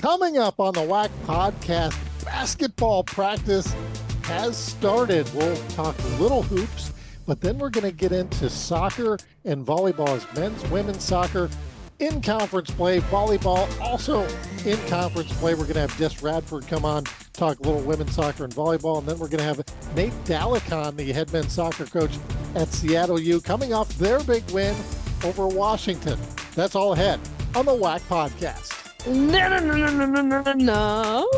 Coming 0.00 0.38
up 0.38 0.58
on 0.60 0.72
the 0.72 0.80
WAC 0.80 1.10
podcast, 1.26 1.94
basketball 2.24 3.04
practice 3.04 3.70
has 4.22 4.56
started. 4.56 5.30
We'll 5.34 5.56
talk 5.68 5.94
little 6.18 6.40
hoops, 6.40 6.90
but 7.26 7.42
then 7.42 7.58
we're 7.58 7.68
going 7.68 7.84
to 7.84 7.92
get 7.92 8.10
into 8.10 8.48
soccer 8.48 9.18
and 9.44 9.66
volleyball 9.66 10.08
as 10.08 10.26
men's, 10.34 10.66
women's 10.70 11.04
soccer 11.04 11.50
in 11.98 12.22
conference 12.22 12.70
play, 12.70 13.00
volleyball 13.00 13.68
also 13.78 14.26
in 14.64 14.78
conference 14.88 15.38
play. 15.38 15.52
We're 15.52 15.64
going 15.64 15.74
to 15.74 15.80
have 15.80 15.98
Jess 15.98 16.22
Radford 16.22 16.66
come 16.66 16.86
on, 16.86 17.04
talk 17.34 17.60
a 17.60 17.62
little 17.62 17.82
women's 17.82 18.14
soccer 18.14 18.44
and 18.44 18.54
volleyball, 18.54 19.00
and 19.00 19.06
then 19.06 19.18
we're 19.18 19.28
going 19.28 19.40
to 19.40 19.44
have 19.44 19.62
Nate 19.94 20.14
Daligcon, 20.24 20.96
the 20.96 21.12
head 21.12 21.30
men's 21.30 21.52
soccer 21.52 21.84
coach 21.84 22.16
at 22.54 22.68
Seattle 22.68 23.20
U, 23.20 23.38
coming 23.38 23.74
off 23.74 23.90
their 23.98 24.20
big 24.20 24.50
win 24.50 24.74
over 25.24 25.46
Washington. 25.46 26.18
That's 26.54 26.74
all 26.74 26.94
ahead 26.94 27.20
on 27.54 27.66
the 27.66 27.72
WAC 27.72 28.00
podcast. 28.08 28.79
No, 29.06 29.48
no, 29.48 29.58
no, 29.60 29.74
no, 29.76 30.06
no, 30.06 30.20
no, 30.20 30.42
no, 30.42 30.52
no. 30.52 31.30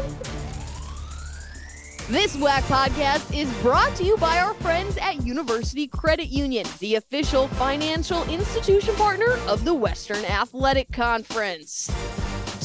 This 2.08 2.36
WAC 2.36 2.60
podcast 2.62 3.38
is 3.38 3.50
brought 3.62 3.94
to 3.96 4.04
you 4.04 4.16
by 4.16 4.40
our 4.40 4.52
friends 4.54 4.98
at 4.98 5.24
University 5.24 5.86
Credit 5.86 6.26
Union, 6.26 6.66
the 6.80 6.96
official 6.96 7.46
financial 7.48 8.24
institution 8.24 8.96
partner 8.96 9.38
of 9.46 9.64
the 9.64 9.72
Western 9.72 10.24
Athletic 10.24 10.90
Conference. 10.90 11.86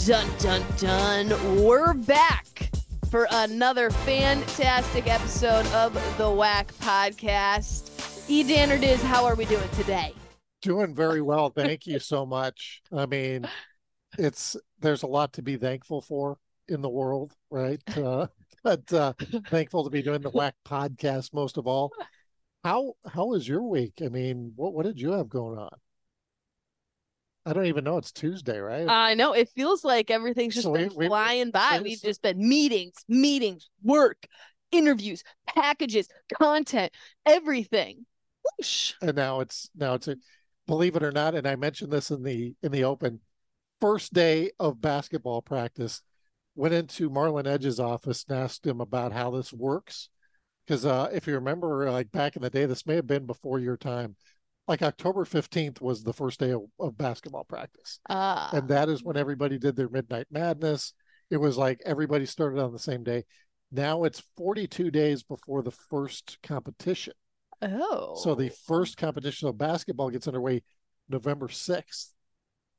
Dun, 0.08 0.28
dun, 0.40 0.66
dun. 0.78 1.64
We're 1.64 1.94
back 1.94 2.72
for 3.12 3.27
another 3.30 3.91
fantastic 3.91 5.08
episode 5.08 5.68
of 5.68 5.94
the 6.18 6.24
WAC 6.24 6.74
podcast. 6.82 8.26
E. 8.27 8.44
Danner 8.44 8.77
how 8.98 9.26
are 9.26 9.36
we 9.36 9.46
doing 9.46 9.70
today? 9.76 10.14
Doing 10.64 10.96
very 10.96 11.22
well. 11.22 11.52
Thank 11.52 11.86
you 11.86 12.00
so 12.00 12.26
much. 12.26 12.82
I 12.91 13.05
mean, 13.05 13.48
it's 14.18 14.58
there's 14.80 15.04
a 15.04 15.08
lot 15.08 15.34
to 15.34 15.41
be 15.41 15.58
thankful 15.58 16.02
for 16.02 16.38
in 16.68 16.82
the 16.82 16.90
world, 16.90 17.34
right? 17.49 17.82
Uh, 17.98 18.27
but 18.63 18.91
uh, 18.91 19.13
thankful 19.48 19.85
to 19.85 19.90
be 19.90 20.02
doing 20.02 20.20
the 20.20 20.32
WAC 20.32 20.52
podcast 20.68 21.34
most 21.34 21.57
of 21.57 21.68
all. 21.68 21.91
How 22.63 22.93
how 23.07 23.27
was 23.27 23.48
your 23.48 23.62
week? 23.62 23.93
I 24.04 24.10
mean, 24.10 24.52
what 24.55 24.74
what 24.74 24.85
did 24.85 24.99
you 24.99 25.12
have 25.12 25.29
going 25.29 25.57
on? 25.57 25.70
I 27.46 27.54
don't 27.54 27.68
even 27.68 27.85
know 27.85 27.98
it's 27.98 28.12
Tuesday, 28.12 28.60
right? 28.60 28.90
I 28.90 29.13
know 29.13 29.32
it 29.32 29.48
feels 29.49 29.85
like 29.85 30.12
everything's 30.12 30.55
just 30.55 30.65
so 30.65 30.74
been 30.74 30.91
we, 30.96 31.07
flying 31.07 31.52
by. 31.52 31.80
We've 31.82 32.02
just 32.02 32.21
been 32.21 32.37
meetings, 32.37 32.96
meetings, 33.07 33.70
work, 33.82 34.27
interviews, 34.71 35.24
packages, 35.48 36.09
content, 36.37 36.91
everything. 37.26 38.05
Whoosh. 38.43 38.96
And 39.02 39.15
now 39.15 39.40
it's 39.40 39.70
now 39.76 39.93
it's 39.93 40.09
a 40.09 40.18
believe 40.65 40.98
it 40.98 41.04
or 41.04 41.12
not, 41.12 41.35
and 41.35 41.48
I 41.48 41.55
mentioned 41.55 41.91
this 41.91 42.12
in 42.12 42.24
the 42.24 42.54
in 42.62 42.74
the 42.74 42.84
open 42.84 43.21
first 43.80 44.14
day 44.14 44.52
of 44.60 44.82
basketball 44.82 45.42
practice, 45.42 46.02
went 46.56 46.74
into 46.74 47.10
Marlon 47.10 47.48
Edge's 47.48 47.80
office 47.80 48.26
and 48.28 48.38
asked 48.38 48.66
him 48.66 48.82
about 48.82 49.14
how 49.14 49.32
this 49.32 49.54
works. 49.54 50.10
Because 50.66 50.86
uh, 50.86 51.10
if 51.14 51.28
you 51.28 51.36
remember, 51.36 51.90
like 51.90 52.12
back 52.12 52.36
in 52.36 52.42
the 52.42 52.50
day, 52.50 52.66
this 52.66 52.86
may 52.86 52.96
have 52.96 53.08
been 53.08 53.26
before 53.26 53.60
your 53.60 53.78
time. 53.78 54.16
Like 54.68 54.82
October 54.82 55.24
15th 55.24 55.80
was 55.80 56.04
the 56.04 56.12
first 56.12 56.40
day 56.42 56.52
of, 56.52 56.64
of 56.80 56.98
basketball 56.98 57.46
practice. 57.46 58.00
Uh. 58.10 58.50
And 58.52 58.68
that 58.68 58.90
is 58.90 59.04
when 59.04 59.16
everybody 59.16 59.58
did 59.58 59.78
their 59.78 59.88
midnight 59.88 60.28
madness. 60.30 60.94
It 61.30 61.38
was 61.38 61.58
like 61.58 61.80
everybody 61.86 62.26
started 62.26 62.60
on 62.60 62.74
the 62.74 62.80
same 62.80 63.04
day. 63.04 63.24
Now 63.72 64.03
it's 64.03 64.24
42 64.36 64.92
days 64.92 65.24
before 65.24 65.62
the 65.62 65.72
first 65.72 66.38
competition. 66.44 67.14
Oh. 67.62 68.16
So 68.22 68.36
the 68.36 68.52
first 68.66 68.98
competition 68.98 69.48
of 69.48 69.58
basketball 69.58 70.09
gets 70.09 70.28
underway 70.28 70.64
November 71.09 71.48
6th. 71.48 72.08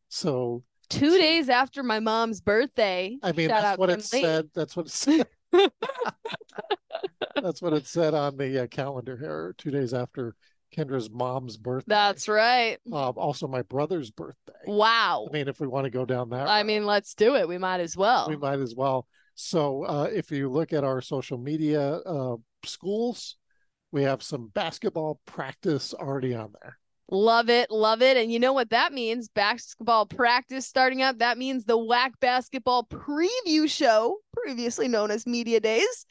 So 0.08 0.62
two 0.88 1.18
days 1.18 1.48
after 1.48 1.82
my 1.82 2.00
mom's 2.00 2.40
birthday. 2.40 3.18
I 3.22 3.32
mean, 3.32 3.48
that's 3.48 3.78
what 3.78 3.90
it 3.90 4.02
said. 4.02 4.48
That's 4.54 4.76
what 4.76 4.86
it 4.86 4.92
said. 4.92 5.26
that's 7.42 7.62
what 7.62 7.72
it 7.72 7.86
said 7.86 8.14
on 8.14 8.36
the 8.36 8.64
uh, 8.64 8.66
calendar 8.66 9.16
here. 9.16 9.54
Two 9.58 9.70
days 9.70 9.94
after 9.94 10.34
Kendra's 10.76 11.10
mom's 11.10 11.56
birthday. 11.56 11.86
That's 11.88 12.28
right. 12.28 12.78
Um, 12.92 13.14
also, 13.16 13.48
my 13.48 13.62
brother's 13.62 14.10
birthday. 14.10 14.52
Wow. 14.66 15.26
I 15.28 15.32
mean, 15.32 15.48
if 15.48 15.60
we 15.60 15.66
want 15.66 15.84
to 15.84 15.90
go 15.90 16.04
down 16.04 16.30
that, 16.30 16.46
I 16.48 16.58
route, 16.58 16.66
mean, 16.66 16.86
let's 16.86 17.14
do 17.14 17.36
it. 17.36 17.48
We 17.48 17.58
might 17.58 17.80
as 17.80 17.96
well. 17.96 18.28
We 18.28 18.36
might 18.36 18.60
as 18.60 18.74
well. 18.74 19.06
So, 19.34 19.84
uh, 19.84 20.08
if 20.12 20.30
you 20.30 20.50
look 20.50 20.72
at 20.72 20.84
our 20.84 21.00
social 21.00 21.38
media 21.38 21.80
uh, 21.80 22.36
schools, 22.64 23.36
we 23.92 24.02
have 24.02 24.22
some 24.22 24.48
basketball 24.48 25.20
practice 25.26 25.94
already 25.94 26.34
on 26.34 26.52
there. 26.60 26.78
Love 27.10 27.48
it, 27.48 27.70
love 27.70 28.02
it. 28.02 28.16
And 28.16 28.30
you 28.30 28.38
know 28.38 28.52
what 28.52 28.70
that 28.70 28.92
means? 28.92 29.28
Basketball 29.28 30.04
practice 30.06 30.66
starting 30.66 31.00
up. 31.00 31.18
That 31.18 31.38
means 31.38 31.64
the 31.64 31.78
WAC 31.78 32.10
basketball 32.20 32.84
preview 32.84 33.68
show, 33.68 34.18
previously 34.32 34.88
known 34.88 35.10
as 35.10 35.26
Media 35.26 35.58
Days, 35.58 36.06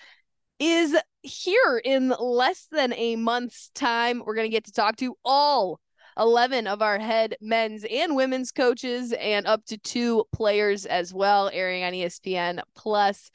is 0.60 0.98
here 1.22 1.80
in 1.84 2.14
less 2.20 2.68
than 2.72 2.94
a 2.94 3.16
month's 3.16 3.70
time. 3.76 4.24
We're 4.26 4.36
going 4.36 4.50
to 4.50 4.56
get 4.56 4.66
to 4.66 4.72
talk 4.72 4.96
to 4.98 5.16
all 5.24 5.80
11 6.18 6.66
of 6.66 6.82
our 6.82 6.98
head 6.98 7.36
men's 7.42 7.86
and 7.90 8.16
women's 8.16 8.52
coaches 8.52 9.14
and 9.14 9.46
up 9.46 9.64
to 9.66 9.78
two 9.78 10.26
players 10.34 10.88
as 10.88 11.14
well, 11.14 11.50
airing 11.54 11.84
on 11.84 11.94
ESPN 11.94 12.62
Plus. 12.76 13.30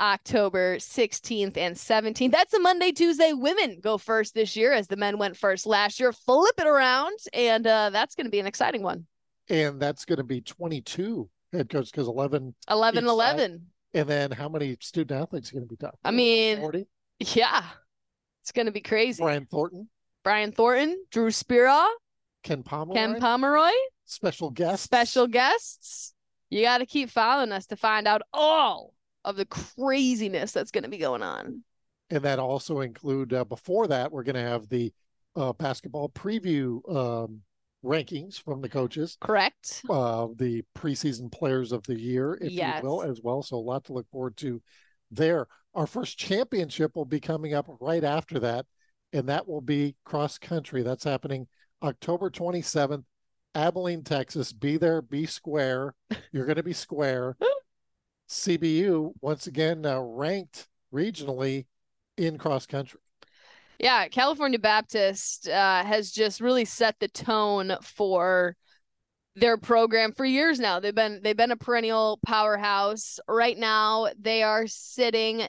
October 0.00 0.76
16th 0.76 1.56
and 1.56 1.76
17th. 1.76 2.30
That's 2.30 2.54
a 2.54 2.60
Monday, 2.60 2.92
Tuesday. 2.92 3.32
Women 3.32 3.80
go 3.82 3.98
first 3.98 4.34
this 4.34 4.56
year 4.56 4.72
as 4.72 4.88
the 4.88 4.96
men 4.96 5.18
went 5.18 5.36
first 5.36 5.66
last 5.66 6.00
year. 6.00 6.12
Flip 6.12 6.54
it 6.58 6.66
around, 6.66 7.18
and 7.32 7.66
uh, 7.66 7.90
that's 7.90 8.14
going 8.14 8.26
to 8.26 8.30
be 8.30 8.40
an 8.40 8.46
exciting 8.46 8.82
one. 8.82 9.06
And 9.48 9.80
that's 9.80 10.04
going 10.04 10.18
to 10.18 10.24
be 10.24 10.40
22 10.40 11.28
head 11.52 11.68
coaches 11.68 11.90
because 11.90 12.08
11. 12.08 12.54
11 12.70 13.06
11. 13.06 13.50
Side. 13.52 13.60
And 13.94 14.08
then 14.08 14.30
how 14.30 14.48
many 14.48 14.76
student 14.80 15.20
athletes 15.20 15.50
are 15.50 15.54
going 15.54 15.68
to 15.68 15.68
be 15.68 15.76
talking? 15.76 15.98
I 16.04 16.10
mean, 16.10 16.58
40? 16.58 16.86
yeah, 17.20 17.62
it's 18.42 18.52
going 18.52 18.66
to 18.66 18.72
be 18.72 18.80
crazy. 18.80 19.22
Brian 19.22 19.46
Thornton. 19.46 19.88
Brian 20.22 20.50
Thornton, 20.50 21.04
Drew 21.12 21.30
Spira, 21.30 21.86
Ken 22.42 22.62
Pomeroy. 22.62 22.94
Ken 22.94 23.20
Pomeroy. 23.20 23.70
Special 24.04 24.50
guests. 24.50 24.84
Special 24.84 25.26
guests. 25.26 26.14
You 26.50 26.62
got 26.62 26.78
to 26.78 26.86
keep 26.86 27.10
following 27.10 27.52
us 27.52 27.66
to 27.66 27.76
find 27.76 28.06
out 28.06 28.22
all 28.32 28.92
of 29.26 29.36
the 29.36 29.44
craziness 29.44 30.52
that's 30.52 30.70
going 30.70 30.84
to 30.84 30.90
be 30.90 30.98
going 30.98 31.22
on. 31.22 31.62
And 32.08 32.22
that 32.22 32.38
also 32.38 32.80
include 32.80 33.34
uh, 33.34 33.44
before 33.44 33.88
that 33.88 34.12
we're 34.12 34.22
going 34.22 34.36
to 34.36 34.40
have 34.40 34.68
the 34.68 34.92
uh, 35.34 35.52
basketball 35.52 36.08
preview 36.08 36.80
um, 36.94 37.42
rankings 37.84 38.40
from 38.40 38.62
the 38.62 38.68
coaches. 38.68 39.18
Correct. 39.20 39.82
Uh, 39.90 40.28
the 40.36 40.62
preseason 40.78 41.30
players 41.30 41.72
of 41.72 41.82
the 41.82 41.98
year, 41.98 42.38
if 42.40 42.52
yes. 42.52 42.82
you 42.82 42.88
will, 42.88 43.02
as 43.02 43.20
well. 43.22 43.42
So 43.42 43.56
a 43.56 43.58
lot 43.58 43.84
to 43.86 43.92
look 43.92 44.08
forward 44.10 44.36
to 44.38 44.62
there. 45.10 45.48
Our 45.74 45.86
first 45.86 46.16
championship 46.16 46.96
will 46.96 47.04
be 47.04 47.20
coming 47.20 47.52
up 47.52 47.66
right 47.80 48.04
after 48.04 48.38
that, 48.38 48.66
and 49.12 49.28
that 49.28 49.46
will 49.46 49.60
be 49.60 49.96
cross 50.04 50.38
country. 50.38 50.82
That's 50.82 51.04
happening 51.04 51.48
October 51.82 52.30
27th, 52.30 53.04
Abilene, 53.54 54.04
Texas. 54.04 54.52
Be 54.52 54.78
there, 54.78 55.02
be 55.02 55.26
square. 55.26 55.94
You're 56.32 56.46
going 56.46 56.56
to 56.56 56.62
be 56.62 56.72
square. 56.72 57.36
CBU 58.28 59.12
once 59.20 59.46
again 59.46 59.86
uh, 59.86 59.98
ranked 60.00 60.68
regionally 60.92 61.66
in 62.16 62.38
cross 62.38 62.66
country. 62.66 63.00
Yeah, 63.78 64.08
California 64.08 64.58
Baptist 64.58 65.48
uh, 65.48 65.84
has 65.84 66.10
just 66.10 66.40
really 66.40 66.64
set 66.64 66.98
the 66.98 67.08
tone 67.08 67.76
for 67.82 68.56
their 69.34 69.58
program 69.58 70.12
for 70.12 70.24
years 70.24 70.58
now. 70.58 70.80
They've 70.80 70.94
been 70.94 71.20
they've 71.22 71.36
been 71.36 71.50
a 71.50 71.56
perennial 71.56 72.18
powerhouse. 72.26 73.20
Right 73.28 73.56
now, 73.56 74.08
they 74.18 74.42
are 74.42 74.66
sitting. 74.66 75.42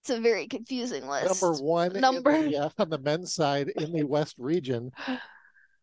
It's 0.00 0.10
a 0.10 0.20
very 0.20 0.46
confusing 0.46 1.08
list. 1.08 1.42
Number 1.42 1.58
one, 1.62 1.92
number 2.00 2.42
the, 2.42 2.56
uh, 2.56 2.70
on 2.78 2.90
the 2.90 2.98
men's 2.98 3.34
side 3.34 3.68
in 3.68 3.92
the 3.92 4.04
West 4.04 4.36
region. 4.38 4.92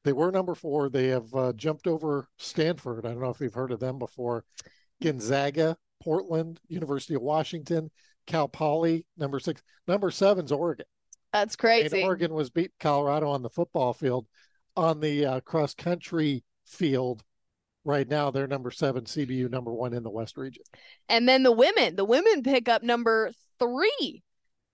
They 0.05 0.13
were 0.13 0.31
number 0.31 0.55
four. 0.55 0.89
They 0.89 1.07
have 1.07 1.33
uh, 1.35 1.53
jumped 1.53 1.85
over 1.85 2.27
Stanford. 2.37 3.05
I 3.05 3.09
don't 3.09 3.21
know 3.21 3.29
if 3.29 3.41
you've 3.41 3.53
heard 3.53 3.71
of 3.71 3.81
them 3.81 3.99
before. 3.99 4.45
Gonzaga, 5.01 5.77
Portland, 6.01 6.59
University 6.67 7.15
of 7.15 7.21
Washington, 7.21 7.89
Cal 8.27 8.47
Poly, 8.47 9.05
number 9.17 9.39
six. 9.39 9.61
Number 9.87 10.11
seven's 10.11 10.51
Oregon. 10.51 10.85
That's 11.33 11.55
crazy. 11.55 11.97
And 11.97 12.05
Oregon 12.05 12.33
was 12.33 12.49
beat 12.49 12.71
Colorado 12.79 13.29
on 13.29 13.41
the 13.41 13.49
football 13.49 13.93
field. 13.93 14.27
On 14.75 14.99
the 14.99 15.25
uh, 15.25 15.39
cross 15.41 15.73
country 15.73 16.43
field, 16.65 17.23
right 17.83 18.07
now 18.07 18.31
they're 18.31 18.47
number 18.47 18.71
seven, 18.71 19.03
CBU 19.03 19.49
number 19.49 19.73
one 19.73 19.93
in 19.93 20.03
the 20.03 20.09
West 20.09 20.37
region. 20.37 20.63
And 21.09 21.27
then 21.27 21.43
the 21.43 21.51
women, 21.51 21.95
the 21.95 22.05
women 22.05 22.43
pick 22.43 22.69
up 22.69 22.83
number 22.83 23.31
three 23.57 24.23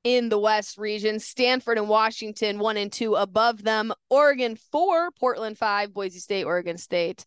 in 0.04 0.30
the 0.30 0.38
West 0.38 0.78
region. 0.78 1.20
Stanford 1.20 1.78
and 1.78 1.90
Washington 1.90 2.60
one 2.60 2.78
and 2.78 2.92
two 2.92 3.16
above 3.16 3.64
them. 3.64 3.92
Oregon 4.10 4.56
four, 4.72 5.12
Portland 5.12 5.58
five, 5.58 5.94
Boise 5.94 6.20
State, 6.20 6.44
Oregon 6.44 6.78
State 6.78 7.26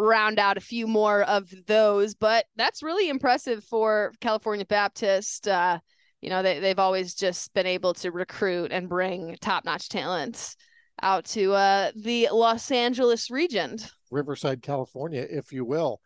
round 0.00 0.38
out 0.38 0.56
a 0.56 0.60
few 0.60 0.86
more 0.86 1.22
of 1.22 1.52
those. 1.66 2.14
But 2.14 2.46
that's 2.56 2.82
really 2.82 3.08
impressive 3.08 3.64
for 3.64 4.12
California 4.20 4.64
Baptist. 4.64 5.46
Uh, 5.46 5.78
you 6.20 6.30
know, 6.30 6.42
they, 6.42 6.58
they've 6.58 6.78
always 6.78 7.14
just 7.14 7.52
been 7.54 7.66
able 7.66 7.94
to 7.94 8.10
recruit 8.10 8.72
and 8.72 8.88
bring 8.88 9.36
top 9.40 9.64
notch 9.64 9.88
talent 9.88 10.56
out 11.02 11.24
to 11.24 11.52
uh, 11.52 11.92
the 11.96 12.28
Los 12.30 12.70
Angeles 12.70 13.30
region. 13.30 13.78
Riverside, 14.10 14.62
California, 14.62 15.26
if 15.28 15.52
you 15.52 15.64
will. 15.64 16.00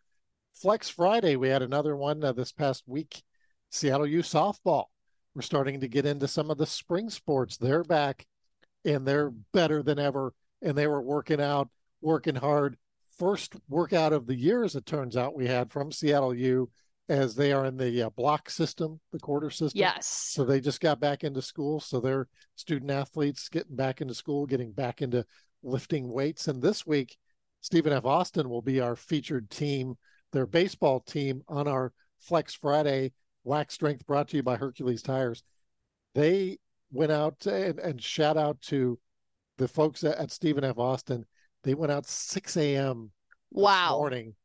Flex 0.53 0.89
Friday, 0.89 1.35
we 1.35 1.49
had 1.49 1.61
another 1.61 1.97
one 1.97 2.23
uh, 2.23 2.31
this 2.31 2.51
past 2.51 2.83
week. 2.87 3.23
Seattle 3.71 4.07
U 4.07 4.19
softball. 4.19 4.85
We're 5.33 5.41
starting 5.41 5.81
to 5.81 5.89
get 5.89 6.05
into 6.05 6.29
some 6.29 6.49
of 6.49 6.57
the 6.57 6.65
spring 6.65 7.09
sports. 7.09 7.57
They're 7.57 7.83
back 7.83 8.25
and 8.85 9.05
they're 9.05 9.31
better 9.53 9.83
than 9.83 9.99
ever. 9.99 10.33
And 10.61 10.77
they 10.77 10.87
were 10.87 11.01
working 11.01 11.41
out, 11.41 11.69
working 12.01 12.35
hard. 12.35 12.77
First 13.17 13.55
workout 13.69 14.13
of 14.13 14.27
the 14.27 14.35
year, 14.35 14.63
as 14.63 14.75
it 14.75 14.85
turns 14.85 15.15
out, 15.15 15.35
we 15.35 15.47
had 15.47 15.71
from 15.71 15.91
Seattle 15.91 16.33
U 16.33 16.69
as 17.07 17.35
they 17.35 17.51
are 17.51 17.65
in 17.65 17.77
the 17.77 18.03
uh, 18.03 18.09
block 18.09 18.49
system, 18.49 18.99
the 19.11 19.19
quarter 19.19 19.49
system. 19.49 19.79
Yes. 19.79 20.07
So 20.07 20.43
they 20.43 20.59
just 20.59 20.81
got 20.81 20.99
back 20.99 21.23
into 21.23 21.41
school. 21.41 21.79
So 21.79 21.99
they're 21.99 22.27
student 22.55 22.91
athletes 22.91 23.47
getting 23.47 23.75
back 23.75 24.01
into 24.01 24.15
school, 24.15 24.45
getting 24.45 24.71
back 24.71 25.01
into 25.01 25.25
lifting 25.63 26.11
weights. 26.11 26.47
And 26.47 26.61
this 26.61 26.85
week, 26.85 27.15
Stephen 27.61 27.93
F. 27.93 28.05
Austin 28.05 28.49
will 28.49 28.61
be 28.61 28.79
our 28.79 28.95
featured 28.95 29.49
team, 29.49 29.97
their 30.31 30.45
baseball 30.45 30.99
team 30.99 31.43
on 31.47 31.67
our 31.67 31.93
Flex 32.19 32.53
Friday. 32.55 33.13
WAC 33.45 33.71
Strength 33.71 34.07
brought 34.07 34.27
to 34.29 34.37
you 34.37 34.43
by 34.43 34.55
Hercules 34.55 35.03
Tires. 35.03 35.43
They 36.15 36.57
went 36.91 37.11
out 37.11 37.45
and, 37.45 37.79
and 37.79 38.01
shout 38.01 38.37
out 38.37 38.61
to 38.63 38.99
the 39.57 39.67
folks 39.67 40.03
at, 40.03 40.17
at 40.17 40.31
Stephen 40.31 40.63
F. 40.63 40.77
Austin. 40.79 41.25
They 41.65 41.73
went 41.73 41.91
out 41.91 42.07
6 42.07 42.57
a.m. 42.57 43.11
Wow. 43.51 43.97
morning 43.97 44.35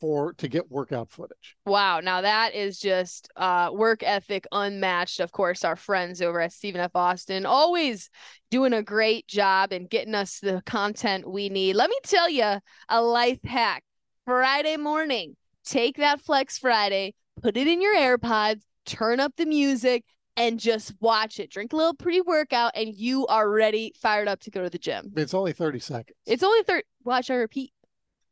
for 0.00 0.32
to 0.34 0.48
get 0.48 0.70
workout 0.70 1.10
footage. 1.10 1.56
Wow. 1.66 2.00
Now 2.00 2.22
that 2.22 2.54
is 2.54 2.78
just 2.78 3.28
uh 3.36 3.68
work 3.70 4.02
ethic 4.02 4.46
unmatched. 4.50 5.20
Of 5.20 5.30
course, 5.30 5.62
our 5.62 5.76
friends 5.76 6.22
over 6.22 6.40
at 6.40 6.54
Stephen 6.54 6.80
F. 6.80 6.92
Austin 6.94 7.44
always 7.44 8.08
doing 8.50 8.72
a 8.72 8.82
great 8.82 9.26
job 9.26 9.72
and 9.72 9.90
getting 9.90 10.14
us 10.14 10.40
the 10.40 10.62
content 10.64 11.30
we 11.30 11.50
need. 11.50 11.76
Let 11.76 11.90
me 11.90 11.98
tell 12.02 12.30
you 12.30 12.56
a 12.88 13.02
life 13.02 13.42
hack. 13.44 13.84
Friday 14.24 14.76
morning, 14.78 15.36
take 15.64 15.98
that 15.98 16.20
Flex 16.20 16.56
Friday, 16.56 17.14
put 17.42 17.56
it 17.56 17.66
in 17.66 17.82
your 17.82 17.94
AirPods, 17.94 18.62
turn 18.86 19.20
up 19.20 19.34
the 19.36 19.46
music, 19.46 20.04
and 20.40 20.58
just 20.58 20.94
watch 21.00 21.38
it. 21.38 21.50
Drink 21.50 21.72
a 21.72 21.76
little 21.76 21.94
pre 21.94 22.20
workout, 22.22 22.72
and 22.74 22.94
you 22.94 23.26
are 23.26 23.48
ready, 23.48 23.92
fired 24.00 24.26
up 24.26 24.40
to 24.40 24.50
go 24.50 24.62
to 24.62 24.70
the 24.70 24.78
gym. 24.78 25.12
It's 25.16 25.34
only 25.34 25.52
30 25.52 25.78
seconds. 25.80 26.16
It's 26.26 26.42
only 26.42 26.62
30. 26.62 26.84
Watch, 27.04 27.30
I 27.30 27.34
repeat, 27.34 27.72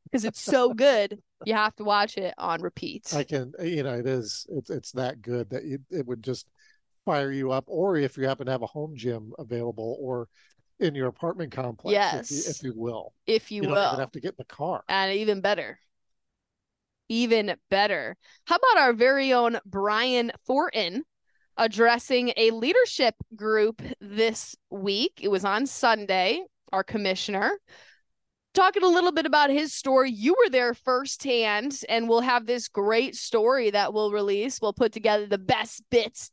because 0.04 0.24
it's 0.24 0.40
so 0.40 0.72
good. 0.74 1.20
You 1.44 1.54
have 1.54 1.76
to 1.76 1.84
watch 1.84 2.16
it 2.16 2.34
on 2.38 2.62
repeat. 2.62 3.12
I 3.14 3.24
can, 3.24 3.52
you 3.62 3.82
know, 3.82 3.94
it 3.94 4.06
is, 4.06 4.46
it's, 4.50 4.70
it's 4.70 4.92
that 4.92 5.22
good 5.22 5.50
that 5.50 5.64
you, 5.64 5.78
it 5.90 6.06
would 6.06 6.22
just 6.22 6.46
fire 7.04 7.30
you 7.30 7.52
up. 7.52 7.64
Or 7.68 7.96
if 7.96 8.16
you 8.16 8.26
happen 8.26 8.46
to 8.46 8.52
have 8.52 8.62
a 8.62 8.66
home 8.66 8.94
gym 8.96 9.32
available 9.38 9.96
or 10.00 10.28
in 10.80 10.94
your 10.94 11.08
apartment 11.08 11.52
complex, 11.52 11.92
Yes. 11.92 12.30
if, 12.30 12.30
you, 12.30 12.50
if 12.50 12.62
you 12.62 12.80
will, 12.80 13.12
if 13.26 13.52
you, 13.52 13.62
you, 13.62 13.68
will. 13.68 13.96
have 13.96 14.12
to 14.12 14.20
get 14.20 14.30
in 14.30 14.36
the 14.38 14.44
car. 14.44 14.82
and 14.88 15.12
even 15.12 15.40
better. 15.40 15.78
Even 17.08 17.54
better. 17.70 18.16
How 18.44 18.56
about 18.56 18.82
our 18.82 18.92
very 18.92 19.32
own 19.32 19.58
Brian 19.64 20.30
Thornton 20.46 21.04
addressing 21.58 22.32
a 22.36 22.50
leadership 22.52 23.14
group 23.36 23.82
this 24.00 24.56
week? 24.70 25.20
It 25.20 25.28
was 25.28 25.44
on 25.44 25.66
Sunday, 25.66 26.42
our 26.72 26.82
commissioner. 26.82 27.58
Talking 28.54 28.82
a 28.82 28.88
little 28.88 29.12
bit 29.12 29.26
about 29.26 29.50
his 29.50 29.74
story. 29.74 30.10
You 30.10 30.34
were 30.38 30.50
there 30.50 30.72
firsthand, 30.74 31.80
and 31.88 32.08
we'll 32.08 32.22
have 32.22 32.46
this 32.46 32.68
great 32.68 33.14
story 33.14 33.70
that 33.70 33.92
we'll 33.92 34.10
release. 34.10 34.60
We'll 34.60 34.72
put 34.72 34.92
together 34.92 35.26
the 35.26 35.38
best 35.38 35.82
bits 35.90 36.30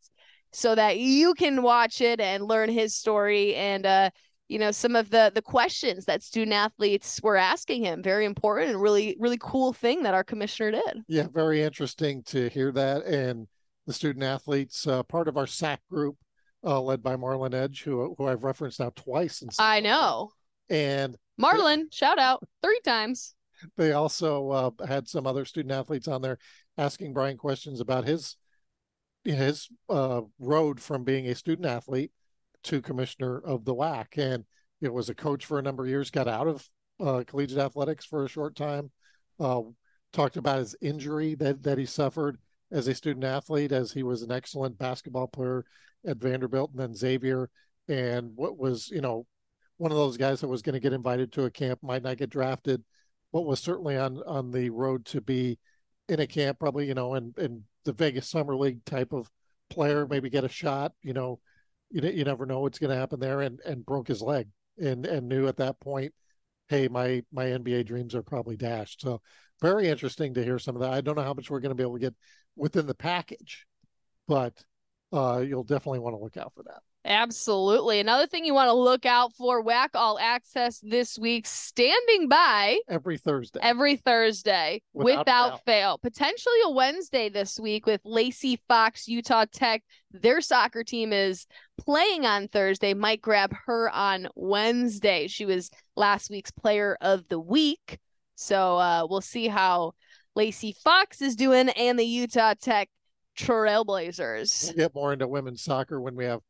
so 0.53 0.73
that 0.73 0.97
you 0.97 1.33
can 1.33 1.61
watch 1.61 1.99
it 1.99 2.21
and 2.21 2.47
learn 2.47 2.69
his 2.69 2.95
story 2.95 3.53
and 3.55 3.85
uh 3.85 4.09
you 4.47 4.57
know 4.57 4.71
some 4.71 4.95
of 4.95 5.09
the 5.09 5.29
the 5.35 5.41
questions 5.41 6.05
that 6.05 6.23
student 6.23 6.53
athletes 6.53 7.19
were 7.21 7.35
asking 7.35 7.83
him 7.83 8.01
very 8.01 8.23
important 8.23 8.71
and 8.71 8.81
really 8.81 9.17
really 9.19 9.37
cool 9.41 9.73
thing 9.73 10.03
that 10.03 10.13
our 10.13 10.23
commissioner 10.23 10.71
did 10.71 11.03
Yeah, 11.07 11.27
very 11.33 11.61
interesting 11.61 12.23
to 12.27 12.47
hear 12.49 12.71
that. 12.71 13.03
And 13.03 13.47
the 13.85 13.93
student 13.93 14.23
athletes, 14.23 14.87
uh, 14.87 15.03
part 15.03 15.27
of 15.27 15.37
our 15.37 15.47
SAC 15.47 15.81
group, 15.89 16.17
uh, 16.63 16.81
led 16.81 17.03
by 17.03 17.15
Marlon 17.15 17.53
Edge, 17.53 17.83
who 17.83 18.15
who 18.17 18.27
I've 18.27 18.43
referenced 18.43 18.79
now 18.79 18.91
twice. 18.95 19.41
In 19.41 19.49
i 19.59 19.79
know 19.79 20.31
And 20.69 21.15
marlon 21.39 21.93
shout 21.93 22.17
out 22.17 22.41
three 22.63 22.79
times 22.83 23.35
they 23.77 23.91
also 23.91 24.49
uh, 24.49 24.85
had 24.85 25.07
some 25.07 25.27
other 25.27 25.45
student 25.45 25.73
athletes 25.73 26.07
on 26.07 26.21
there 26.21 26.37
asking 26.77 27.13
Brian 27.13 27.37
questions 27.37 27.79
about 27.79 28.05
his 28.05 28.35
his 29.23 29.69
uh, 29.89 30.21
road 30.39 30.79
from 30.79 31.03
being 31.03 31.27
a 31.27 31.35
student 31.35 31.65
athlete 31.65 32.11
to 32.63 32.81
commissioner 32.81 33.39
of 33.39 33.65
the 33.65 33.73
WAC, 33.73 34.17
and 34.17 34.45
it 34.81 34.93
was 34.93 35.09
a 35.09 35.15
coach 35.15 35.45
for 35.45 35.57
a 35.57 35.63
number 35.63 35.83
of 35.83 35.89
years. 35.89 36.11
Got 36.11 36.27
out 36.27 36.47
of 36.47 36.69
uh, 36.99 37.23
collegiate 37.25 37.59
athletics 37.59 38.05
for 38.05 38.23
a 38.23 38.29
short 38.29 38.55
time. 38.55 38.91
Uh, 39.39 39.61
talked 40.13 40.37
about 40.37 40.59
his 40.59 40.75
injury 40.81 41.35
that 41.35 41.63
that 41.63 41.77
he 41.77 41.85
suffered 41.85 42.37
as 42.71 42.87
a 42.87 42.95
student 42.95 43.25
athlete, 43.25 43.71
as 43.71 43.91
he 43.91 44.03
was 44.03 44.21
an 44.21 44.31
excellent 44.31 44.77
basketball 44.77 45.27
player 45.27 45.65
at 46.05 46.17
Vanderbilt 46.17 46.71
and 46.71 46.79
then 46.79 46.95
Xavier, 46.95 47.49
and 47.87 48.31
what 48.35 48.57
was 48.57 48.89
you 48.89 49.01
know 49.01 49.25
one 49.77 49.91
of 49.91 49.97
those 49.97 50.17
guys 50.17 50.41
that 50.41 50.47
was 50.47 50.61
going 50.61 50.73
to 50.73 50.79
get 50.79 50.93
invited 50.93 51.31
to 51.33 51.45
a 51.45 51.51
camp, 51.51 51.79
might 51.83 52.03
not 52.03 52.17
get 52.17 52.29
drafted, 52.29 52.83
but 53.33 53.45
was 53.45 53.59
certainly 53.59 53.97
on 53.97 54.21
on 54.25 54.51
the 54.51 54.69
road 54.69 55.05
to 55.05 55.21
be 55.21 55.59
in 56.07 56.19
a 56.19 56.27
camp, 56.27 56.59
probably 56.59 56.87
you 56.87 56.93
know, 56.93 57.15
in 57.15 57.33
in 57.37 57.63
the 57.83 57.93
Vegas 57.93 58.29
Summer 58.29 58.55
League 58.55 58.83
type 58.85 59.13
of 59.13 59.29
player, 59.69 60.07
maybe 60.07 60.29
get 60.29 60.43
a 60.43 60.49
shot. 60.49 60.93
You 61.01 61.13
know, 61.13 61.39
you 61.89 62.01
you 62.09 62.23
never 62.23 62.45
know 62.45 62.61
what's 62.61 62.79
going 62.79 62.91
to 62.91 62.97
happen 62.97 63.19
there, 63.19 63.41
and 63.41 63.59
and 63.65 63.85
broke 63.85 64.07
his 64.07 64.21
leg, 64.21 64.47
and 64.77 65.05
and 65.05 65.27
knew 65.27 65.47
at 65.47 65.57
that 65.57 65.79
point, 65.79 66.13
hey, 66.69 66.87
my 66.87 67.23
my 67.31 67.45
NBA 67.45 67.85
dreams 67.85 68.15
are 68.15 68.23
probably 68.23 68.57
dashed. 68.57 69.01
So 69.01 69.21
very 69.61 69.87
interesting 69.87 70.33
to 70.33 70.43
hear 70.43 70.59
some 70.59 70.75
of 70.75 70.81
that. 70.81 70.93
I 70.93 71.01
don't 71.01 71.15
know 71.15 71.23
how 71.23 71.33
much 71.33 71.49
we're 71.49 71.59
going 71.59 71.69
to 71.69 71.75
be 71.75 71.83
able 71.83 71.95
to 71.95 71.99
get 71.99 72.15
within 72.55 72.87
the 72.87 72.95
package, 72.95 73.65
but 74.27 74.53
uh, 75.11 75.43
you'll 75.45 75.63
definitely 75.63 75.99
want 75.99 76.15
to 76.15 76.19
look 76.23 76.37
out 76.37 76.53
for 76.55 76.63
that. 76.63 76.81
absolutely 77.05 77.99
another 77.99 78.25
thing 78.25 78.43
you 78.45 78.53
want 78.53 78.67
to 78.67 78.73
look 78.73 79.05
out 79.05 79.31
for 79.33 79.63
WAC 79.63 79.89
all 79.93 80.17
access 80.19 80.79
this 80.81 81.19
week 81.19 81.45
standing 81.45 82.27
by 82.27 82.79
Every 82.89 83.17
Thursday. 83.17 83.59
every 83.61 83.95
Thursday 83.95 84.81
Without 84.93 85.19
without, 85.19 85.65
fail. 85.65 85.97
Potentially 85.99 86.55
a 86.63 86.71
Wednesday 86.71 87.29
this 87.29 87.59
week 87.59 87.85
with 87.85 88.01
Lacey 88.03 88.59
Fox, 88.67 89.07
Utah 89.07 89.45
Tech. 89.51 89.83
Their 90.11 90.41
soccer 90.41 90.83
team 90.83 91.13
is 91.13 91.45
playing 91.77 92.25
on 92.25 92.47
Thursday. 92.47 92.95
Might 92.95 93.21
grab 93.21 93.53
her 93.67 93.89
on 93.91 94.27
Wednesday. 94.35 95.27
She 95.27 95.45
was 95.45 95.69
last 95.95 96.31
week's 96.31 96.51
player 96.51 96.97
of 97.01 97.27
the 97.27 97.39
week. 97.39 97.99
So 98.33 98.77
uh, 98.77 99.05
we'll 99.07 99.21
see 99.21 99.47
how 99.47 99.93
Lacey 100.35 100.75
Fox 100.83 101.21
is 101.21 101.35
doing 101.35 101.69
and 101.69 101.97
the 101.97 102.03
Utah 102.03 102.53
Tech 102.59 102.89
Trailblazers. 103.37 104.65
We'll 104.67 104.75
get 104.75 104.95
more 104.95 105.13
into 105.13 105.27
women's 105.27 105.63
soccer 105.63 106.01
when 106.01 106.15
we 106.15 106.25
have 106.25 106.41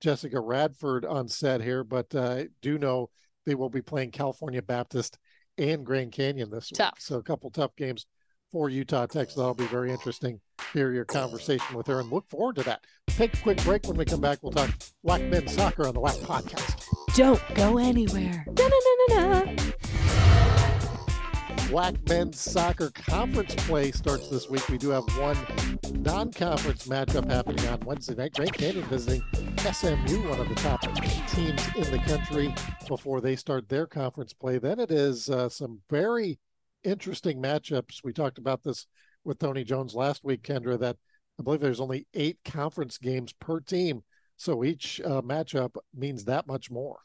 Jessica 0.00 0.40
Radford 0.40 1.04
on 1.04 1.28
set 1.28 1.60
here, 1.60 1.84
but 1.84 2.14
uh, 2.14 2.44
do 2.62 2.78
know 2.78 3.10
they 3.46 3.54
will 3.54 3.70
be 3.70 3.82
playing 3.82 4.10
California 4.10 4.62
Baptist 4.62 5.18
and 5.58 5.84
Grand 5.84 6.12
Canyon 6.12 6.50
this 6.50 6.70
week. 6.70 6.78
Tough. 6.78 6.94
So 6.98 7.16
a 7.16 7.22
couple 7.22 7.50
tough 7.50 7.76
games 7.76 8.06
for 8.50 8.70
Utah 8.70 9.06
Tech. 9.06 9.30
So 9.30 9.40
that'll 9.40 9.54
be 9.54 9.66
very 9.66 9.90
interesting. 9.90 10.40
Hear 10.72 10.92
your 10.92 11.04
conversation 11.04 11.76
with 11.76 11.86
her 11.86 12.00
and 12.00 12.10
look 12.10 12.28
forward 12.28 12.56
to 12.56 12.62
that. 12.64 12.84
Take 13.08 13.34
a 13.34 13.42
quick 13.42 13.62
break. 13.62 13.86
When 13.86 13.96
we 13.96 14.04
come 14.04 14.20
back, 14.20 14.38
we'll 14.42 14.52
talk 14.52 14.70
WAC 15.06 15.28
men's 15.28 15.54
soccer 15.54 15.86
on 15.86 15.94
the 15.94 16.00
WAC 16.00 16.18
podcast. 16.20 16.84
Don't 17.14 17.42
go 17.54 17.78
anywhere. 17.78 18.44
Da-na-na-na-na. 18.54 20.03
WAC 21.74 22.08
men's 22.08 22.40
soccer 22.40 22.88
conference 22.90 23.52
play 23.66 23.90
starts 23.90 24.28
this 24.28 24.48
week. 24.48 24.68
We 24.68 24.78
do 24.78 24.90
have 24.90 25.02
one 25.18 25.36
non-conference 26.04 26.86
matchup 26.86 27.28
happening 27.28 27.66
on 27.66 27.80
Wednesday 27.80 28.14
night. 28.14 28.32
Grand 28.34 28.52
Canyon 28.52 28.84
visiting 28.84 29.24
SMU, 29.58 30.28
one 30.28 30.38
of 30.38 30.48
the 30.48 30.54
top 30.54 30.82
teams 31.32 31.66
in 31.74 31.90
the 31.90 32.00
country, 32.06 32.54
before 32.86 33.20
they 33.20 33.34
start 33.34 33.68
their 33.68 33.88
conference 33.88 34.32
play. 34.32 34.58
Then 34.58 34.78
it 34.78 34.92
is 34.92 35.28
uh, 35.28 35.48
some 35.48 35.80
very 35.90 36.38
interesting 36.84 37.42
matchups. 37.42 38.04
We 38.04 38.12
talked 38.12 38.38
about 38.38 38.62
this 38.62 38.86
with 39.24 39.40
Tony 39.40 39.64
Jones 39.64 39.96
last 39.96 40.22
week, 40.22 40.42
Kendra. 40.44 40.78
That 40.78 40.96
I 41.40 41.42
believe 41.42 41.60
there's 41.60 41.80
only 41.80 42.06
eight 42.14 42.38
conference 42.44 42.98
games 42.98 43.32
per 43.32 43.58
team, 43.58 44.04
so 44.36 44.64
each 44.64 45.00
uh, 45.04 45.22
matchup 45.22 45.76
means 45.94 46.24
that 46.24 46.46
much 46.46 46.70
more. 46.70 46.98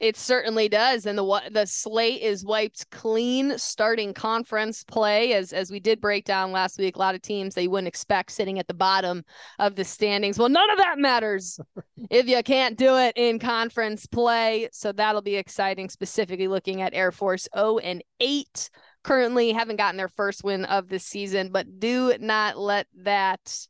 It 0.00 0.16
certainly 0.16 0.68
does, 0.68 1.06
and 1.06 1.16
the 1.16 1.42
the 1.50 1.66
slate 1.66 2.20
is 2.20 2.44
wiped 2.44 2.90
clean 2.90 3.58
starting 3.58 4.12
conference 4.12 4.84
play. 4.84 5.32
As 5.32 5.52
as 5.52 5.70
we 5.70 5.80
did 5.80 6.00
break 6.00 6.24
down 6.24 6.52
last 6.52 6.78
week, 6.78 6.96
a 6.96 6.98
lot 6.98 7.14
of 7.14 7.22
teams 7.22 7.54
that 7.54 7.62
you 7.62 7.70
wouldn't 7.70 7.88
expect 7.88 8.32
sitting 8.32 8.58
at 8.58 8.68
the 8.68 8.74
bottom 8.74 9.24
of 9.58 9.76
the 9.76 9.84
standings. 9.84 10.38
Well, 10.38 10.48
none 10.50 10.70
of 10.70 10.78
that 10.78 10.98
matters 10.98 11.58
if 12.10 12.28
you 12.28 12.42
can't 12.42 12.76
do 12.76 12.96
it 12.98 13.14
in 13.16 13.38
conference 13.38 14.06
play. 14.06 14.68
So 14.72 14.92
that'll 14.92 15.22
be 15.22 15.36
exciting. 15.36 15.88
Specifically 15.88 16.48
looking 16.48 16.82
at 16.82 16.94
Air 16.94 17.12
Force 17.12 17.48
0 17.56 17.78
and 17.78 18.04
8 18.20 18.70
currently 19.02 19.52
haven't 19.52 19.76
gotten 19.76 19.96
their 19.96 20.08
first 20.08 20.44
win 20.44 20.64
of 20.66 20.88
the 20.88 20.98
season, 20.98 21.50
but 21.50 21.80
do 21.80 22.12
not 22.20 22.58
let 22.58 22.86
that 23.02 23.66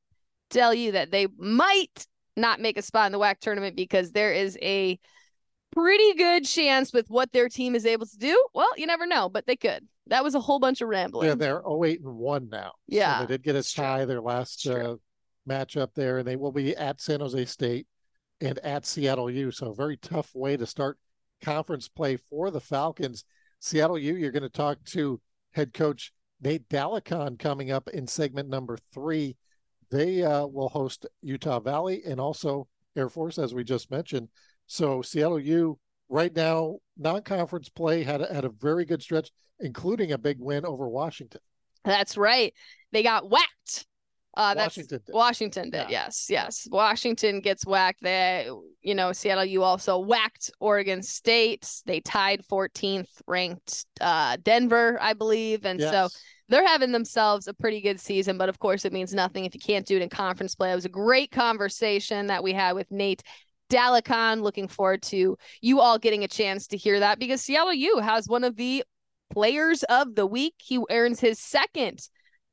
tell 0.50 0.75
you 0.75 0.92
that 0.92 1.11
they 1.11 1.26
might 1.37 2.06
not 2.37 2.61
make 2.61 2.79
a 2.79 2.83
spot 2.83 3.07
in 3.07 3.12
the 3.12 3.19
WAC 3.19 3.38
tournament 3.41 3.76
because 3.76 4.12
there 4.12 4.33
is 4.33 4.59
a 4.62 4.99
pretty 5.73 6.14
good 6.14 6.45
chance 6.45 6.93
with 6.93 7.09
what 7.09 7.33
their 7.33 7.49
team 7.49 7.75
is 7.75 7.87
able 7.87 8.07
to 8.07 8.17
do. 8.17 8.47
Well, 8.55 8.71
you 8.76 8.87
never 8.87 9.07
know, 9.07 9.29
but 9.29 9.47
they 9.47 9.57
could. 9.57 9.87
That 10.07 10.23
was 10.23 10.35
a 10.35 10.41
whole 10.41 10.59
bunch 10.59 10.81
of 10.81 10.88
rambling. 10.88 11.29
Yeah, 11.29 11.35
they're 11.35 11.62
08 11.67 12.00
and 12.00 12.17
1 12.17 12.49
now. 12.50 12.73
Yeah, 12.87 13.21
So 13.21 13.26
they 13.26 13.35
did 13.35 13.43
get 13.43 13.57
a 13.57 13.62
tie 13.62 14.05
their 14.05 14.21
last 14.21 14.67
uh, 14.67 14.97
matchup 15.49 15.95
there, 15.95 16.19
and 16.19 16.29
they 16.29 16.37
will 16.37 16.53
be 16.53 16.76
at 16.76 17.00
San 17.00 17.21
Jose 17.21 17.45
State 17.47 17.87
and 18.41 18.59
at 18.59 18.87
Seattle 18.87 19.31
U. 19.31 19.50
So 19.50 19.71
a 19.71 19.75
very 19.75 19.97
tough 19.97 20.35
way 20.35 20.57
to 20.57 20.67
start 20.67 20.99
conference 21.43 21.88
play 21.88 22.17
for 22.17 22.50
the 22.50 22.61
Falcons. 22.61 23.25
Seattle 23.61 23.99
U, 23.99 24.14
you're 24.14 24.31
going 24.31 24.43
to 24.43 24.49
talk 24.49 24.83
to 24.87 25.21
head 25.53 25.73
coach 25.73 26.12
Nate 26.43 26.69
Daligcon 26.69 27.38
coming 27.38 27.71
up 27.71 27.88
in 27.88 28.07
segment 28.07 28.49
number 28.49 28.76
three. 28.93 29.37
They 29.91 30.23
uh, 30.23 30.47
will 30.47 30.69
host 30.69 31.07
Utah 31.23 31.61
Valley 31.61 32.03
and 32.07 32.21
also 32.21 32.69
Air 32.97 33.09
Force, 33.09 33.38
as 33.38 33.55
we 33.55 33.64
just 33.64 33.91
mentioned. 33.91 34.29
So 34.67 35.03
Seattle 35.03 35.41
U 35.41 35.79
right 36.09 36.35
now, 36.35 36.79
non-conference 36.97 37.69
play 37.69 38.03
had 38.03 38.21
a, 38.21 38.33
had 38.33 38.45
a 38.45 38.50
very 38.50 38.85
good 38.85 39.03
stretch, 39.03 39.31
including 39.61 40.12
a 40.12 40.19
big 40.19 40.38
win 40.41 40.64
over 40.64 40.88
Washington. 40.88 41.41
That's 41.85 42.17
right. 42.17 42.55
They 42.93 43.03
got 43.03 43.29
whacked. 43.29 43.87
Uh, 44.37 44.55
that's 44.55 44.76
Washington 44.76 45.00
did. 45.07 45.14
Washington 45.14 45.71
did. 45.71 45.79
Yeah. 45.83 45.87
Yes, 45.88 46.26
yes. 46.29 46.69
Washington 46.71 47.41
gets 47.41 47.64
whacked. 47.64 48.03
They, 48.03 48.49
you 48.83 48.95
know, 48.95 49.12
Seattle. 49.12 49.45
U 49.45 49.62
also 49.62 49.99
whacked 49.99 50.50
Oregon 50.59 51.03
State. 51.03 51.71
They 51.87 52.00
tied 52.00 52.43
14th 52.50 53.11
ranked 53.29 53.87
uh, 54.00 54.37
Denver, 54.43 54.99
I 55.00 55.12
believe, 55.12 55.64
and 55.64 55.81
so 55.81 55.87
Yes. 55.87 56.19
They're 56.49 56.67
having 56.67 56.93
themselves 56.93 57.49
a 57.49 57.55
pretty 57.55 57.81
good 57.81 58.01
season. 58.01 58.37
But 58.39 58.49
of 58.49 58.59
course, 58.59 58.85
it 58.85 58.93
means 58.93 59.15
nothing 59.15 59.45
if 59.45 59.55
you 59.55 59.61
can't 59.61 59.87
do 59.87 59.97
it 59.97 60.03
in 60.03 60.09
conference 60.09 60.55
play. 60.55 60.73
It 60.73 60.75
was 60.75 60.85
a 60.85 60.91
great 60.91 61.31
conversation 61.31 62.27
that 62.27 62.43
we 62.43 62.53
had 62.53 62.73
with 62.73 62.91
Nate. 62.91 63.23
Daligcon, 63.71 64.43
looking 64.43 64.69
forward 64.69 65.03
to 65.05 65.37
you 65.63 65.81
all 65.81 65.99
getting 65.99 66.23
a 66.23 66.29
chance 66.29 66.67
to 66.69 66.77
hear 66.77 67.01
that 67.01 67.19
because 67.19 67.41
Seattle 67.41 67.73
U 67.73 67.99
has 67.99 68.29
one 68.29 68.45
of 68.45 68.57
the 68.57 68.85
players 69.33 69.83
of 69.85 70.15
the 70.15 70.27
week. 70.27 70.55
He 70.59 70.79
earns 70.91 71.19
his 71.19 71.39
second 71.39 72.07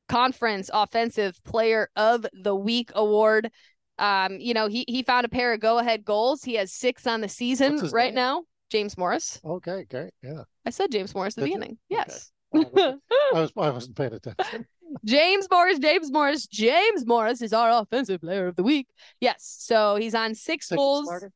conference 0.08 0.70
offensive 0.72 1.42
player 1.44 1.90
of 1.96 2.26
the 2.32 2.56
week 2.56 2.90
award. 2.94 3.50
Um, 3.98 4.38
you 4.40 4.54
know, 4.54 4.68
he 4.68 4.84
he 4.88 5.02
found 5.02 5.26
a 5.26 5.28
pair 5.28 5.52
of 5.52 5.60
go-ahead 5.60 6.04
goals. 6.04 6.42
He 6.42 6.54
has 6.54 6.72
six 6.72 7.06
on 7.06 7.20
the 7.20 7.28
season 7.28 7.78
right 7.92 8.06
name? 8.06 8.14
now. 8.14 8.42
James 8.70 8.96
Morris. 8.96 9.38
Okay, 9.44 9.84
great. 9.88 10.12
Yeah. 10.22 10.44
I 10.64 10.70
said 10.70 10.90
James 10.90 11.14
Morris 11.14 11.36
at 11.36 11.42
the 11.42 11.42
Did 11.42 11.50
you? 11.50 11.58
beginning. 11.58 11.78
Okay. 11.92 12.04
Yes. 12.08 12.32
I 12.54 12.96
was 13.32 13.52
I 13.56 13.70
wasn't 13.70 13.96
paying 13.96 14.14
attention. 14.14 14.66
James 15.04 15.48
Morris, 15.50 15.78
James 15.78 16.12
Morris, 16.12 16.46
James 16.46 17.06
Morris 17.06 17.40
is 17.40 17.52
our 17.54 17.70
offensive 17.82 18.20
player 18.20 18.46
of 18.46 18.56
the 18.56 18.62
week. 18.62 18.88
Yes. 19.20 19.56
So 19.60 19.96
he's 19.96 20.14
on 20.14 20.34
six 20.34 20.68
Ticket 20.68 20.78
goals. 20.78 21.06
Smarter? 21.06 21.32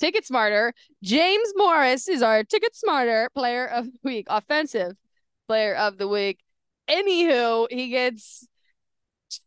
TicketSmarter. 0.00 0.72
James 1.02 1.52
Morris 1.56 2.08
is 2.08 2.22
our 2.22 2.42
TicketSmarter 2.42 3.28
player 3.34 3.66
of 3.66 3.84
the 3.84 3.98
week, 4.02 4.26
offensive 4.30 4.92
player 5.46 5.74
of 5.74 5.98
the 5.98 6.08
week. 6.08 6.40
Anywho, 6.88 7.66
he 7.70 7.88
gets 7.88 8.46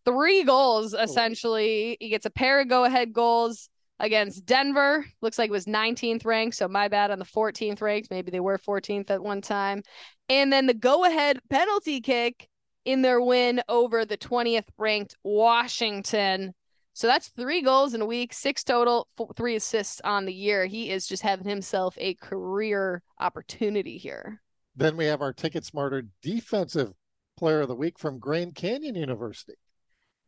three 0.06 0.44
goals 0.44 0.94
essentially. 0.94 1.98
He 2.00 2.10
gets 2.10 2.26
a 2.26 2.30
pair 2.30 2.62
of 2.62 2.68
go 2.68 2.86
ahead 2.86 3.14
goals 3.14 3.70
against 4.00 4.46
Denver. 4.46 5.06
Looks 5.22 5.40
like 5.40 5.50
it 5.50 5.52
was 5.52 5.66
19th 5.66 6.26
ranked. 6.26 6.56
So 6.56 6.68
my 6.68 6.88
bad 6.88 7.12
on 7.12 7.20
the 7.20 7.26
14th 7.26 7.82
ranked. 7.82 8.12
Maybe 8.12 8.32
they 8.32 8.40
were 8.40 8.58
14th 8.58 9.10
at 9.10 9.24
one 9.24 9.42
time. 9.42 9.82
And 10.30 10.52
then 10.52 10.68
the 10.68 10.74
go 10.74 11.06
ahead 11.06 11.40
penalty 11.50 12.02
kick 12.02 12.48
in 12.86 13.02
their 13.02 13.22
win 13.22 13.62
over 13.70 14.06
the 14.06 14.18
20th 14.18 14.68
ranked 14.78 15.16
Washington. 15.24 16.54
So 16.94 17.08
that's 17.08 17.30
three 17.30 17.62
goals 17.62 17.94
in 17.94 18.02
a 18.02 18.06
week, 18.06 18.34
six 18.34 18.64
total, 18.64 19.08
four, 19.18 19.30
three 19.36 19.56
assists 19.56 20.00
on 20.02 20.26
the 20.26 20.34
year. 20.34 20.66
He 20.66 20.92
is 20.92 21.08
just 21.08 21.24
having 21.24 21.48
himself 21.48 21.96
a 21.98 22.14
career 22.16 23.02
opportunity 23.20 23.98
here. 23.98 24.42
Then 24.76 24.96
we 24.96 25.06
have 25.06 25.22
our 25.22 25.34
TicketSmarter 25.34 26.08
defensive 26.22 26.94
player 27.38 27.62
of 27.62 27.68
the 27.68 27.76
week 27.76 27.98
from 27.98 28.20
Grand 28.20 28.56
Canyon 28.56 28.96
University. 28.96 29.54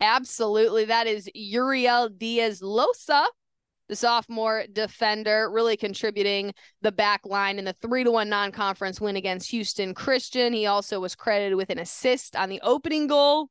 Absolutely. 0.01 0.85
That 0.85 1.07
is 1.07 1.29
Uriel 1.33 2.09
Diaz 2.09 2.61
Losa, 2.61 3.25
the 3.87 3.95
sophomore 3.95 4.65
defender, 4.71 5.49
really 5.51 5.77
contributing 5.77 6.53
the 6.81 6.91
back 6.91 7.25
line 7.25 7.59
in 7.59 7.65
the 7.65 7.73
three 7.73 8.03
to 8.03 8.11
one 8.11 8.29
non 8.29 8.51
conference 8.51 8.99
win 8.99 9.15
against 9.15 9.49
Houston 9.51 9.93
Christian. 9.93 10.53
He 10.53 10.65
also 10.65 10.99
was 10.99 11.15
credited 11.15 11.55
with 11.55 11.69
an 11.69 11.79
assist 11.79 12.35
on 12.35 12.49
the 12.49 12.61
opening 12.61 13.07
goal 13.07 13.49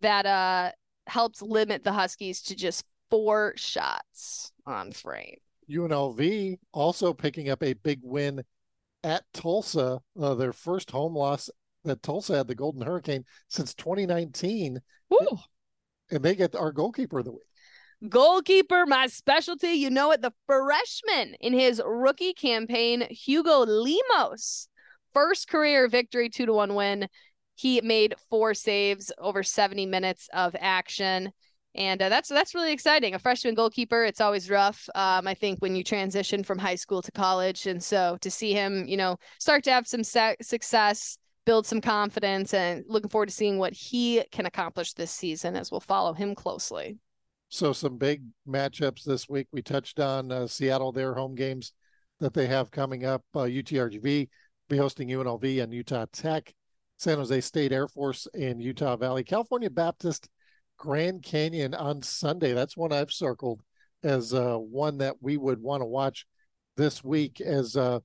that 0.00 0.26
uh 0.26 0.72
helped 1.06 1.42
limit 1.42 1.84
the 1.84 1.92
Huskies 1.92 2.42
to 2.42 2.54
just 2.54 2.84
four 3.10 3.54
shots 3.56 4.52
on 4.66 4.92
frame. 4.92 5.38
UNLV 5.70 6.58
also 6.72 7.12
picking 7.12 7.50
up 7.50 7.62
a 7.62 7.74
big 7.74 8.00
win 8.02 8.42
at 9.04 9.24
Tulsa, 9.32 10.00
uh, 10.20 10.34
their 10.34 10.52
first 10.52 10.90
home 10.90 11.14
loss 11.14 11.50
that 11.84 12.02
Tulsa 12.02 12.36
had 12.36 12.48
the 12.48 12.54
Golden 12.54 12.82
Hurricane 12.82 13.24
since 13.48 13.74
2019, 13.74 14.80
Woo! 15.10 15.38
and 16.10 16.22
they 16.22 16.34
get 16.34 16.56
our 16.56 16.72
goalkeeper 16.72 17.20
of 17.20 17.24
the 17.24 17.32
week. 17.32 17.47
Goalkeeper, 18.06 18.86
my 18.86 19.08
specialty. 19.08 19.72
You 19.72 19.90
know 19.90 20.12
it. 20.12 20.22
The 20.22 20.32
freshman 20.46 21.34
in 21.40 21.52
his 21.52 21.82
rookie 21.84 22.32
campaign, 22.32 23.06
Hugo 23.10 23.64
Lemos. 23.66 24.68
First 25.12 25.48
career 25.48 25.88
victory, 25.88 26.28
two 26.28 26.46
to 26.46 26.52
one 26.52 26.74
win. 26.74 27.08
He 27.56 27.80
made 27.80 28.14
four 28.30 28.54
saves 28.54 29.10
over 29.18 29.42
70 29.42 29.86
minutes 29.86 30.28
of 30.32 30.54
action. 30.60 31.32
And 31.74 32.00
uh, 32.00 32.08
that's 32.08 32.28
that's 32.28 32.54
really 32.54 32.72
exciting. 32.72 33.14
A 33.14 33.18
freshman 33.18 33.54
goalkeeper, 33.54 34.04
it's 34.04 34.20
always 34.20 34.48
rough. 34.48 34.88
Um, 34.94 35.26
I 35.26 35.34
think 35.34 35.58
when 35.58 35.74
you 35.74 35.82
transition 35.82 36.44
from 36.44 36.58
high 36.58 36.76
school 36.76 37.02
to 37.02 37.12
college, 37.12 37.66
and 37.66 37.82
so 37.82 38.16
to 38.20 38.30
see 38.30 38.52
him, 38.52 38.86
you 38.86 38.96
know, 38.96 39.16
start 39.40 39.64
to 39.64 39.72
have 39.72 39.88
some 39.88 40.04
se- 40.04 40.36
success, 40.40 41.18
build 41.46 41.66
some 41.66 41.80
confidence, 41.80 42.54
and 42.54 42.84
looking 42.86 43.10
forward 43.10 43.28
to 43.28 43.34
seeing 43.34 43.58
what 43.58 43.72
he 43.72 44.22
can 44.30 44.46
accomplish 44.46 44.94
this 44.94 45.10
season 45.10 45.56
as 45.56 45.70
we'll 45.72 45.80
follow 45.80 46.12
him 46.12 46.34
closely. 46.36 46.98
So 47.48 47.72
some 47.72 47.96
big 47.96 48.22
matchups 48.46 49.04
this 49.04 49.28
week. 49.28 49.48
We 49.52 49.62
touched 49.62 50.00
on 50.00 50.30
uh, 50.30 50.46
Seattle, 50.46 50.92
their 50.92 51.14
home 51.14 51.34
games 51.34 51.72
that 52.20 52.34
they 52.34 52.46
have 52.46 52.70
coming 52.70 53.04
up. 53.04 53.22
Uh, 53.34 53.40
UTRGV 53.40 54.28
be 54.68 54.76
hosting 54.76 55.08
UNLV 55.08 55.62
and 55.62 55.72
Utah 55.72 56.06
Tech, 56.12 56.52
San 56.98 57.16
Jose 57.16 57.40
State 57.40 57.72
Air 57.72 57.88
Force 57.88 58.26
and 58.34 58.62
Utah 58.62 58.96
Valley, 58.96 59.24
California 59.24 59.70
Baptist, 59.70 60.28
Grand 60.76 61.22
Canyon 61.22 61.74
on 61.74 62.02
Sunday. 62.02 62.52
That's 62.52 62.76
one 62.76 62.92
I've 62.92 63.10
circled 63.10 63.62
as 64.02 64.34
uh, 64.34 64.56
one 64.56 64.98
that 64.98 65.16
we 65.20 65.36
would 65.36 65.60
want 65.60 65.80
to 65.80 65.86
watch 65.86 66.26
this 66.76 67.02
week. 67.02 67.40
As 67.40 67.76
uh, 67.76 68.00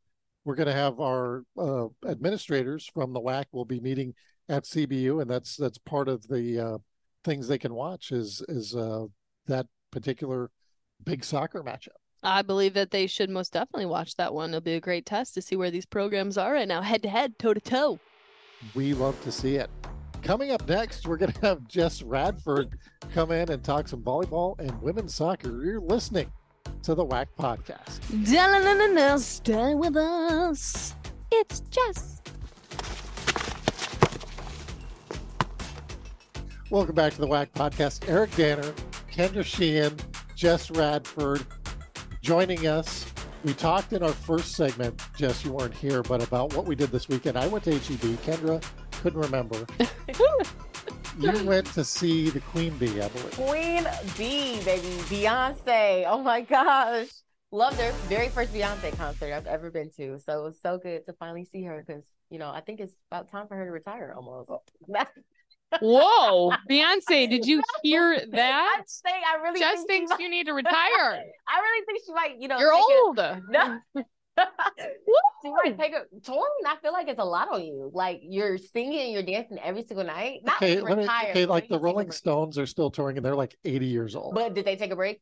we're 0.45 0.55
going 0.55 0.67
to 0.67 0.73
have 0.73 0.99
our 0.99 1.43
uh, 1.57 1.87
administrators 2.07 2.89
from 2.93 3.13
the 3.13 3.21
WAC 3.21 3.45
will 3.51 3.65
be 3.65 3.79
meeting 3.79 4.13
at 4.47 4.63
CBU, 4.63 5.21
and 5.21 5.29
that's 5.29 5.55
that's 5.57 5.77
part 5.77 6.07
of 6.07 6.25
the 6.27 6.59
uh, 6.59 6.77
things 7.23 7.47
they 7.47 7.57
can 7.57 7.73
watch 7.73 8.11
is 8.11 8.41
is 8.47 8.75
uh, 8.75 9.05
that 9.47 9.67
particular 9.91 10.49
big 11.03 11.23
soccer 11.23 11.63
matchup. 11.63 11.89
I 12.23 12.41
believe 12.41 12.73
that 12.75 12.91
they 12.91 13.07
should 13.07 13.29
most 13.29 13.51
definitely 13.53 13.85
watch 13.85 14.15
that 14.15 14.33
one. 14.33 14.51
It'll 14.51 14.61
be 14.61 14.75
a 14.75 14.79
great 14.79 15.05
test 15.05 15.33
to 15.33 15.41
see 15.41 15.55
where 15.57 15.71
these 15.71 15.85
programs 15.85 16.37
are 16.37 16.53
right 16.53 16.67
now, 16.67 16.81
head 16.81 17.03
to 17.03 17.09
head, 17.09 17.37
toe 17.37 17.53
to 17.53 17.59
toe. 17.59 17.99
We 18.73 18.93
love 18.93 19.21
to 19.23 19.31
see 19.31 19.55
it. 19.57 19.69
Coming 20.21 20.51
up 20.51 20.65
next, 20.69 21.05
we're 21.05 21.17
going 21.17 21.33
to 21.33 21.41
have 21.41 21.67
Jess 21.67 22.01
Radford 22.01 22.77
come 23.13 23.31
in 23.31 23.51
and 23.51 23.61
talk 23.61 23.89
some 23.89 24.01
volleyball 24.01 24.57
and 24.57 24.81
women's 24.81 25.13
soccer. 25.13 25.65
You're 25.65 25.81
listening 25.81 26.31
to 26.83 26.95
the 26.95 27.05
WAC 27.05 27.27
podcast. 27.37 27.99
Da-la-la-la-la, 28.31 29.17
Stay 29.17 29.75
with 29.75 29.97
us. 29.97 30.95
It's 31.29 31.59
Jess. 31.69 32.21
Welcome 36.69 36.95
back 36.95 37.13
to 37.13 37.21
the 37.21 37.27
WAC 37.27 37.51
podcast. 37.51 38.07
Eric 38.09 38.33
Danner, 38.37 38.73
Kendra 39.13 39.45
Sheehan, 39.45 39.95
Jess 40.35 40.71
Radford 40.71 41.45
joining 42.23 42.65
us. 42.65 43.05
We 43.43 43.53
talked 43.53 43.93
in 43.93 44.01
our 44.01 44.11
first 44.11 44.53
segment, 44.53 44.99
Jess, 45.15 45.45
you 45.45 45.51
weren't 45.51 45.75
here, 45.75 46.01
but 46.01 46.23
about 46.23 46.55
what 46.55 46.65
we 46.65 46.73
did 46.73 46.89
this 46.89 47.07
weekend. 47.07 47.37
I 47.37 47.45
went 47.45 47.63
to 47.65 47.77
HEB. 47.77 48.17
Kendra 48.23 48.63
couldn't 49.03 49.21
remember. 49.21 49.67
you 51.19 51.45
went 51.45 51.67
to 51.73 51.83
see 51.83 52.31
the 52.31 52.39
Queen 52.39 52.75
Bee, 52.79 53.01
I 53.01 53.07
believe. 53.09 53.31
Queen 53.33 53.87
Bee, 54.17 54.63
baby, 54.65 54.87
Beyonce. 55.03 56.05
Oh 56.07 56.23
my 56.23 56.41
gosh, 56.41 57.09
loved 57.51 57.79
her. 57.79 57.91
Very 58.07 58.29
first 58.29 58.51
Beyonce 58.51 58.97
concert 58.97 59.31
I've 59.31 59.45
ever 59.45 59.69
been 59.69 59.91
to. 59.97 60.19
So 60.21 60.41
it 60.41 60.43
was 60.43 60.59
so 60.59 60.79
good 60.79 61.05
to 61.05 61.13
finally 61.13 61.45
see 61.45 61.61
her 61.65 61.83
because 61.85 62.03
you 62.31 62.39
know 62.39 62.49
I 62.49 62.61
think 62.61 62.79
it's 62.79 62.95
about 63.11 63.29
time 63.29 63.47
for 63.47 63.55
her 63.57 63.65
to 63.65 63.71
retire 63.71 64.11
almost. 64.17 64.49
Whoa, 65.81 66.51
Beyonce, 66.69 67.29
did 67.29 67.45
you 67.45 67.61
hear 67.83 68.19
that? 68.31 68.75
I 68.77 68.79
that? 68.79 68.83
think 69.03 69.25
I 69.25 69.41
really 69.41 69.59
Jess 69.59 69.75
think 69.77 69.87
thinks 69.87 70.09
might- 70.11 70.19
you 70.19 70.29
need 70.29 70.45
to 70.47 70.53
retire. 70.53 71.23
I 71.47 71.59
really 71.59 71.85
think 71.85 72.01
she 72.05 72.13
might, 72.13 72.35
you 72.39 72.47
know, 72.47 72.59
You're 72.59 72.71
take 72.71 72.81
a- 72.81 73.01
old. 73.03 73.17
No. 73.49 73.79
she 75.43 75.51
might 75.51 75.77
take 75.79 75.93
a 75.93 76.05
touring. 76.23 76.43
I 76.65 76.75
feel 76.81 76.91
like 76.91 77.07
it's 77.07 77.19
a 77.19 77.23
lot 77.23 77.49
on 77.53 77.63
you. 77.63 77.91
Like 77.93 78.21
you're 78.23 78.57
singing 78.57 78.99
and 79.01 79.11
you're 79.13 79.21
dancing 79.23 79.59
every 79.63 79.83
single 79.85 80.05
night. 80.05 80.39
Not 80.43 80.55
Okay, 80.57 80.81
retire. 80.81 80.95
me, 81.25 81.29
okay, 81.31 81.45
like 81.45 81.67
the 81.69 81.79
Rolling. 81.79 82.09
Stones 82.11 82.57
are 82.57 82.65
still 82.65 82.89
touring 82.89 83.17
and 83.17 83.23
they're 83.25 83.35
like 83.35 83.55
80 83.63 83.85
years 83.85 84.15
old. 84.15 84.33
But 84.33 84.55
did 84.55 84.65
they 84.65 84.75
take 84.75 84.91
a 84.91 84.95
break? 84.95 85.21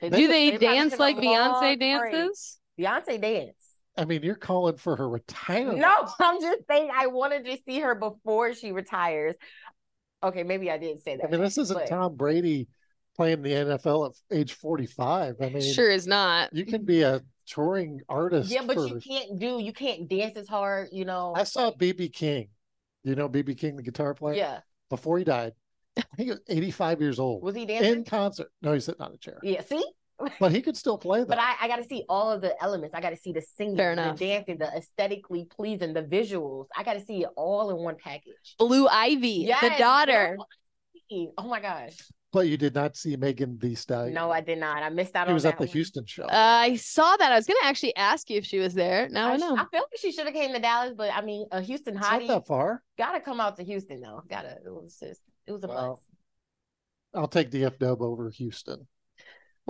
Do 0.00 0.08
they 0.08 0.50
probably 0.52 0.66
dance 0.66 0.98
like 0.98 1.16
long 1.16 1.24
Beyonce 1.24 1.60
break. 1.60 1.80
dances? 2.12 2.58
Beyonce 2.80 3.20
dance. 3.20 3.59
I 3.96 4.04
mean, 4.04 4.22
you're 4.22 4.34
calling 4.34 4.76
for 4.76 4.96
her 4.96 5.08
retirement. 5.08 5.78
No, 5.78 6.08
I'm 6.20 6.40
just 6.40 6.60
saying 6.68 6.90
I 6.94 7.08
wanted 7.08 7.44
to 7.46 7.58
see 7.66 7.80
her 7.80 7.94
before 7.94 8.54
she 8.54 8.72
retires. 8.72 9.36
Okay, 10.22 10.42
maybe 10.42 10.70
I 10.70 10.78
didn't 10.78 11.02
say 11.02 11.16
that. 11.16 11.26
I 11.26 11.30
mean, 11.30 11.40
this 11.40 11.58
isn't 11.58 11.76
but- 11.76 11.88
Tom 11.88 12.16
Brady 12.16 12.68
playing 13.16 13.42
the 13.42 13.50
NFL 13.50 14.10
at 14.10 14.36
age 14.36 14.52
45. 14.54 15.36
I 15.40 15.48
mean, 15.48 15.60
Sure 15.62 15.90
is 15.90 16.06
not. 16.06 16.54
you 16.54 16.64
can 16.64 16.84
be 16.84 17.02
a 17.02 17.20
touring 17.46 18.00
artist. 18.08 18.50
Yeah, 18.50 18.62
but 18.66 18.76
for... 18.76 18.86
you 18.86 19.00
can't 19.00 19.38
do 19.38 19.58
you 19.60 19.72
can't 19.72 20.08
dance 20.08 20.36
as 20.36 20.48
hard, 20.48 20.88
you 20.92 21.04
know. 21.04 21.34
I 21.36 21.44
saw 21.44 21.72
BB 21.72 22.12
King. 22.12 22.48
You 23.02 23.14
know 23.16 23.28
BB 23.28 23.58
King, 23.58 23.76
the 23.76 23.82
guitar 23.82 24.14
player? 24.14 24.36
yeah. 24.36 24.60
Before 24.90 25.18
he 25.18 25.24
died, 25.24 25.52
I 25.96 26.02
think 26.16 26.26
he 26.26 26.30
was 26.30 26.40
85 26.48 27.00
years 27.00 27.18
old 27.18 27.42
Was 27.42 27.54
he 27.54 27.64
dancing? 27.66 27.92
in 27.92 28.04
concert. 28.04 28.48
No, 28.62 28.72
he's 28.72 28.84
sitting 28.84 29.00
on 29.02 29.12
a 29.12 29.16
chair, 29.16 29.38
Yeah, 29.42 29.62
see? 29.62 29.84
But 30.38 30.52
he 30.52 30.60
could 30.62 30.76
still 30.76 30.98
play 30.98 31.20
But 31.20 31.36
that. 31.36 31.58
I, 31.60 31.64
I 31.64 31.68
got 31.68 31.76
to 31.76 31.84
see 31.84 32.04
all 32.08 32.30
of 32.30 32.40
the 32.40 32.54
elements. 32.62 32.94
I 32.94 33.00
got 33.00 33.10
to 33.10 33.16
see 33.16 33.32
the 33.32 33.42
singing, 33.42 33.76
Fair 33.76 33.94
the 33.96 34.02
enough. 34.02 34.18
dancing, 34.18 34.58
the 34.58 34.68
aesthetically 34.76 35.46
pleasing, 35.46 35.92
the 35.94 36.02
visuals. 36.02 36.66
I 36.76 36.82
got 36.82 36.94
to 36.94 37.00
see 37.04 37.22
it 37.22 37.28
all 37.36 37.70
in 37.70 37.76
one 37.76 37.96
package. 38.02 38.56
Blue 38.58 38.86
Ivy, 38.88 39.46
the 39.60 39.74
daughter. 39.78 40.36
Oh 41.38 41.48
my 41.48 41.60
gosh. 41.60 41.96
But 42.32 42.46
you 42.46 42.56
did 42.56 42.76
not 42.76 42.96
see 42.96 43.16
Megan 43.16 43.58
Thee 43.58 43.74
Stallion. 43.74 44.14
No, 44.14 44.30
I 44.30 44.40
did 44.40 44.58
not. 44.58 44.84
I 44.84 44.88
missed 44.88 45.16
out 45.16 45.26
He 45.26 45.30
on 45.30 45.34
was 45.34 45.42
that 45.42 45.54
at 45.54 45.58
the 45.58 45.64
one. 45.64 45.72
Houston 45.72 46.06
show. 46.06 46.24
Uh, 46.26 46.28
I 46.30 46.76
saw 46.76 47.16
that. 47.16 47.32
I 47.32 47.34
was 47.34 47.44
gonna 47.46 47.58
actually 47.64 47.96
ask 47.96 48.30
you 48.30 48.36
if 48.38 48.44
she 48.46 48.60
was 48.60 48.72
there. 48.72 49.08
Now 49.08 49.30
I, 49.30 49.32
I, 49.32 49.36
sh- 49.36 49.40
know. 49.40 49.54
I 49.56 49.64
feel 49.72 49.80
like 49.80 49.98
she 49.98 50.12
should 50.12 50.26
have 50.26 50.34
came 50.34 50.52
to 50.52 50.60
Dallas, 50.60 50.94
but 50.96 51.10
I 51.12 51.22
mean, 51.22 51.46
a 51.50 51.60
Houston 51.60 51.94
it's 51.96 52.02
not 52.02 52.20
hottie 52.22 52.28
that 52.28 52.46
far. 52.46 52.84
gotta 52.96 53.18
come 53.18 53.40
out 53.40 53.56
to 53.56 53.64
Houston 53.64 54.00
though. 54.00 54.22
Gotta. 54.30 54.50
It 54.64 54.72
was 54.72 54.96
just. 55.00 55.20
It 55.48 55.52
was 55.52 55.64
a 55.64 55.66
Wow. 55.66 55.96
buzz. 55.96 56.04
I'll 57.20 57.26
take 57.26 57.50
DF 57.50 57.76
Dub 57.78 58.00
over 58.00 58.30
Houston. 58.30 58.86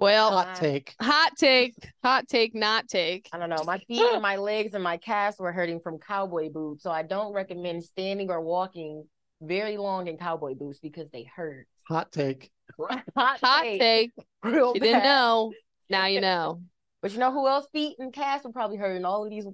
Well, 0.00 0.30
Hot 0.32 0.48
Uh, 0.48 0.54
take. 0.54 0.94
hot 1.00 1.32
take, 1.36 1.74
hot 2.02 2.26
take, 2.28 2.54
not 2.54 2.88
take. 2.88 3.28
I 3.32 3.38
don't 3.38 3.50
know. 3.50 3.62
My 3.64 3.78
feet 3.78 4.02
and 4.12 4.22
my 4.22 4.36
legs 4.36 4.74
and 4.74 4.82
my 4.82 4.96
calves 4.96 5.36
were 5.38 5.52
hurting 5.52 5.80
from 5.80 5.98
cowboy 5.98 6.50
boots, 6.50 6.82
so 6.82 6.90
I 6.90 7.02
don't 7.02 7.32
recommend 7.32 7.84
standing 7.84 8.30
or 8.30 8.40
walking 8.40 9.04
very 9.42 9.76
long 9.76 10.06
in 10.06 10.16
cowboy 10.18 10.54
boots 10.54 10.80
because 10.80 11.08
they 11.10 11.24
hurt. 11.24 11.66
Hot 11.88 12.10
take. 12.12 12.50
Hot, 12.80 13.02
Hot 13.42 13.62
take, 13.62 13.80
take. 13.80 14.10
real 14.42 14.72
You 14.74 14.80
didn't 14.80 15.02
know. 15.04 15.52
Now 15.88 16.06
you 16.06 16.20
know. 16.20 16.60
But 17.02 17.12
you 17.12 17.18
know 17.18 17.32
who 17.32 17.48
else 17.48 17.66
feet 17.72 17.96
and 17.98 18.12
calves 18.12 18.44
were 18.44 18.52
probably 18.52 18.76
hurting? 18.76 19.06
All 19.06 19.24
of 19.24 19.30
these 19.30 19.46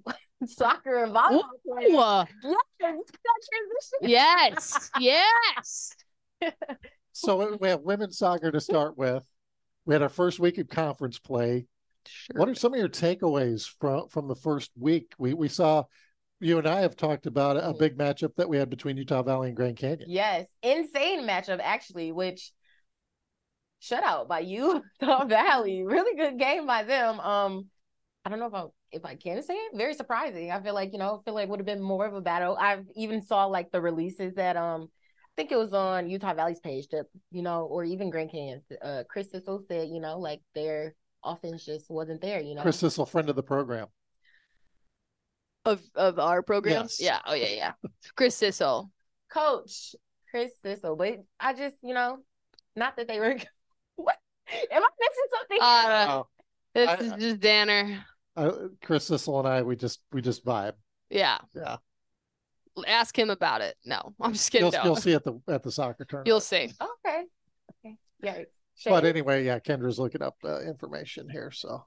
soccer 0.47 1.05
and 1.05 1.15
volleyball 1.15 1.43
players. 1.65 1.93
Ooh, 1.93 1.95
Yeah, 1.95 2.25
that 2.41 2.63
transition. 2.81 4.01
yes, 4.03 4.91
yes. 4.99 5.93
So 7.13 7.57
we 7.61 7.69
have 7.69 7.83
women's 7.83 8.19
soccer 8.19 8.51
to 8.51 8.61
start 8.61 8.99
with. 8.99 9.23
We 9.87 9.95
had 9.95 10.03
our 10.03 10.09
first 10.09 10.39
week 10.39 10.59
of 10.59 10.69
conference 10.69 11.19
play. 11.19 11.67
Sure. 12.07 12.41
What 12.41 12.49
are 12.49 12.55
some 12.55 12.75
of 12.75 12.79
your 12.79 12.89
takeaways 12.89 13.69
from 13.81 14.09
from 14.09 14.29
the 14.29 14.35
first 14.35 14.71
week? 14.77 15.13
We 15.19 15.33
we 15.33 15.49
saw 15.49 15.85
you 16.41 16.59
and 16.59 16.67
I 16.67 16.81
have 16.81 16.97
talked 16.97 17.27
about 17.27 17.57
a 17.57 17.73
big 17.73 17.97
matchup 17.97 18.35
that 18.37 18.49
we 18.49 18.59
had 18.59 18.69
between 18.69 18.97
Utah 18.97 19.23
Valley 19.23 19.49
and 19.49 19.57
Grand 19.57 19.77
Canyon. 19.77 20.09
Yes, 20.11 20.47
insane 20.63 21.27
matchup 21.27 21.61
actually, 21.63 22.13
which 22.13 22.53
shutout 23.83 24.29
by 24.29 24.41
you, 24.41 24.83
Utah 25.01 25.25
Valley. 25.25 25.85
Really 25.85 26.17
good 26.17 26.39
game 26.39 26.67
by 26.67 26.83
them. 26.83 27.21
Um, 27.21 27.67
I 28.25 28.31
don't 28.31 28.39
know 28.39 28.47
if 28.47 28.55
I 28.55 28.65
if 28.93 29.05
I 29.05 29.15
can 29.15 29.43
say 29.43 29.55
it. 29.55 29.77
Very 29.77 29.95
surprising. 29.95 30.51
I 30.51 30.61
feel 30.61 30.75
like 30.75 30.93
you 30.93 30.99
know, 30.99 31.21
I 31.21 31.25
feel 31.25 31.35
like 31.35 31.49
would 31.49 31.61
have 31.61 31.67
been 31.67 31.83
more 31.83 32.07
of 32.07 32.15
a 32.15 32.21
battle. 32.21 32.57
I've 32.61 32.85
even 32.95 33.23
saw 33.23 33.47
like 33.47 33.71
the 33.71 33.81
releases 33.81 34.35
that 34.35 34.57
um, 34.57 34.89
think 35.37 35.53
it 35.53 35.57
was 35.57 35.73
on 35.73 36.09
Utah 36.09 36.35
Valley's 36.35 36.61
page 36.61 36.89
that 36.89 37.07
you 37.31 37.43
know, 37.43 37.65
or 37.65 37.85
even 37.85 38.11
Grand 38.11 38.31
Canyon. 38.31 38.63
Uh, 38.83 39.03
Chris 39.09 39.29
Sissel 39.33 39.63
said 39.69 39.89
you 39.89 40.01
know 40.01 40.19
like 40.19 40.41
their 40.55 40.95
offense 41.25 41.65
just 41.65 41.91
wasn't 41.91 42.21
there. 42.21 42.41
You 42.41 42.55
know, 42.55 42.63
Chris 42.63 42.81
Sissel, 42.81 43.07
friend 43.09 43.29
of 43.29 43.37
the 43.37 43.43
program. 43.43 43.89
Of 45.65 45.83
of 45.97 46.19
our 46.19 46.43
programs. 46.43 46.99
Yes. 47.01 47.07
Yeah. 47.07 47.19
Oh 47.27 47.35
yeah, 47.35 47.49
yeah. 47.49 47.73
Chris 48.17 48.37
Sissel. 48.37 48.91
coach 49.33 49.95
Chris 50.31 50.53
Sissel. 50.65 50.97
But 50.97 51.25
I 51.41 51.55
just 51.55 51.77
you 51.83 51.93
know, 51.93 52.19
not 52.77 52.97
that 52.97 53.09
they 53.09 53.19
were. 53.19 53.37
what 53.97 54.17
am 54.71 54.83
I 54.83 54.89
missing 55.01 55.25
something? 55.37 55.59
Uh, 55.61 56.07
Oh, 56.09 56.27
this 56.75 56.89
I- 56.89 56.97
is 56.99 57.13
just 57.15 57.41
Danner. 57.41 58.05
uh, 58.37 58.53
Chris 58.83 59.09
Sissel 59.09 59.41
and 59.41 59.49
I, 59.49 59.63
we 59.63 59.75
just 59.75 60.01
we 60.13 60.23
just 60.23 60.45
vibe. 60.45 60.75
Yeah. 61.11 61.39
Yeah. 61.55 61.77
Ask 62.87 63.19
him 63.19 63.31
about 63.31 63.61
it. 63.61 63.77
No, 63.85 64.15
I'm 64.21 64.33
just 64.33 64.51
kidding. 64.51 64.67
You'll, 64.71 64.73
no. 64.81 64.85
you'll 64.85 64.97
see 64.97 65.15
at 65.15 65.25
the 65.25 65.41
at 65.49 65.63
the 65.63 65.71
soccer 65.71 66.05
tournament. 66.05 66.27
You'll 66.29 66.41
see. 66.41 66.73
Okay. 67.07 67.23
Okay. 67.85 67.97
Yeah. 68.23 68.43
But 68.85 69.05
anyway, 69.07 69.45
yeah, 69.45 69.59
Kendra's 69.59 69.99
looking 69.99 70.23
up 70.23 70.37
uh, 70.45 70.61
information 70.61 71.29
here. 71.31 71.51
So 71.51 71.85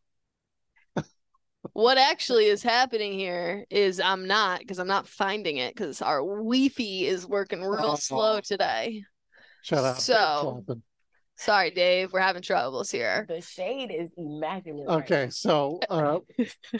What 1.73 1.97
actually 1.97 2.45
is 2.45 2.63
happening 2.63 3.13
here 3.13 3.65
is 3.69 3.99
I'm 3.99 4.25
not 4.28 4.60
because 4.60 4.80
I'm 4.80 4.88
not 4.88 5.08
finding 5.08 5.58
it 5.58 5.75
because 5.75 6.02
our 6.02 6.19
Wi-Fi 6.21 7.06
is 7.06 7.28
working 7.28 7.62
real 7.62 7.91
Oh. 7.91 7.95
slow 7.95 8.39
today. 8.39 9.04
shout 9.62 9.84
out. 9.86 10.02
So- 10.02 10.63
Sorry, 11.36 11.71
Dave. 11.71 12.12
We're 12.12 12.19
having 12.19 12.41
troubles 12.41 12.91
here. 12.91 13.25
the 13.30 13.39
shade 13.39 13.91
is 13.91 14.10
immaculate. 14.17 14.88
right 14.89 15.04
Okay, 15.04 15.30
so 15.30 15.80
uh, 15.89 16.19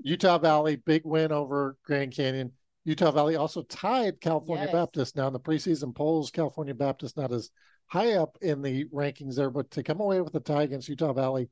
Utah 0.00 0.38
Valley 0.38 0.74
big 0.74 1.02
win 1.04 1.30
over 1.30 1.76
Grand 1.84 2.12
Canyon. 2.12 2.50
Utah 2.84 3.10
Valley 3.12 3.36
also 3.36 3.62
tied 3.62 4.20
California 4.20 4.64
Yes. 4.64 4.72
Baptist. 4.72 5.16
Now 5.16 5.28
in 5.28 5.32
the 5.32 5.40
preseason 5.40 5.94
polls, 5.94 6.30
California 6.30 6.74
Baptist 6.74 7.16
not 7.16 7.32
as 7.32 7.50
high 7.86 8.14
up 8.14 8.38
in 8.40 8.62
the 8.62 8.86
rankings 8.86 9.36
there, 9.36 9.50
but 9.50 9.70
to 9.72 9.82
come 9.82 10.00
away 10.00 10.20
with 10.20 10.34
a 10.34 10.40
tie 10.40 10.62
against 10.62 10.88
Utah 10.88 11.12
Valley, 11.12 11.48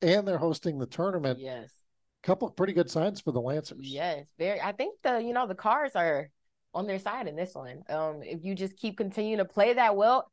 and 0.00 0.26
they're 0.26 0.38
hosting 0.38 0.78
the 0.78 0.86
tournament. 0.86 1.38
Yes. 1.38 1.70
couple 2.22 2.48
of 2.48 2.56
pretty 2.56 2.72
good 2.72 2.90
signs 2.90 3.20
for 3.20 3.32
the 3.32 3.40
Lancers. 3.40 3.78
Yes. 3.80 4.26
Very. 4.38 4.60
I 4.60 4.72
think 4.72 4.96
the 5.02 5.18
you 5.18 5.32
know 5.32 5.46
the 5.46 5.54
cards 5.54 5.94
are 5.94 6.30
on 6.74 6.86
their 6.86 6.98
side 6.98 7.28
in 7.28 7.36
this 7.36 7.54
one. 7.54 7.82
Um, 7.88 8.22
if 8.22 8.44
you 8.44 8.54
just 8.54 8.76
keep 8.76 8.96
continuing 8.96 9.38
to 9.38 9.44
play 9.44 9.74
that 9.74 9.94
well, 9.94 10.30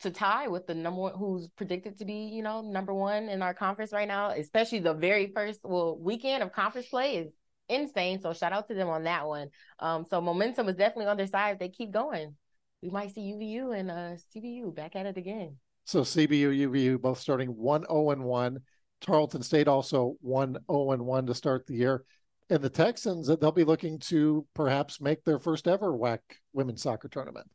to 0.00 0.10
tie 0.10 0.48
with 0.48 0.66
the 0.66 0.74
number 0.74 1.00
one 1.00 1.14
who's 1.14 1.48
predicted 1.56 1.98
to 1.98 2.04
be 2.04 2.30
you 2.32 2.42
know 2.42 2.62
number 2.62 2.94
one 2.94 3.28
in 3.28 3.42
our 3.42 3.52
conference 3.54 3.92
right 3.92 4.08
now, 4.08 4.30
especially 4.30 4.78
the 4.78 4.94
very 4.94 5.32
first 5.34 5.60
well 5.64 5.98
weekend 5.98 6.42
of 6.42 6.52
conference 6.52 6.88
play 6.88 7.16
is 7.16 7.32
insane. 7.74 8.20
So 8.20 8.32
shout 8.32 8.52
out 8.52 8.68
to 8.68 8.74
them 8.74 8.88
on 8.88 9.04
that 9.04 9.26
one. 9.26 9.48
Um, 9.78 10.04
so 10.08 10.20
momentum 10.20 10.68
is 10.68 10.76
definitely 10.76 11.06
on 11.06 11.16
their 11.16 11.26
side. 11.26 11.54
If 11.54 11.58
they 11.58 11.68
keep 11.68 11.90
going, 11.90 12.34
we 12.82 12.90
might 12.90 13.14
see 13.14 13.32
UVU 13.32 13.78
and 13.78 13.90
uh 13.90 14.16
CBU 14.34 14.74
back 14.74 14.96
at 14.96 15.06
it 15.06 15.16
again. 15.16 15.56
So 15.84 16.02
CBU, 16.02 16.68
UVU 16.68 17.00
both 17.00 17.18
starting 17.18 17.50
1 17.50 17.86
0 17.86 18.10
and 18.10 18.24
1. 18.24 18.60
Tarleton 19.00 19.42
State 19.42 19.68
also 19.68 20.16
1 20.20 20.58
0 20.70 20.92
and 20.92 21.04
1 21.04 21.26
to 21.26 21.34
start 21.34 21.66
the 21.66 21.74
year. 21.74 22.04
And 22.50 22.62
the 22.62 22.70
Texans, 22.70 23.30
uh, 23.30 23.36
they'll 23.36 23.52
be 23.52 23.64
looking 23.64 23.98
to 24.00 24.46
perhaps 24.54 25.00
make 25.00 25.24
their 25.24 25.38
first 25.38 25.66
ever 25.66 25.92
WAC 25.92 26.18
women's 26.52 26.82
soccer 26.82 27.08
tournament. 27.08 27.48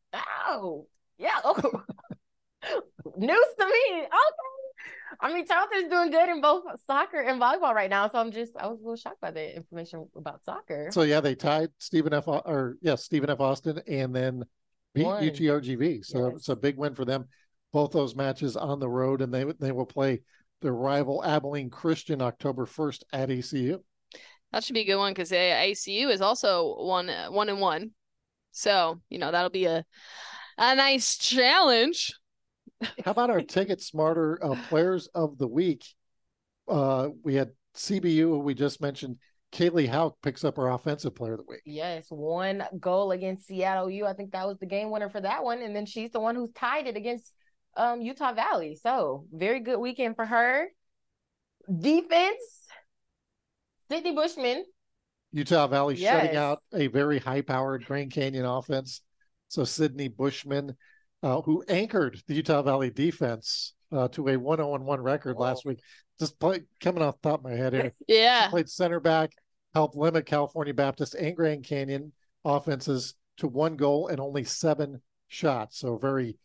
Oh, 0.48 0.88
yeah. 1.18 1.40
Oh. 1.44 1.56
News 3.18 3.46
to 3.60 3.66
me. 3.66 4.00
Okay. 4.00 4.57
I 5.20 5.34
mean, 5.34 5.46
Tarleton's 5.46 5.90
doing 5.90 6.12
good 6.12 6.30
in 6.30 6.42
both 6.42 6.64
soccer 6.86 7.20
and 7.20 7.42
volleyball 7.42 7.74
right 7.74 7.90
now. 7.90 8.08
So 8.10 8.20
I'm 8.20 8.32
just, 8.32 8.56
I 8.58 8.68
was 8.68 8.80
a 8.80 8.84
little 8.84 8.96
shocked 8.96 9.22
by 9.22 9.32
the 9.32 9.56
information 9.56 10.08
about 10.16 10.44
soccer. 10.44 10.90
So 10.92 11.04
yeah, 11.04 11.22
they 11.22 11.36
tied 11.36 11.70
Stephen 11.80 12.14
F. 12.14 12.28
Or 12.28 12.78
yes, 12.82 13.04
Stephen 13.04 13.30
F. 13.30 13.40
Austin, 13.40 13.82
and 13.88 14.16
then 14.16 14.44
beat 14.94 15.06
Won. 15.06 15.24
UTRGV. 15.24 16.06
So 16.06 16.28
Yes. 16.28 16.36
it's 16.38 16.50
a 16.50 16.56
big 16.56 16.78
win 16.78 16.94
for 16.96 17.06
them. 17.06 17.28
Both 17.74 17.92
those 17.92 18.16
matches 18.16 18.56
on 18.56 18.80
the 18.80 18.90
road, 18.90 19.22
and 19.22 19.34
they 19.34 19.44
they 19.60 19.72
will 19.72 19.86
play 19.86 20.22
their 20.62 20.74
rival 20.74 21.24
Abilene 21.24 21.70
Christian 21.70 22.22
October 22.22 22.66
first 22.66 23.04
at 23.14 23.30
ACU. 23.30 23.80
That 24.52 24.64
should 24.64 24.74
be 24.74 24.82
a 24.82 24.86
good 24.86 24.98
one 24.98 25.12
because 25.14 25.32
ACU 25.32 26.10
is 26.10 26.22
also 26.22 26.76
one 26.84 27.10
uh, 27.10 27.28
one 27.28 27.50
and 27.50 27.60
one. 27.60 27.92
So 28.52 29.02
you 29.10 29.20
know 29.20 29.32
that'll 29.32 29.50
be 29.50 29.66
a 29.66 29.86
a 30.58 30.76
nice 30.76 31.18
challenge. 31.18 32.14
How 33.06 33.12
about 33.12 33.30
our 33.30 33.42
TicketSmarter 33.42 34.38
uh, 34.42 34.56
Players 34.70 35.08
of 35.14 35.38
the 35.38 35.48
Week? 35.48 35.86
Uh, 36.68 37.10
we 37.24 37.36
had 37.36 37.52
CBU, 37.76 38.42
we 38.42 38.54
just 38.54 38.82
mentioned. 38.82 39.18
Kaylee 39.54 39.88
Hauk 39.88 40.18
picks 40.22 40.44
up 40.44 40.60
our 40.60 40.72
Offensive 40.74 41.16
Player 41.16 41.34
of 41.34 41.40
the 41.40 41.46
Week. 41.48 41.62
Yes, 41.66 42.08
one 42.10 42.64
goal 42.80 43.12
against 43.12 43.48
Seattle 43.48 43.90
U. 43.90 44.06
I 44.06 44.14
think 44.14 44.32
that 44.32 44.46
was 44.46 44.58
the 44.60 44.66
game 44.66 44.92
winner 44.92 45.10
for 45.10 45.22
that 45.22 45.44
one. 45.44 45.62
And 45.62 45.76
then 45.76 45.86
she's 45.86 46.12
the 46.12 46.20
one 46.20 46.36
who's 46.36 46.52
tied 46.54 46.88
it 46.88 46.98
against 46.98 47.32
um, 47.78 48.02
Utah 48.02 48.34
Valley. 48.34 48.76
So 48.76 49.26
very 49.32 49.62
good 49.62 49.80
weekend 49.80 50.16
for 50.16 50.26
her. 50.26 50.68
Defense, 51.74 52.68
Sydney 53.90 54.14
Bushman. 54.14 54.66
Utah 55.32 55.68
Valley 55.68 55.96
shutting 55.96 56.36
out 56.36 56.60
a 56.74 56.88
very 56.88 57.20
high-powered 57.20 57.86
Grand 57.86 58.12
Canyon 58.12 58.46
offense. 58.46 59.02
So 59.50 59.64
Sydney 59.64 60.08
Bushman, 60.08 60.76
uh, 61.24 61.42
who 61.42 61.64
anchored 61.68 62.22
the 62.28 62.36
Utah 62.36 62.62
Valley 62.62 62.90
defense 62.90 63.74
uh, 63.92 64.08
to 64.10 64.28
a 64.28 64.38
1-0-1 64.38 65.02
record 65.02 65.38
last 65.38 65.66
week, 65.66 65.80
just 66.20 66.40
play 66.40 66.62
coming 66.82 67.04
off 67.04 67.20
the 67.22 67.30
top 67.30 67.40
of 67.40 67.46
my 67.46 67.56
head 67.56 67.74
here. 67.74 67.92
Yeah, 68.08 68.50
played 68.50 68.70
center 68.70 69.00
back, 69.00 69.32
helped 69.74 69.96
limit 69.96 70.26
California 70.26 70.74
Baptist 70.74 71.16
and 71.16 71.36
Grand 71.36 71.64
Canyon 71.64 72.12
offenses 72.46 73.16
to 73.38 73.48
one 73.48 73.76
goal 73.76 74.08
and 74.08 74.20
only 74.20 74.44
seven 74.44 75.02
shots. 75.28 75.80
So 75.80 75.98
very 75.98 76.38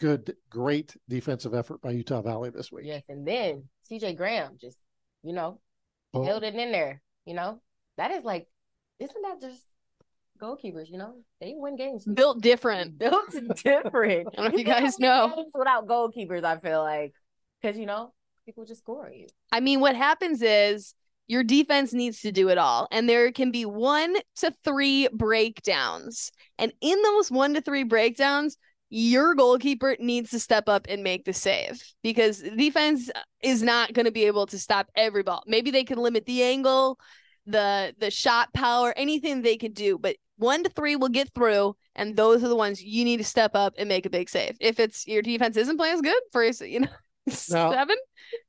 good, 0.00 0.34
great 0.50 0.94
defensive 1.08 1.54
effort 1.54 1.80
by 1.80 1.92
Utah 1.92 2.22
Valley 2.22 2.50
this 2.50 2.70
week. 2.70 2.86
Yes, 2.86 3.04
and 3.08 3.26
then 3.26 3.64
CJ 3.90 4.16
Graham 4.16 4.56
just, 4.60 4.78
you 5.22 5.32
know, 5.32 5.60
Boom. 6.12 6.24
held 6.24 6.42
it 6.42 6.54
in 6.54 6.72
there. 6.72 7.02
You 7.24 7.34
know, 7.34 7.60
that 7.96 8.10
is 8.10 8.24
like, 8.24 8.46
isn't 8.98 9.22
that 9.22 9.40
just 9.40 9.64
goalkeepers? 10.38 10.90
You 10.90 10.98
know, 10.98 11.14
they 11.40 11.54
win 11.56 11.76
games. 11.76 12.04
Built 12.04 12.40
different. 12.40 12.98
Built 12.98 13.34
different. 13.62 14.28
I 14.32 14.36
don't 14.36 14.44
know 14.44 14.46
if 14.46 14.58
you 14.58 14.64
guys 14.64 14.98
know. 14.98 15.46
without 15.54 15.86
goalkeepers. 15.86 16.44
I 16.44 16.58
feel 16.58 16.82
like 16.82 17.12
because 17.60 17.78
you 17.78 17.86
know 17.86 18.12
people 18.44 18.64
just 18.64 18.82
score 18.82 19.10
you. 19.10 19.26
I 19.52 19.60
mean, 19.60 19.80
what 19.80 19.96
happens 19.96 20.42
is 20.42 20.94
your 21.26 21.42
defense 21.42 21.92
needs 21.92 22.20
to 22.20 22.32
do 22.32 22.48
it 22.48 22.58
all, 22.58 22.88
and 22.90 23.08
there 23.08 23.32
can 23.32 23.50
be 23.50 23.64
one 23.64 24.16
to 24.36 24.52
three 24.64 25.08
breakdowns. 25.12 26.30
And 26.58 26.72
in 26.80 27.00
those 27.02 27.30
one 27.30 27.54
to 27.54 27.60
three 27.60 27.82
breakdowns, 27.82 28.56
your 28.88 29.34
goalkeeper 29.34 29.96
needs 29.98 30.30
to 30.30 30.38
step 30.38 30.68
up 30.68 30.86
and 30.88 31.02
make 31.02 31.24
the 31.24 31.32
save 31.32 31.82
because 32.02 32.40
defense 32.40 33.10
is 33.42 33.62
not 33.62 33.92
going 33.92 34.06
to 34.06 34.12
be 34.12 34.24
able 34.24 34.46
to 34.46 34.58
stop 34.58 34.88
every 34.94 35.24
ball. 35.24 35.42
Maybe 35.46 35.70
they 35.70 35.84
can 35.84 35.98
limit 35.98 36.24
the 36.24 36.42
angle, 36.44 36.98
the 37.46 37.94
the 37.98 38.10
shot 38.10 38.52
power, 38.54 38.94
anything 38.96 39.42
they 39.42 39.56
can 39.56 39.72
do, 39.72 39.98
but 39.98 40.16
one 40.36 40.62
to 40.64 40.70
three 40.70 40.96
will 40.96 41.08
get 41.08 41.32
through, 41.34 41.76
and 41.94 42.16
those 42.16 42.44
are 42.44 42.48
the 42.48 42.56
ones 42.56 42.82
you 42.82 43.04
need 43.04 43.18
to 43.18 43.24
step 43.24 43.52
up 43.54 43.74
and 43.78 43.88
make 43.88 44.06
a 44.06 44.10
big 44.10 44.28
save. 44.28 44.56
If 44.60 44.78
it's 44.80 45.06
your 45.06 45.22
defense 45.22 45.56
isn't 45.56 45.76
playing 45.76 45.94
as 45.94 46.02
good 46.02 46.22
for 46.32 46.44
you 46.44 46.80
know 46.80 46.88
Now- 47.50 47.72
seven, 47.72 47.96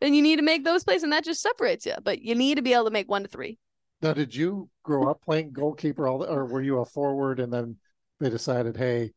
then 0.02 0.13
you 0.13 0.21
need 0.21 0.38
to 0.38 0.41
make 0.43 0.63
those 0.63 0.84
plays, 0.84 1.04
and 1.04 1.12
that 1.12 1.23
just 1.23 1.41
separates 1.41 1.86
you. 1.86 1.95
But 2.04 2.21
you 2.21 2.36
need 2.36 2.56
to 2.56 2.62
be 2.62 2.73
able 2.73 2.86
to 2.86 2.91
make 2.91 3.10
one 3.10 3.23
to 3.23 3.28
three. 3.30 3.58
Now, 4.02 4.13
did 4.13 4.36
you 4.36 4.69
grow 4.84 5.10
up 5.10 5.21
playing 5.23 5.54
goalkeeper, 5.54 6.08
all 6.08 6.19
the, 6.19 6.28
or 6.28 6.45
were 6.45 6.62
you 6.62 6.80
a 6.80 6.86
forward, 6.86 7.39
and 7.39 7.52
then 7.52 7.78
they 8.19 8.30
decided, 8.30 8.78
hey, 8.78 9.12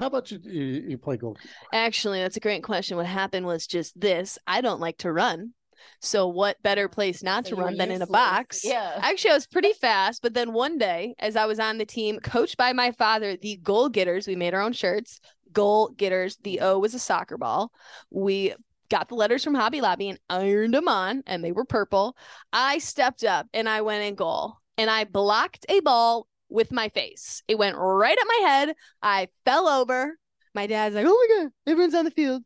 how 0.00 0.06
about 0.06 0.30
you 0.30 0.38
you, 0.42 0.84
you 0.88 0.98
play 0.98 1.16
goalkeeper? 1.16 1.48
Actually, 1.72 2.20
that's 2.20 2.36
a 2.36 2.40
great 2.40 2.62
question. 2.62 2.96
What 2.96 3.06
happened 3.06 3.44
was 3.44 3.66
just 3.66 3.98
this: 4.00 4.38
I 4.46 4.60
don't 4.60 4.80
like 4.80 4.98
to 4.98 5.12
run, 5.12 5.52
so 6.00 6.28
what 6.28 6.62
better 6.62 6.88
place 6.88 7.22
not 7.22 7.46
So 7.46 7.56
to 7.56 7.62
run 7.62 7.76
than 7.76 7.90
in 7.90 8.02
a 8.02 8.06
box? 8.06 8.64
Yeah. 8.64 8.98
Actually, 9.02 9.32
I 9.32 9.34
was 9.34 9.46
pretty 9.46 9.72
fast, 9.72 10.22
but 10.22 10.34
then 10.34 10.52
one 10.52 10.78
day, 10.78 11.14
as 11.18 11.36
I 11.36 11.46
was 11.46 11.58
on 11.58 11.78
the 11.78 11.84
team, 11.84 12.20
coached 12.20 12.56
by 12.56 12.72
my 12.72 12.92
father, 12.92 13.36
the 13.36 13.56
goal 13.56 13.88
getters, 13.88 14.26
we 14.26 14.36
made 14.36 14.54
our 14.54 14.60
own 14.60 14.72
shirts. 14.72 15.20
Goal 15.52 15.88
getters. 15.96 16.36
The 16.42 16.60
O 16.60 16.78
was 16.78 16.94
a 16.94 16.98
soccer 16.98 17.38
ball. 17.38 17.72
We 18.10 18.54
got 18.90 19.08
the 19.08 19.14
letters 19.14 19.44
from 19.44 19.54
Hobby 19.54 19.80
Lobby 19.80 20.08
and 20.08 20.18
ironed 20.28 20.74
them 20.74 20.88
on, 20.88 21.22
and 21.26 21.42
they 21.44 21.52
were 21.52 21.64
purple. 21.64 22.16
I 22.52 22.78
stepped 22.78 23.24
up 23.24 23.46
and 23.52 23.68
I 23.68 23.80
went 23.82 24.04
in 24.04 24.14
goal, 24.14 24.56
and 24.76 24.90
I 24.90 25.04
blocked 25.04 25.66
a 25.68 25.80
ball 25.80 26.26
with 26.48 26.72
my 26.72 26.88
face. 26.88 27.42
It 27.48 27.58
went 27.58 27.76
right 27.76 28.16
at 28.18 28.26
my 28.26 28.48
head. 28.48 28.74
I 29.02 29.28
fell 29.44 29.68
over. 29.68 30.18
My 30.54 30.66
dad's 30.66 30.94
like, 30.94 31.06
"Oh 31.06 31.28
my 31.28 31.44
god, 31.44 31.52
everyone's 31.66 31.94
on 31.94 32.04
the 32.04 32.10
field." 32.10 32.42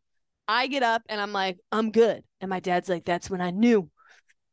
I 0.53 0.67
get 0.67 0.83
up 0.83 1.03
and 1.09 1.21
I'm 1.21 1.33
like, 1.33 1.59
"I'm 1.73 1.91
good," 1.91 2.23
and 2.41 2.49
my 2.51 2.61
dad's 2.61 2.89
like, 2.89 3.05
"That's 3.05 3.31
when 3.31 3.41
I 3.41 3.51
knew." 3.51 3.89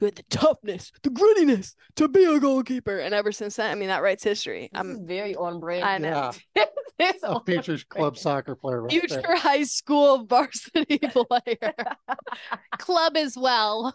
you 0.02 0.06
had 0.06 0.16
the 0.16 0.24
toughness, 0.30 0.94
the 1.04 1.10
grittiness 1.10 1.76
to 1.98 2.08
be 2.08 2.24
a 2.24 2.40
goalkeeper. 2.40 3.00
And 3.00 3.14
ever 3.14 3.34
since 3.34 3.58
then, 3.58 3.70
I 3.70 3.76
mean, 3.76 3.90
that 3.90 4.02
writes 4.02 4.24
history. 4.24 4.70
This 4.72 4.80
I'm 4.80 5.06
very 5.06 5.36
on 5.36 5.60
brand. 5.60 5.84
I 5.84 5.98
know. 5.98 6.32
Yeah, 6.56 6.66
It's 7.00 7.22
a 7.24 7.28
on 7.34 7.44
Features 7.44 7.84
Club 7.84 8.18
soccer 8.18 8.56
player. 8.56 8.82
Right 8.84 8.92
future 8.92 9.22
there. 9.22 9.36
high 9.36 9.64
school 9.64 10.24
varsity 10.26 11.00
player, 11.12 11.74
club 12.78 13.18
as 13.18 13.38
well. 13.38 13.94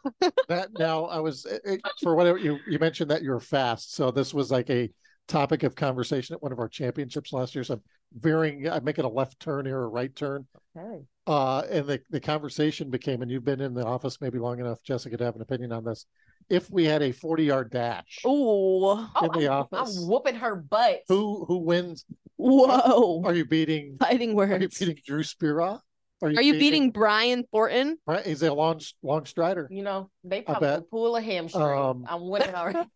That 0.49 0.71
now 0.79 1.07
I 1.07 1.21
was 1.21 1.47
it, 1.47 1.63
it- 1.65 1.81
for 2.03 2.15
whatever 2.15 2.37
you 2.39 2.59
you 2.69 2.79
mentioned 2.79 3.11
that 3.11 3.23
you're 3.23 3.41
fast, 3.41 3.95
so 3.95 4.11
this 4.11 4.35
was 4.35 4.51
like 4.51 4.69
a 4.69 4.91
topic 5.29 5.63
of 5.63 5.75
conversation 5.75 6.35
at 6.35 6.43
one 6.43 6.53
of 6.53 6.59
our 6.59 6.69
championships 6.69 7.33
last 7.33 7.55
year. 7.55 7.65
So 7.65 7.75
I'm 7.75 7.81
veering, 8.15 8.69
I'm 8.69 8.85
making 8.85 9.05
a 9.05 9.09
left 9.09 9.41
turn 9.41 9.67
here, 9.67 9.81
a 9.81 9.87
right 9.89 10.15
turn. 10.15 10.47
Okay. 10.77 11.03
Uh, 11.27 11.63
and 11.71 11.87
the, 11.87 12.01
the 12.11 12.21
conversation 12.21 12.91
became, 12.91 13.23
and 13.23 13.31
you've 13.31 13.45
been 13.45 13.61
in 13.61 13.73
the 13.75 13.85
office 13.85 14.21
maybe 14.21 14.39
long 14.39 14.61
enough, 14.61 14.83
Jessica, 14.83 15.17
to 15.17 15.25
have 15.25 15.37
an 15.37 15.43
opinion 15.43 15.73
on 15.73 15.85
this. 15.85 16.07
If 16.51 16.71
we 16.71 16.85
had 16.85 17.03
a 17.03 17.13
40 17.13 17.45
yard 17.45 17.71
dash, 17.71 18.21
Ooh, 18.27 18.85
Oh, 18.85 19.09
In 19.23 19.41
the 19.41 19.49
I'm, 19.49 19.63
office. 19.73 19.97
I'm 19.99 20.07
whooping 20.09 20.35
her 20.35 20.57
butt. 20.57 21.01
who 21.09 21.47
who 21.47 21.59
wins? 21.59 22.05
whoa! 22.37 23.23
Are 23.25 23.33
you 23.33 23.47
beating? 23.47 23.97
Fighting 23.99 24.35
words? 24.35 24.53
Are 24.53 24.59
you 24.59 24.69
beating 24.69 25.03
Drew 25.07 25.23
Spira? 25.23 25.81
Are 26.21 26.31
you 26.31 26.37
Are 26.39 26.43
you 26.43 26.55
beating 26.59 26.91
Brian 26.91 27.45
Thornton? 27.51 27.97
Right, 28.07 28.27
he's 28.27 28.43
a 28.43 28.53
long 28.53 28.81
long 29.03 29.25
strider. 29.25 29.69
You 29.71 29.83
know, 29.83 30.11
they 30.23 30.43
probably 30.43 30.85
pull 30.91 31.17
a 31.17 31.23
hamstring. 31.23 31.65
Um, 31.65 32.05
I'm 32.09 32.29
winning 32.29 32.55
already. 32.55 32.81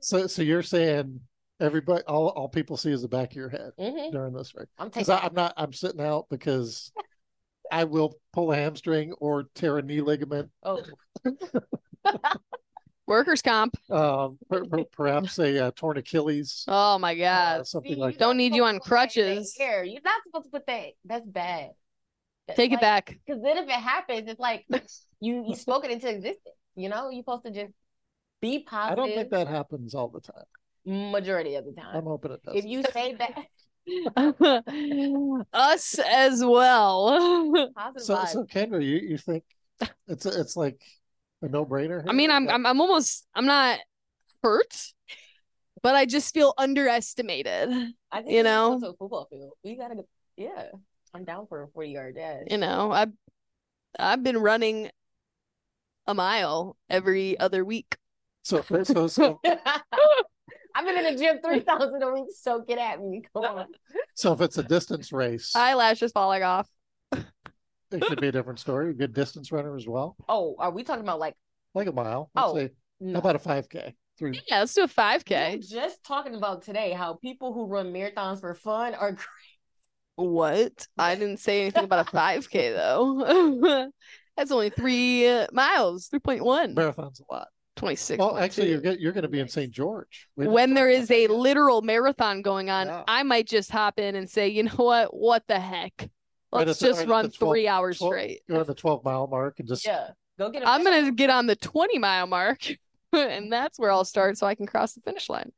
So 0.00 0.26
so 0.26 0.42
you're 0.42 0.62
saying 0.62 1.20
everybody, 1.60 2.02
all 2.04 2.28
all 2.28 2.48
people 2.48 2.76
see 2.76 2.92
is 2.92 3.02
the 3.02 3.08
back 3.08 3.30
of 3.30 3.36
your 3.36 3.48
head 3.48 3.72
hmm 3.78 4.10
during 4.12 4.32
this 4.32 4.54
race? 4.54 4.66
I'm 4.78 4.90
taking. 4.90 5.12
I'm 5.12 5.34
not, 5.34 5.54
I'm 5.56 5.72
sitting 5.72 6.00
out 6.00 6.26
because 6.30 6.92
I 7.72 7.84
will 7.84 8.14
pull 8.32 8.52
a 8.52 8.56
hamstring 8.56 9.12
or 9.14 9.44
tear 9.54 9.78
a 9.78 9.82
knee 9.82 10.00
ligament. 10.00 10.50
Oh, 10.62 10.82
Workers' 13.06 13.42
comp. 13.42 13.74
Um, 13.90 14.38
per, 14.50 14.64
per- 14.64 14.84
perhaps 14.84 15.38
a 15.38 15.66
uh, 15.66 15.70
torn 15.74 15.96
Achilles, 15.96 16.64
Oh 16.68 16.98
my 16.98 17.14
uh, 17.14 17.18
god! 17.18 17.66
something 17.66 17.94
see, 17.94 18.00
like 18.00 18.14
you're 18.14 18.20
Don't 18.20 18.36
not 18.36 18.42
need 18.42 18.54
you 18.54 18.64
on 18.64 18.74
to 18.74 18.80
put 18.80 18.88
that 18.90 18.92
in 19.04 19.10
crutches. 19.10 19.54
the 19.56 19.64
air. 19.64 19.84
You're 19.84 20.02
not 20.02 20.20
supposed 20.24 20.44
to 20.46 20.50
put 20.50 20.66
that. 20.66 20.86
That's 21.04 21.26
bad. 21.26 21.70
Take 22.54 22.72
it 22.72 22.80
back. 22.80 23.18
Because 23.26 23.42
then 23.42 23.58
if 23.58 23.64
it 23.64 23.70
happens, 23.72 24.28
it's 24.28 24.40
like 24.40 24.66
you 25.20 25.44
you 25.46 25.54
spoke 25.54 25.84
it 25.84 25.90
into 25.90 26.08
existence. 26.08 26.54
You 26.76 26.88
know, 26.88 27.10
you're 27.10 27.22
supposed 27.22 27.44
to 27.44 27.50
just 27.50 27.72
be 28.40 28.60
positive. 28.60 28.92
I 28.92 28.94
don't 28.94 29.14
think 29.14 29.30
that 29.30 29.48
happens 29.48 29.94
all 29.94 30.08
the 30.08 30.20
time. 30.20 30.44
majority 30.84 31.54
of 31.56 31.64
the 31.64 31.72
time. 31.72 31.96
I'm 31.96 32.04
hoping 32.04 32.32
it 32.32 32.42
does. 32.42 32.54
if 32.56 32.64
you 32.64 32.82
say 32.92 33.14
that 33.14 33.46
Us 35.52 35.98
as 35.98 36.44
well. 36.44 37.70
So, 37.98 38.16
vibes, 38.16 38.28
so 38.28 38.44
Kendra, 38.44 38.84
you, 38.84 38.96
you 38.96 39.18
think 39.18 39.44
it's 40.06 40.26
a, 40.26 40.40
it's 40.40 40.56
like 40.56 40.80
a 41.42 41.48
no 41.48 41.64
brainer? 41.64 42.04
I 42.06 42.12
mean, 42.12 42.30
I'm 42.30 42.48
I'm 42.48 42.66
I'm 42.66 42.80
almost 42.80 43.26
I'm 43.34 43.46
not 43.46 43.78
hurt, 44.42 44.92
but 45.82 45.94
I 45.94 46.06
just 46.06 46.34
feel 46.34 46.54
underestimated. 46.58 47.70
I 48.12 48.22
think 48.22 48.30
you 48.30 48.36
we 48.36 48.36
should 48.38 48.44
go 48.44 48.70
know? 48.74 48.80
to 48.80 48.86
a 48.88 48.94
football 48.94 49.26
field. 49.30 49.52
We 49.64 49.76
gotta 49.76 49.96
go. 49.96 50.08
Yeah, 50.36 50.66
I'm 51.14 51.24
down 51.24 51.46
for 51.48 51.62
a 51.62 51.68
40 51.68 51.90
yard 51.90 52.14
dash. 52.16 52.44
You 52.50 52.58
know, 52.58 52.92
I've 52.92 53.12
I've 53.98 54.22
been 54.22 54.38
running 54.38 54.90
a 56.06 56.14
mile 56.14 56.76
every 56.88 57.38
other 57.38 57.64
week. 57.64 57.96
So 58.48 58.82
so 58.84 59.06
so 59.06 59.40
I've 60.74 60.84
been 60.84 61.04
in 61.04 61.14
the 61.14 61.20
gym 61.20 61.38
3,000 61.44 62.02
a 62.02 62.12
week, 62.12 62.26
so 62.40 62.60
get 62.66 62.78
at 62.78 63.00
me. 63.02 63.22
Come 63.34 63.44
on. 63.44 63.66
so 64.14 64.32
if 64.32 64.40
it's 64.40 64.58
a 64.58 64.62
distance 64.62 65.12
race, 65.12 65.54
Eyelashes 65.54 66.12
falling 66.12 66.42
off. 66.42 66.68
it 67.12 68.00
could 68.02 68.20
be 68.20 68.28
a 68.28 68.32
different 68.32 68.58
story. 68.60 68.90
A 68.90 68.94
good 68.94 69.12
distance 69.12 69.50
runner 69.50 69.74
as 69.76 69.86
well, 69.86 70.16
Oh, 70.28 70.56
are 70.58 70.70
we 70.70 70.84
talking 70.84 71.02
about 71.02 71.18
like, 71.18 71.34
like 71.74 71.88
a 71.88 71.92
mile. 71.92 72.30
Let's 72.34 72.48
Oh, 72.50 72.54
say 72.56 72.70
no. 73.00 73.14
how 73.14 73.18
about 73.20 73.36
a 73.36 73.40
5K? 73.40 73.94
Three. 74.18 74.40
Yeah, 74.48 74.60
let's 74.60 74.74
do 74.74 74.82
a 74.82 74.88
5K. 74.88 75.56
were 75.56 75.62
just 75.62 76.02
talking 76.04 76.34
about 76.34 76.62
today 76.62 76.92
how 76.92 77.14
people 77.14 77.52
who 77.52 77.66
run 77.66 77.92
marathons 77.92 78.40
for 78.40 78.54
fun 78.54 78.94
are 78.94 79.12
great. 79.12 79.26
What? 80.16 80.88
I 80.98 81.14
didn't 81.14 81.38
say 81.38 81.62
anything 81.62 81.84
about 81.84 82.08
a 82.08 82.10
5K 82.10 82.72
though. 82.72 83.90
That's 84.36 84.50
only 84.52 84.70
three 84.70 85.26
uh, 85.26 85.46
miles, 85.52 86.08
3.1, 86.08 86.74
Marathon's 86.74 87.20
a 87.20 87.32
lot. 87.32 87.48
26. 87.78 88.18
Well, 88.18 88.36
actually, 88.36 88.70
you're 88.70 88.94
you're 88.94 89.12
going 89.12 89.22
to 89.22 89.28
be 89.28 89.40
in 89.40 89.48
St. 89.48 89.70
George. 89.70 90.28
We 90.36 90.46
when 90.46 90.70
talk 90.70 90.76
there 90.76 90.90
about 90.90 91.02
is 91.02 91.10
a 91.10 91.26
literal 91.28 91.82
marathon 91.82 92.42
going 92.42 92.70
on, 92.70 92.88
Yeah. 92.88 93.04
I 93.08 93.22
might 93.22 93.46
just 93.46 93.70
hop 93.70 93.98
in 93.98 94.14
and 94.16 94.28
say, 94.28 94.48
you 94.48 94.64
know 94.64 94.70
what? 94.76 95.14
What 95.14 95.44
the 95.48 95.58
heck? 95.58 96.10
Let's 96.52 96.82
at 96.82 96.86
just 96.86 97.00
right 97.00 97.08
run 97.08 97.30
12 97.30 97.52
three 97.52 97.68
hours 97.68 97.98
12 97.98 98.12
straight. 98.12 98.40
go 98.48 98.58
to 98.58 98.64
the 98.64 98.74
12 98.74 99.04
mile 99.04 99.26
mark 99.26 99.58
and 99.58 99.68
just 99.68 99.84
Yeah. 99.86 100.10
Go 100.38 100.50
get 100.50 100.62
a 100.62 100.68
I'm 100.68 100.84
going 100.84 101.04
to 101.06 101.12
get 101.12 101.30
on 101.30 101.46
the 101.46 101.56
20 101.56 101.98
mile 101.98 102.26
mark, 102.26 102.60
and 103.12 103.52
that's 103.52 103.78
where 103.78 103.90
I'll 103.90 104.04
start 104.04 104.38
so 104.38 104.46
I 104.46 104.54
can 104.54 104.66
cross 104.66 104.92
the 104.94 105.00
finish 105.00 105.28
line. 105.28 105.52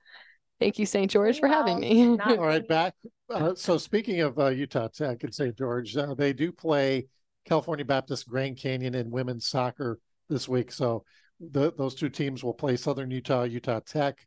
Thank 0.58 0.78
you, 0.78 0.86
St. 0.86 1.10
George, 1.10 1.40
for 1.40 1.48
having 1.48 1.80
me. 1.80 2.18
All 2.26 2.36
right, 2.36 2.66
back. 2.66 2.94
Uh, 3.30 3.54
so 3.54 3.78
speaking 3.78 4.20
of 4.20 4.38
uh, 4.38 4.48
Utah 4.48 4.88
Tech 4.88 5.22
and 5.24 5.34
St. 5.34 5.56
George, 5.56 5.96
uh, 5.96 6.14
they 6.14 6.32
do 6.34 6.52
play 6.52 7.06
California 7.46 7.84
Baptist 7.84 8.28
Grand 8.28 8.58
Canyon 8.58 8.94
in 8.94 9.10
women's 9.10 9.46
soccer 9.46 9.98
this 10.28 10.48
week. 10.48 10.70
So 10.70 11.04
the, 11.40 11.72
those 11.72 11.94
two 11.94 12.08
teams 12.08 12.44
will 12.44 12.54
play 12.54 12.76
Southern 12.76 13.10
Utah, 13.10 13.44
Utah 13.44 13.80
Tech. 13.80 14.26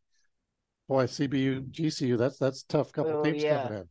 Boy, 0.89 1.06
CBU, 1.06 1.71
GCU, 1.71 2.17
that's 2.17 2.38
that's 2.38 2.63
a 2.63 2.67
tough 2.67 2.91
couple 2.91 3.13
Oh, 3.13 3.23
teams 3.23 3.43
yeah. 3.43 3.63
coming 3.63 3.80
in. 3.80 3.89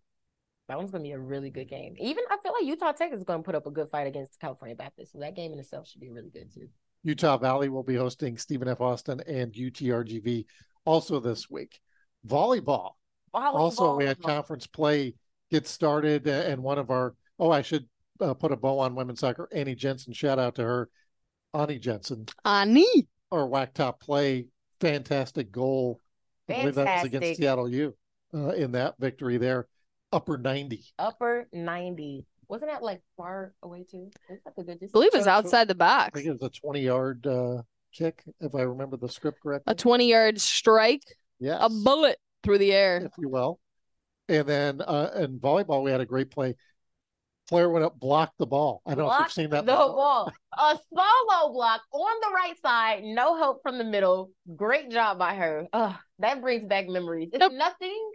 That 0.68 0.78
one's 0.78 0.90
gonna 0.90 1.04
be 1.04 1.12
a 1.12 1.18
really 1.18 1.50
good 1.50 1.68
game. 1.68 1.94
Even 1.98 2.24
I 2.30 2.36
feel 2.42 2.52
like 2.52 2.64
Utah 2.64 2.92
Tech 2.92 3.12
is 3.12 3.24
gonna 3.24 3.42
put 3.42 3.54
up 3.54 3.66
a 3.66 3.70
good 3.70 3.88
fight 3.88 4.06
against 4.06 4.38
California 4.40 4.76
Baptist. 4.76 5.12
So 5.12 5.18
that 5.20 5.34
game 5.34 5.52
in 5.52 5.58
itself 5.58 5.88
should 5.88 6.00
be 6.00 6.10
really 6.10 6.30
good 6.30 6.52
too. 6.52 6.68
Utah 7.02 7.36
Valley 7.36 7.68
will 7.68 7.82
be 7.82 7.96
hosting 7.96 8.36
Stephen 8.36 8.68
F. 8.68 8.80
Austin 8.80 9.20
and 9.26 9.52
UTRGV 9.52 10.44
also 10.84 11.18
this 11.18 11.50
week. 11.50 11.80
Volleyball. 12.26 12.92
Volleyball. 13.34 13.54
Also, 13.54 13.96
we 13.96 14.04
had 14.04 14.22
conference 14.22 14.66
play 14.66 15.14
get 15.50 15.66
started, 15.66 16.28
uh, 16.28 16.30
and 16.30 16.62
one 16.62 16.78
of 16.78 16.90
our 16.90 17.14
oh, 17.38 17.50
I 17.50 17.62
should 17.62 17.88
uh, 18.20 18.34
put 18.34 18.52
a 18.52 18.56
bow 18.56 18.78
on 18.78 18.94
women's 18.94 19.20
soccer. 19.20 19.48
Annie 19.52 19.74
Jensen, 19.74 20.12
shout 20.12 20.38
out 20.38 20.54
to 20.56 20.62
her, 20.62 20.90
Annie 21.54 21.78
Jensen, 21.78 22.26
Ani. 22.44 23.08
Or 23.32 23.48
WAC 23.48 23.72
top 23.72 23.98
play, 24.00 24.46
fantastic 24.78 25.50
goal. 25.50 25.98
I 26.50 26.58
believe 26.60 26.74
that 26.74 27.02
was 27.02 27.04
against 27.14 27.38
Seattle 27.38 27.66
U 27.68 27.94
uh, 28.34 28.48
in 28.50 28.72
that 28.72 28.94
victory 28.98 29.38
there, 29.38 29.66
upper 30.12 30.36
ninety. 30.36 30.84
upper 30.98 31.48
ninety. 31.52 32.26
Wasn't 32.48 32.70
that 32.70 32.82
like 32.82 33.00
far 33.16 33.54
away 33.62 33.86
too? 33.90 34.10
Wasn't 34.28 34.44
that 34.44 34.52
a 34.58 34.62
good 34.64 34.78
I 34.82 34.86
believe 34.92 35.14
it 35.14 35.20
So- 35.20 35.24
so- 35.24 35.30
outside 35.30 35.66
the 35.66 35.74
box. 35.74 36.10
I 36.12 36.18
think 36.18 36.26
it 36.26 36.32
was 36.32 36.42
a 36.42 36.50
twenty 36.50 36.82
yard 36.82 37.26
uh, 37.26 37.62
kick, 37.94 38.22
if 38.40 38.54
I 38.54 38.60
remember 38.62 38.98
the 38.98 39.08
script 39.08 39.40
correctly. 39.42 39.70
A 39.72 39.74
20 39.74 40.08
yard 40.10 40.38
strike, 40.40 41.02
yes, 41.40 41.58
a 41.60 41.70
bullet 41.70 42.18
through 42.42 42.58
the 42.58 42.72
air. 42.72 42.98
if 43.06 43.12
you 43.18 43.30
will. 43.30 43.60
And 44.28 44.46
then 44.46 44.82
uh, 44.82 45.10
in 45.16 45.38
volleyball, 45.40 45.82
we 45.82 45.90
had 45.90 46.00
a 46.02 46.06
great 46.06 46.30
play. 46.30 46.54
Player 47.52 47.68
went 47.68 47.84
up, 47.84 48.00
blocked 48.00 48.38
the 48.38 48.46
ball. 48.46 48.80
I 48.86 48.94
don't 48.94 49.06
know 49.06 49.12
if 49.12 49.18
you've 49.20 49.32
seen 49.32 49.50
that. 49.50 49.66
The 49.66 49.72
before. 49.72 49.88
ball. 49.94 50.32
A 50.58 50.78
solo 50.94 51.52
block 51.52 51.82
on 51.92 52.14
the 52.22 52.34
right 52.34 52.54
side. 52.62 53.02
No 53.04 53.36
help 53.36 53.60
from 53.62 53.76
the 53.76 53.84
middle. 53.84 54.30
Great 54.56 54.90
job 54.90 55.18
by 55.18 55.34
her. 55.34 55.66
Ugh, 55.70 55.94
that 56.20 56.40
brings 56.40 56.64
back 56.64 56.88
memories. 56.88 57.28
It's 57.30 57.40
Nope. 57.40 57.52
nothing. 57.52 58.10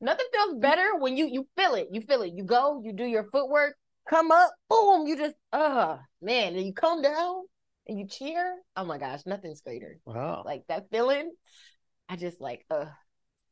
Nothing 0.00 0.26
feels 0.32 0.58
better 0.60 0.94
when 0.96 1.16
you 1.16 1.26
you 1.26 1.44
feel 1.56 1.74
it. 1.74 1.88
You 1.90 2.00
feel 2.02 2.22
it. 2.22 2.34
You 2.34 2.44
go. 2.44 2.80
You 2.84 2.92
do 2.92 3.04
your 3.04 3.24
footwork. 3.32 3.74
Come 4.08 4.30
up. 4.30 4.52
Boom. 4.70 5.08
You 5.08 5.16
just. 5.16 5.34
Uh 5.52 5.96
man. 6.22 6.54
And 6.54 6.64
you 6.64 6.72
come 6.72 7.02
down 7.02 7.42
and 7.88 7.98
you 7.98 8.06
cheer. 8.06 8.58
Oh 8.76 8.84
my 8.84 8.98
gosh. 8.98 9.22
Nothing's 9.26 9.60
greater. 9.60 9.98
Wow. 10.04 10.44
Like 10.46 10.62
that 10.68 10.86
feeling. 10.92 11.32
I 12.08 12.14
just 12.14 12.40
like. 12.40 12.64
Uh. 12.70 12.84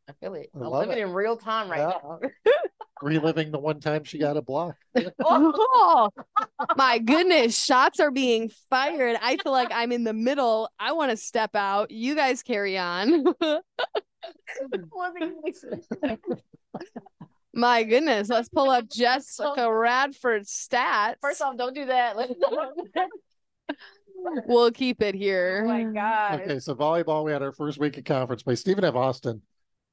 I 0.08 0.12
feel 0.20 0.34
it. 0.34 0.50
I 0.54 0.58
I'm 0.58 0.64
love 0.70 0.86
living 0.88 1.02
it. 1.02 1.06
in 1.08 1.12
real 1.12 1.36
time 1.36 1.68
right 1.70 1.78
Yeah. 1.80 1.98
now. 2.02 2.20
Reliving 3.02 3.50
the 3.50 3.58
one 3.58 3.78
time 3.80 4.04
she 4.04 4.16
got 4.18 4.38
a 4.38 4.42
block. 4.42 4.74
Oh, 5.22 6.08
my 6.76 6.98
goodness. 6.98 7.62
Shots 7.62 8.00
are 8.00 8.10
being 8.10 8.50
fired. 8.70 9.18
I 9.20 9.36
feel 9.36 9.52
like 9.52 9.68
I'm 9.70 9.92
in 9.92 10.02
the 10.04 10.14
middle. 10.14 10.70
I 10.78 10.92
want 10.92 11.10
to 11.10 11.16
step 11.18 11.54
out. 11.54 11.90
You 11.90 12.14
guys 12.14 12.42
carry 12.42 12.78
on. 12.78 13.24
my 17.52 17.82
goodness. 17.82 18.28
Let's 18.28 18.48
pull 18.48 18.70
up 18.70 18.88
Jessica 18.88 19.70
Radford's 19.70 20.50
stats. 20.50 21.16
First 21.20 21.42
off, 21.42 21.56
don't 21.56 21.74
do 21.74 21.86
that. 21.86 22.16
Let's 22.16 22.32
we'll 24.46 24.70
keep 24.70 25.02
it 25.02 25.14
here. 25.14 25.62
Oh 25.64 25.68
my 25.68 25.84
god. 25.84 26.40
Okay, 26.42 26.58
so 26.60 26.74
volleyball, 26.74 27.24
we 27.24 27.32
had 27.32 27.42
our 27.42 27.52
first 27.52 27.78
week 27.78 27.98
of 27.98 28.04
conference 28.04 28.42
play. 28.42 28.54
Stephen 28.54 28.84
F. 28.84 28.94
Austin, 28.94 29.42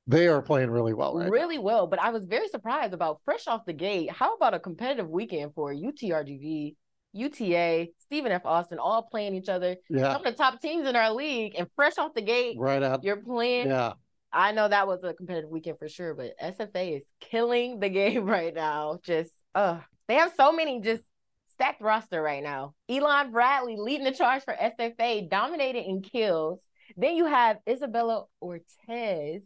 they 0.08 0.28
are 0.28 0.42
playing 0.42 0.70
really 0.70 0.94
well, 0.94 1.16
right? 1.16 1.30
Really 1.30 1.58
well, 1.58 1.88
but 1.88 2.00
I 2.00 2.10
was 2.10 2.26
very 2.26 2.48
surprised 2.50 2.94
about 2.94 3.22
fresh 3.26 3.48
off 3.48 3.66
the 3.66 3.74
gate. 3.74 4.12
How 4.12 4.36
about 4.36 4.54
a 4.54 4.60
competitive 4.60 5.10
weekend 5.10 5.54
for 5.54 5.74
UTRGV, 5.74 6.76
UTA, 7.14 7.88
Stephen 8.00 8.32
F. 8.32 8.46
Austin, 8.46 8.80
all 8.80 9.04
playing 9.04 9.36
each 9.36 9.50
other? 9.50 9.76
Yeah, 9.90 10.14
Some 10.14 10.26
of 10.26 10.32
the 10.32 10.38
top 10.38 10.62
teams 10.62 10.88
in 10.88 10.96
our 10.96 11.12
league, 11.12 11.54
and 11.58 11.68
fresh 11.76 11.98
off 11.98 12.14
the 12.14 12.22
gate, 12.22 12.58
right 12.60 12.84
out. 12.84 13.04
you're 13.04 13.18
playing. 13.22 13.68
Yeah, 13.68 13.94
I 14.32 14.52
know 14.52 14.68
that 14.68 14.88
was 14.88 15.04
a 15.04 15.14
competitive 15.14 15.50
weekend 15.50 15.80
for 15.80 15.88
sure, 15.88 16.14
but 16.14 16.34
SFA 16.42 16.98
is 16.98 17.04
killing 17.22 17.80
the 17.80 17.90
game 18.02 18.26
right 18.26 18.54
now. 18.54 19.00
Just 19.04 19.32
uh 19.56 19.80
they 20.08 20.16
have 20.16 20.34
so 20.36 20.52
many 20.52 20.82
just 20.82 21.04
stacked 21.54 21.82
roster 21.82 22.22
right 22.22 22.44
now. 22.44 22.74
Elon 22.90 23.32
Bradley 23.32 23.76
leading 23.78 24.06
the 24.06 24.12
charge 24.12 24.44
for 24.44 24.54
SFA, 24.54 25.30
dominated 25.30 25.86
in 25.88 26.02
kills. 26.02 26.60
Then 26.98 27.16
you 27.16 27.26
have 27.28 27.58
Isabella 27.70 28.26
Ortez 28.44 29.44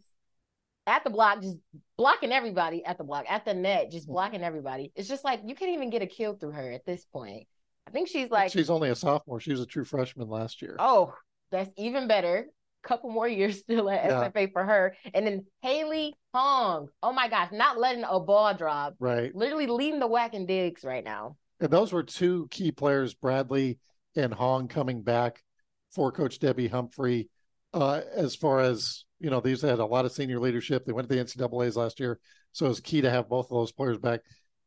at 0.88 1.04
the 1.04 1.10
block, 1.10 1.42
just 1.42 1.58
blocking 1.96 2.32
everybody 2.32 2.84
at 2.84 2.98
the 2.98 3.04
block, 3.04 3.26
at 3.28 3.44
the 3.44 3.54
net, 3.54 3.90
just 3.90 4.08
blocking 4.08 4.42
everybody. 4.42 4.90
It's 4.96 5.08
just 5.08 5.24
like 5.24 5.40
you 5.44 5.54
can't 5.54 5.72
even 5.72 5.90
get 5.90 6.02
a 6.02 6.06
kill 6.06 6.34
through 6.34 6.52
her 6.52 6.70
at 6.72 6.84
this 6.86 7.04
point. 7.04 7.46
I 7.86 7.90
think 7.90 8.08
she's 8.08 8.30
like 8.30 8.50
she's 8.50 8.70
only 8.70 8.90
a 8.90 8.94
sophomore. 8.94 9.40
She 9.40 9.50
was 9.50 9.60
a 9.60 9.66
true 9.66 9.84
freshman 9.84 10.28
last 10.28 10.60
year. 10.62 10.76
Oh, 10.78 11.14
that's 11.50 11.70
even 11.76 12.08
better. 12.08 12.46
Couple 12.82 13.10
more 13.10 13.28
years 13.28 13.58
still 13.60 13.90
at 13.90 14.04
Yeah. 14.04 14.28
SFA 14.30 14.52
for 14.52 14.64
her. 14.64 14.94
And 15.14 15.26
then 15.26 15.46
Haley 15.62 16.14
Hong. 16.34 16.88
Oh 17.02 17.12
my 17.12 17.28
gosh, 17.28 17.50
not 17.52 17.78
letting 17.78 18.04
a 18.04 18.20
ball 18.20 18.54
drop. 18.54 18.94
Right, 18.98 19.34
Literally 19.34 19.66
leading 19.66 20.00
the 20.00 20.08
WAC 20.08 20.34
and 20.34 20.46
digs 20.48 20.84
right 20.84 21.04
now. 21.04 21.36
and 21.60 21.70
those 21.70 21.92
were 21.92 22.02
two 22.02 22.46
key 22.50 22.70
players, 22.72 23.14
Bradley 23.14 23.78
and 24.16 24.32
Hong, 24.32 24.68
coming 24.68 25.02
back 25.02 25.42
for 25.90 26.12
Coach 26.12 26.38
Debbie 26.38 26.68
Humphrey. 26.68 27.28
Uh, 27.74 28.00
as 28.14 28.34
far 28.36 28.60
as 28.60 29.04
you 29.20 29.30
know, 29.30 29.40
these 29.40 29.62
had 29.62 29.78
a 29.78 29.84
lot 29.84 30.04
of 30.04 30.12
senior 30.12 30.38
leadership. 30.38 30.84
They 30.84 30.92
went 30.92 31.08
to 31.08 31.14
the 31.14 31.20
NCAA's 31.24 31.76
last 31.76 31.98
year, 32.00 32.18
so 32.52 32.66
it 32.66 32.70
was 32.70 32.80
key 32.80 33.00
to 33.00 33.10
have 33.10 33.28
both 33.28 33.46
of 33.46 33.50
those 33.56 33.72
players 33.72 33.98
back. 33.98 34.20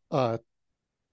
Uh, 0.09 0.37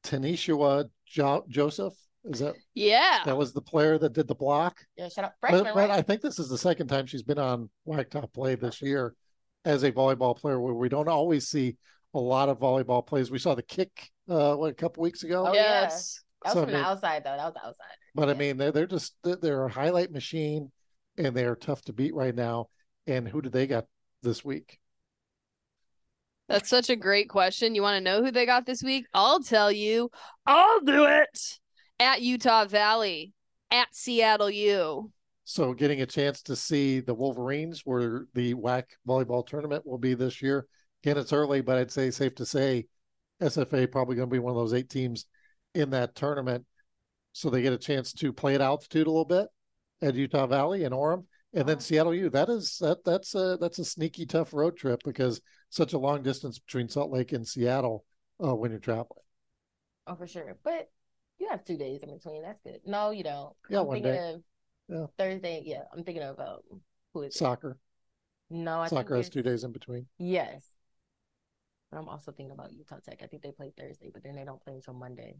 Tanisha 0.04 0.88
jo- 1.06 1.44
Joseph 1.48 1.94
is 2.24 2.40
that 2.40 2.54
Yeah. 2.74 3.20
that 3.24 3.36
was 3.36 3.52
the 3.52 3.60
player 3.62 3.98
that 3.98 4.12
did 4.12 4.28
the 4.28 4.34
block. 4.34 4.78
Yeah, 4.96 5.08
shut 5.08 5.24
up. 5.24 5.34
Freshman, 5.40 5.64
but 5.74 5.90
I 5.90 5.96
right? 5.96 6.06
think 6.06 6.20
this 6.20 6.38
is 6.38 6.48
the 6.48 6.58
second 6.58 6.88
time 6.88 7.06
she's 7.06 7.22
been 7.22 7.38
on 7.38 7.70
WAC 7.86 8.10
Top 8.10 8.32
Play 8.32 8.54
this 8.54 8.82
year 8.82 9.14
as 9.64 9.82
a 9.82 9.92
volleyball 9.92 10.36
player, 10.36 10.60
where 10.60 10.74
we 10.74 10.88
don't 10.88 11.08
always 11.08 11.48
see 11.48 11.76
a 12.14 12.18
lot 12.20 12.48
of 12.48 12.58
volleyball 12.58 13.06
plays. 13.06 13.30
We 13.30 13.38
saw 13.38 13.54
the 13.54 13.62
kick 13.62 14.10
uh, 14.28 14.54
what 14.56 14.70
a 14.70 14.74
couple 14.74 15.02
weeks 15.02 15.22
ago, 15.22 15.46
Oh, 15.48 15.52
yeah. 15.54 15.82
yes. 15.82 16.22
That 16.44 16.48
was 16.48 16.52
so, 16.54 16.60
I 16.60 16.64
from 16.64 16.72
the 16.72 16.80
outside 16.84 17.24
though. 17.24 17.36
That 17.36 17.44
was 17.46 17.54
outside. 17.64 17.96
but 18.14 18.28
I 18.28 18.34
mean 18.34 18.56
they're 18.56 18.72
they're 18.72 18.86
just 18.86 19.14
they're- 19.24 19.36
they're 19.36 19.64
a 19.64 19.70
highlight 19.70 20.12
machine, 20.12 20.70
and 21.16 21.34
they 21.34 21.44
are 21.44 21.56
tough 21.56 21.82
to 21.82 21.92
beat 21.92 22.14
right 22.14 22.34
now. 22.34 22.68
And 23.08 23.26
who 23.26 23.40
do 23.40 23.48
they 23.48 23.66
got 23.66 23.86
this 24.22 24.44
week? 24.44 24.78
That's 26.48 26.68
such 26.68 26.90
a 26.90 26.96
great 26.96 27.28
question. 27.28 27.74
You 27.74 27.82
want 27.82 27.96
to 27.96 28.04
know 28.04 28.22
who 28.22 28.30
they 28.30 28.46
got 28.46 28.66
this 28.66 28.82
week? 28.82 29.06
I'll 29.14 29.40
tell 29.40 29.72
you. 29.72 30.10
I'll 30.46 30.80
do 30.80 31.04
it. 31.06 31.58
At 31.98 32.22
Utah 32.22 32.66
Valley, 32.66 33.32
at 33.70 33.88
Seattle 33.92 34.50
U. 34.50 35.10
So 35.44 35.72
getting 35.72 36.02
a 36.02 36.06
chance 36.06 36.42
to 36.42 36.54
see 36.54 37.00
the 37.00 37.14
Wolverines, 37.14 37.82
where 37.84 38.26
the 38.34 38.54
WAC 38.54 38.84
volleyball 39.06 39.46
tournament 39.46 39.86
will 39.86 39.98
be 39.98 40.12
this 40.12 40.42
year. 40.42 40.66
Again, 41.02 41.16
it's 41.16 41.32
early, 41.32 41.62
but 41.62 41.78
I'd 41.78 41.90
say 41.90 42.10
safe 42.10 42.34
to 42.34 42.46
say 42.46 42.86
SFA 43.42 43.90
probably 43.90 44.16
going 44.16 44.28
to 44.28 44.32
be 44.32 44.38
one 44.38 44.50
of 44.50 44.58
those 44.58 44.74
eight 44.74 44.90
teams 44.90 45.24
in 45.74 45.90
that 45.90 46.14
tournament. 46.14 46.66
So 47.32 47.48
they 47.48 47.62
get 47.62 47.72
a 47.72 47.78
chance 47.78 48.12
to 48.14 48.32
play 48.32 48.54
at 48.54 48.60
altitude 48.60 49.06
a 49.06 49.10
little 49.10 49.24
bit 49.24 49.46
at 50.02 50.14
Utah 50.14 50.46
Valley 50.46 50.84
and 50.84 50.94
Orem, 50.94 51.24
and 51.54 51.68
then. 51.68 51.80
Seattle 51.80 52.14
U. 52.14 52.30
That 52.30 52.48
is 52.48 52.78
that 52.78 53.04
that's 53.04 53.34
a 53.34 53.56
that's 53.60 53.78
a 53.78 53.84
sneaky 53.84 54.26
tough 54.26 54.52
road 54.52 54.76
trip 54.76 55.00
because 55.04 55.40
such 55.70 55.92
a 55.92 55.98
long 55.98 56.22
distance 56.22 56.58
between 56.58 56.88
Salt 56.88 57.10
Lake 57.10 57.32
and 57.32 57.46
Seattle 57.46 58.04
uh, 58.42 58.54
when 58.54 58.70
you're 58.70 58.80
traveling. 58.80 59.22
Oh, 60.06 60.14
for 60.16 60.26
sure. 60.26 60.56
But 60.64 60.88
you 61.38 61.48
have 61.50 61.64
two 61.64 61.76
days 61.76 62.02
in 62.02 62.10
between. 62.12 62.42
That's 62.42 62.60
good. 62.62 62.80
No, 62.86 63.10
you 63.10 63.22
don't. 63.24 63.54
Yeah, 63.70 63.80
I'm 63.80 63.86
one 63.86 63.96
thinking 63.96 64.12
day. 64.12 64.32
of 64.34 64.42
Yeah. 64.88 65.06
Thursday. 65.18 65.62
Yeah, 65.64 65.82
I'm 65.92 66.04
thinking 66.04 66.22
of 66.24 66.38
um 66.38 66.80
who 67.14 67.22
is 67.22 67.34
it? 67.34 67.38
Soccer, 67.38 67.78
No, 68.50 68.80
I 68.80 68.88
think 68.88 69.00
soccer 69.00 69.16
has 69.16 69.28
two 69.28 69.42
days 69.42 69.64
in 69.64 69.72
between. 69.72 70.06
Yes. 70.18 70.64
But 71.90 71.98
I'm 71.98 72.08
also 72.08 72.32
thinking 72.32 72.52
about 72.52 72.72
Utah 72.72 72.98
Tech. 73.02 73.20
I 73.22 73.26
think 73.26 73.42
they 73.42 73.52
play 73.52 73.72
Thursday, 73.78 74.10
but 74.12 74.22
then 74.22 74.36
they 74.36 74.44
don't 74.44 74.62
play 74.62 74.74
until 74.74 74.92
Monday. 74.94 75.36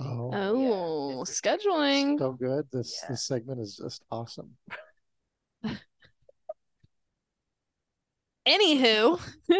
Oh, 0.00 0.30
Oh, 0.32 1.20
this 1.20 1.30
is- 1.30 1.40
scheduling. 1.40 2.18
so 2.18 2.32
good! 2.32 2.66
This 2.72 2.98
Yeah. 3.02 3.08
this 3.10 3.24
segment 3.26 3.60
is 3.60 3.76
just 3.76 4.04
awesome. 4.10 4.56
Anywho, 8.46 9.20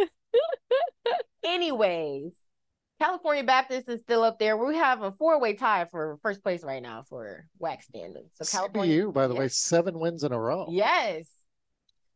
Anyways, 1.44 2.36
California 3.00 3.44
Baptist 3.44 3.88
is 3.88 4.00
still 4.00 4.22
up 4.22 4.38
there. 4.38 4.56
We 4.56 4.76
have 4.76 5.02
a 5.02 5.12
four-way 5.12 5.54
tie 5.54 5.84
for 5.90 6.18
first 6.22 6.42
place 6.42 6.64
right 6.64 6.82
now 6.82 7.04
for 7.08 7.46
wax 7.58 7.86
standings. 7.86 8.32
So 8.40 8.44
California, 8.58 9.02
CBU, 9.04 9.12
by 9.14 9.26
the 9.28 9.34
way, 9.34 9.48
seven 9.48 9.98
wins 9.98 10.24
in 10.24 10.32
a 10.32 10.38
row. 10.38 10.66
yes. 10.70 11.26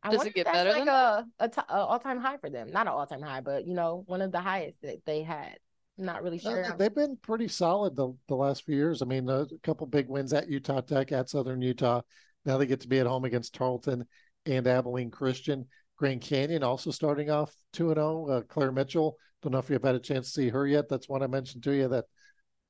I 0.03 0.09
Does 0.13 0.15
it 0.15 0.19
wonder 0.19 0.29
if 0.29 0.35
get 0.35 0.45
that's 0.47 0.57
better 0.57 0.71
like 0.71 0.85
than- 0.87 0.89
a, 0.89 1.27
a, 1.41 1.49
t- 1.51 1.61
a 1.69 1.75
all-time 1.75 2.19
high 2.21 2.39
for 2.39 2.49
them. 2.49 2.71
Not 2.71 2.87
an 2.87 2.93
all-time 2.95 3.21
high, 3.21 3.43
but 3.43 3.67
you 3.67 3.75
know, 3.75 4.03
one 4.07 4.23
of 4.23 4.33
the 4.33 4.41
highest 4.41 4.81
that 4.81 5.05
they 5.05 5.23
had. 5.23 5.59
Not 5.99 6.23
really 6.23 6.39
uh, 6.39 6.43
sure. 6.51 6.63
they- 6.63 6.77
They've 6.85 6.95
been 6.95 7.19
pretty 7.21 7.49
solid 7.49 7.95
the, 7.97 8.15
the 8.27 8.35
last 8.35 8.65
few 8.65 8.75
years. 8.77 9.03
I 9.03 9.05
mean, 9.05 9.29
a 9.29 9.47
couple 9.63 9.87
big 9.87 10.09
wins 10.09 10.33
at 10.33 10.49
Utah 10.49 10.81
Tech, 10.81 11.13
at 11.13 11.29
Southern 11.29 11.61
Utah. 11.61 12.01
Now 12.47 12.57
they 12.57 12.65
get 12.65 12.81
to 12.81 12.89
be 12.89 12.99
at 12.99 13.07
home 13.07 13.27
against 13.27 13.55
Tarleton 13.55 14.07
and 14.47 14.67
Abilene 14.67 15.11
Christian. 15.11 15.67
Grand 16.01 16.23
Canyon 16.23 16.63
also 16.63 16.91
starting 16.91 17.31
off 17.31 17.55
2 17.75 17.93
0. 17.93 18.27
Uh, 18.27 18.41
Claire 18.49 18.73
Mitchell, 18.73 19.19
don't 19.43 19.53
know 19.53 19.59
if 19.59 19.69
you've 19.69 19.85
had 19.85 19.95
a 19.95 20.01
chance 20.01 20.29
to 20.29 20.33
see 20.33 20.49
her 20.49 20.67
yet. 20.67 20.89
That's 20.89 21.11
one 21.11 21.23
I 21.23 21.27
mentioned 21.27 21.63
to 21.65 21.73
you 21.73 21.89
that 21.89 22.07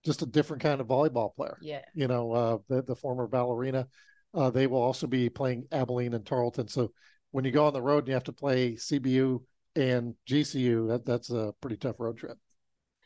just 0.05 0.23
a 0.23 0.27
different 0.27 0.65
kind 0.65 0.81
of 0.81 0.89
volleyball 0.89 1.33
player. 1.37 1.57
yeah. 1.63 1.83
You 1.95 2.09
know, 2.09 2.33
uh, 2.33 2.59
the, 2.69 2.83
the 2.83 2.97
former 2.97 3.29
ballerina. 3.29 3.87
Uh, 4.35 4.51
they 4.51 4.67
will 4.67 4.83
also 4.83 5.07
be 5.07 5.29
playing 5.29 5.69
Abilene 5.71 6.15
and 6.15 6.27
Tarleton. 6.27 6.67
So 6.67 6.91
when 7.31 7.45
you 7.45 7.53
go 7.53 7.67
on 7.67 7.73
the 7.73 7.81
road 7.81 7.99
and 7.99 8.09
you 8.09 8.15
have 8.15 8.25
to 8.25 8.33
play 8.33 8.73
CBU 8.73 9.45
and 9.77 10.15
GCU, 10.29 10.89
that, 10.89 11.07
that's 11.07 11.31
a 11.31 11.55
pretty 11.61 11.77
tough 11.77 12.01
road 12.01 12.17
trip. 12.17 12.37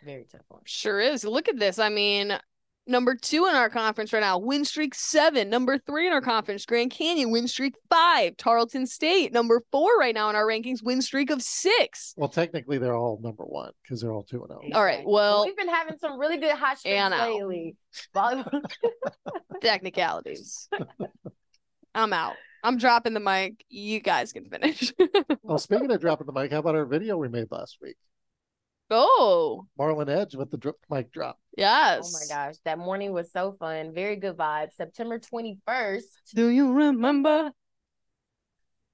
Very 0.06 0.26
tough 0.32 0.46
one. 0.48 0.62
sure 0.64 1.00
is. 1.00 1.24
Look 1.24 1.50
at 1.50 1.58
this. 1.58 1.78
I 1.78 1.90
mean, 1.90 2.38
number 2.86 3.14
two 3.14 3.46
in 3.46 3.54
our 3.54 3.70
conference 3.70 4.12
right 4.12 4.20
now, 4.20 4.38
win 4.38 4.64
streak 4.64 4.94
seven. 4.94 5.48
Number 5.48 5.78
three 5.78 6.06
in 6.06 6.12
our 6.12 6.20
conference, 6.20 6.66
Grand 6.66 6.90
Canyon, 6.90 7.30
win 7.30 7.48
streak 7.48 7.74
five. 7.90 8.36
Tarleton 8.36 8.86
State, 8.86 9.32
number 9.32 9.62
four 9.72 9.96
right 9.98 10.14
now 10.14 10.30
in 10.30 10.36
our 10.36 10.46
rankings, 10.46 10.82
win 10.82 11.02
streak 11.02 11.30
of 11.30 11.42
six. 11.42 12.14
Well, 12.16 12.28
technically, 12.28 12.78
they're 12.78 12.96
all 12.96 13.18
number 13.22 13.44
one 13.44 13.72
because 13.82 14.00
they're 14.00 14.12
all 14.12 14.22
two 14.22 14.42
and 14.42 14.52
oh. 14.52 14.60
zero. 14.62 14.74
All 14.74 14.84
right, 14.84 14.92
Exactly. 14.94 15.12
well- 15.12 15.44
we've 15.44 15.56
been 15.56 15.68
having 15.68 15.98
some 15.98 16.18
really 16.18 16.38
good 16.38 16.54
hot 16.56 16.78
streaks 16.78 16.96
And 16.96 17.14
lately. 17.14 17.76
Volleyball. 18.14 18.62
Technicalities. 19.60 20.68
I'm 21.94 22.12
out. 22.12 22.34
I'm 22.62 22.78
dropping 22.78 23.12
the 23.14 23.20
mic. 23.20 23.64
You 23.68 24.00
guys 24.00 24.32
can 24.32 24.46
finish. 24.46 24.92
Well, 25.42 25.58
speaking 25.58 25.90
of 25.90 26.00
dropping 26.00 26.26
the 26.26 26.32
mic, 26.32 26.50
how 26.52 26.60
about 26.60 26.74
our 26.74 26.86
video 26.86 27.18
we 27.18 27.28
made 27.28 27.48
last 27.50 27.76
week? 27.82 27.96
Oh, 28.90 29.66
Marlon 29.78 30.08
Edge 30.08 30.34
with 30.34 30.50
the 30.50 30.56
drip 30.58 30.76
mic 30.90 31.10
drop. 31.10 31.38
yes. 31.56 32.12
Oh 32.14 32.18
my 32.18 32.26
gosh, 32.34 32.56
that 32.64 32.78
morning 32.78 33.12
was 33.12 33.32
so 33.32 33.56
fun. 33.58 33.92
Very 33.94 34.16
good 34.16 34.36
vibes. 34.36 34.74
September 34.74 35.18
21st. 35.18 36.02
Do 36.34 36.48
you 36.48 36.72
remember? 36.72 37.50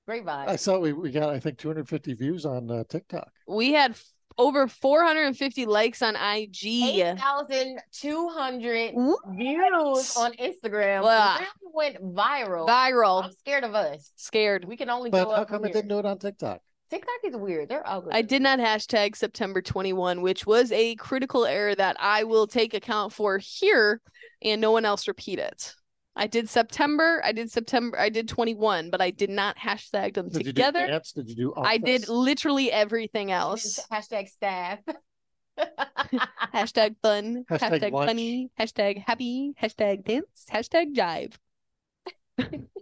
Great 0.07 0.25
vibes. 0.25 0.49
I 0.49 0.57
saw 0.57 0.79
we, 0.79 0.93
we 0.93 1.11
got 1.11 1.31
I 1.31 1.41
think 1.41 1.59
250 1.59 2.15
views 2.15 2.47
on 2.47 2.71
uh, 2.71 2.85
TikTok. 2.89 3.31
We 3.47 3.73
had 3.73 3.93
f- 3.93 4.05
over 4.39 4.67
450 4.69 5.67
likes 5.67 6.03
on 6.03 6.15
IG. 6.17 6.65
8,200 6.65 8.95
views 9.37 10.17
on 10.17 10.33
Instagram. 10.35 11.03
Wow. 11.03 11.37
It 11.39 11.47
really 11.61 11.73
went 11.75 11.97
viral. 12.15 12.67
Viral. 12.69 13.25
I'm 13.25 13.33
scared 13.33 13.65
of 13.65 13.75
us. 13.75 14.11
Scared. 14.17 14.65
We 14.65 14.77
can 14.77 14.89
only 14.89 15.11
But 15.11 15.25
go 15.25 15.31
how 15.31 15.37
up 15.43 15.49
come 15.49 15.65
it 15.65 15.69
here. 15.69 15.75
didn't 15.75 15.89
do 15.91 15.99
it 15.99 16.07
on 16.07 16.19
TikTok? 16.19 16.61
TikTok 16.91 17.21
is 17.25 17.37
weird. 17.37 17.69
They're 17.69 17.89
ugly. 17.89 18.13
I 18.13 18.23
did 18.23 18.43
not 18.43 18.59
hashtag 18.59 19.15
September 19.15 19.63
21, 19.63 20.23
which 20.23 20.45
was 20.45 20.73
a 20.73 20.97
critical 20.97 21.47
error 21.47 21.75
that 21.75 21.97
I 22.01 22.25
will 22.25 22.49
take 22.49 22.75
account 22.75 23.13
for 23.13 23.39
here 23.39 24.01
and 24.43 24.61
no 24.61 24.73
one 24.73 24.85
else 24.85 25.07
repeat 25.07 25.39
it. 25.39 25.73
I 26.17 26.27
did 26.27 26.49
September, 26.49 27.23
I 27.25 27.31
did 27.31 27.51
September, 27.51 27.99
I 27.99 28.09
did 28.09 28.29
21, 28.29 28.91
but 28.91 29.01
I 29.01 29.11
did 29.11 29.31
not 29.31 29.57
hashtag 29.57 30.15
them 30.15 30.29
Did 30.29 30.45
together. 30.45 30.81
you 30.81 30.87
do 30.87 30.93
dance? 30.93 31.13
Did 31.13 31.29
you 31.29 31.37
do? 31.37 31.55
I 31.57 31.79
did 31.79 32.09
literally 32.09 32.73
everything 32.73 33.31
else. 33.31 33.79
Hashtag 33.93 34.29
staff. 34.29 34.81
hashtag 36.53 36.97
fun, 37.03 37.45
Hashtag 37.49 37.81
hashtag, 37.81 37.93
funny, 37.93 38.51
hashtag 38.59 39.05
happy, 39.07 39.55
hashtag 39.63 40.05
dance, 40.05 40.47
hashtag 40.51 40.95
jive. 40.95 41.35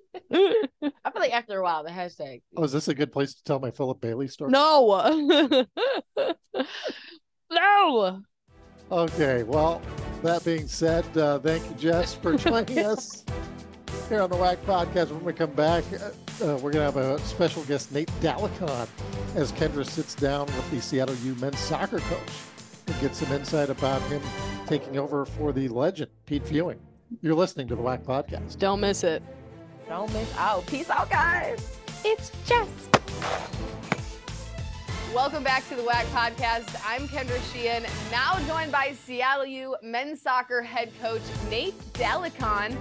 I 0.83 1.11
feel 1.11 1.21
like 1.21 1.33
after 1.33 1.59
a 1.59 1.63
while, 1.63 1.83
the 1.85 1.91
hashtag. 1.91 2.43
Oh, 2.57 2.65
is 2.65 2.73
this 2.73 2.89
a 2.89 2.95
good 2.95 3.13
place 3.13 3.35
to 3.35 3.45
tell 3.45 3.59
my 3.59 3.71
Philip 3.71 4.01
Bailey 4.01 4.29
story? 4.29 4.51
no. 4.51 5.67
no. 7.51 8.23
Okay, 8.91 9.43
well, 9.43 9.83
that 10.23 10.45
being 10.45 10.67
said, 10.67 11.05
uh, 11.17 11.39
thank 11.39 11.65
you, 11.69 11.75
Jess, 11.77 12.15
for 12.15 12.37
joining 12.37 12.79
us 12.79 13.25
here 14.09 14.23
on 14.23 14.31
the 14.31 14.37
WAC 14.37 14.57
podcast. 14.59 15.11
When 15.11 15.25
we 15.25 15.33
come 15.33 15.53
back, 15.53 15.85
uh, 15.93 16.45
uh, 16.45 16.57
we're 16.57 16.73
going 16.73 16.93
to 16.93 16.93
have 16.93 16.97
a 16.97 17.19
special 17.21 17.63
guest, 17.65 17.93
Nate 17.93 18.11
Daligcon, 18.21 18.89
as 19.35 19.53
Kendra 19.53 19.85
sits 19.85 20.15
down 20.15 20.47
with 20.47 20.71
the 20.71 20.81
Seattle 20.81 21.15
U 21.17 21.35
men's 21.35 21.59
soccer 21.59 21.99
coach 21.99 22.31
and 22.87 23.01
get 23.01 23.15
some 23.15 23.31
insight 23.33 23.69
about 23.69 24.01
him 24.03 24.23
taking 24.67 24.99
over 24.99 25.27
for 25.27 25.53
the 25.53 25.69
legend, 25.69 26.11
Pete 26.25 26.47
Fewing. 26.47 26.79
You're 27.21 27.35
listening 27.35 27.69
to 27.69 27.77
the 27.77 27.83
WAC 27.83 28.05
podcast. 28.05 28.59
Don't 28.59 28.81
miss 28.81 29.05
it. 29.05 29.23
Don't 29.89 30.13
miss 30.13 30.37
out. 30.37 30.67
Peace 30.67 30.91
out, 30.91 31.09
guys. 31.09 31.79
It's 32.05 32.31
Jess. 32.47 32.69
Welcome 35.15 35.43
back 35.43 35.67
to 35.71 35.77
the 35.77 35.83
WAC 35.83 36.05
podcast. 36.13 36.77
I'm 36.87 37.09
Kendra 37.09 37.41
Sheehan, 37.51 37.87
now 38.11 38.39
joined 38.47 38.71
by 38.71 38.93
Seattle 38.93 39.47
U 39.47 39.77
men's 39.83 40.21
soccer 40.21 40.61
head 40.61 40.93
coach 41.01 41.23
Nate 41.49 41.79
Daligcon, 41.95 42.77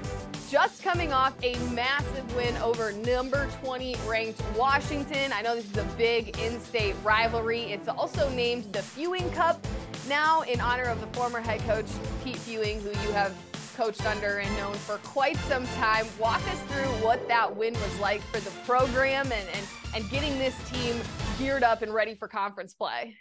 just 0.51 0.83
coming 0.83 1.13
off 1.13 1.33
a 1.41 1.55
massive 1.69 2.35
win 2.35 2.57
over 2.57 2.91
number 2.91 3.47
20 3.63 3.95
ranked 4.05 4.43
Washington. 4.57 5.31
I 5.31 5.41
know 5.41 5.55
this 5.55 5.71
is 5.71 5.77
a 5.77 5.85
big 5.97 6.37
in 6.39 6.59
state 6.59 6.95
rivalry. 7.05 7.71
It's 7.71 7.87
also 7.87 8.29
named 8.31 8.65
the 8.73 8.81
Fewing 8.81 9.31
Cup, 9.31 9.65
now 10.09 10.41
in 10.41 10.59
honor 10.59 10.83
of 10.83 10.99
the 10.99 11.07
former 11.17 11.39
head 11.39 11.61
coach 11.61 11.87
Pete 12.25 12.35
Fewing, 12.35 12.81
who 12.81 12.89
you 12.89 13.13
have 13.13 13.33
coached 13.77 14.07
under 14.07 14.39
and 14.39 14.57
known 14.57 14.73
for 14.73 14.97
quite 14.97 15.37
some 15.37 15.65
time. 15.67 16.07
Walk 16.19 16.41
us 16.49 16.59
through 16.61 16.91
what 17.05 17.27
that 17.27 17.55
win 17.55 17.73
was 17.75 17.99
like 17.99 18.21
for 18.21 18.39
the 18.39 18.49
program 18.65 19.31
and, 19.31 19.47
and, 19.53 19.67
and 19.95 20.09
getting 20.09 20.35
this 20.39 20.55
team 20.71 20.99
geared 21.37 21.61
up 21.61 21.83
and 21.83 21.93
ready 21.93 22.15
for 22.15 22.27
conference 22.27 22.73
play. 22.73 23.15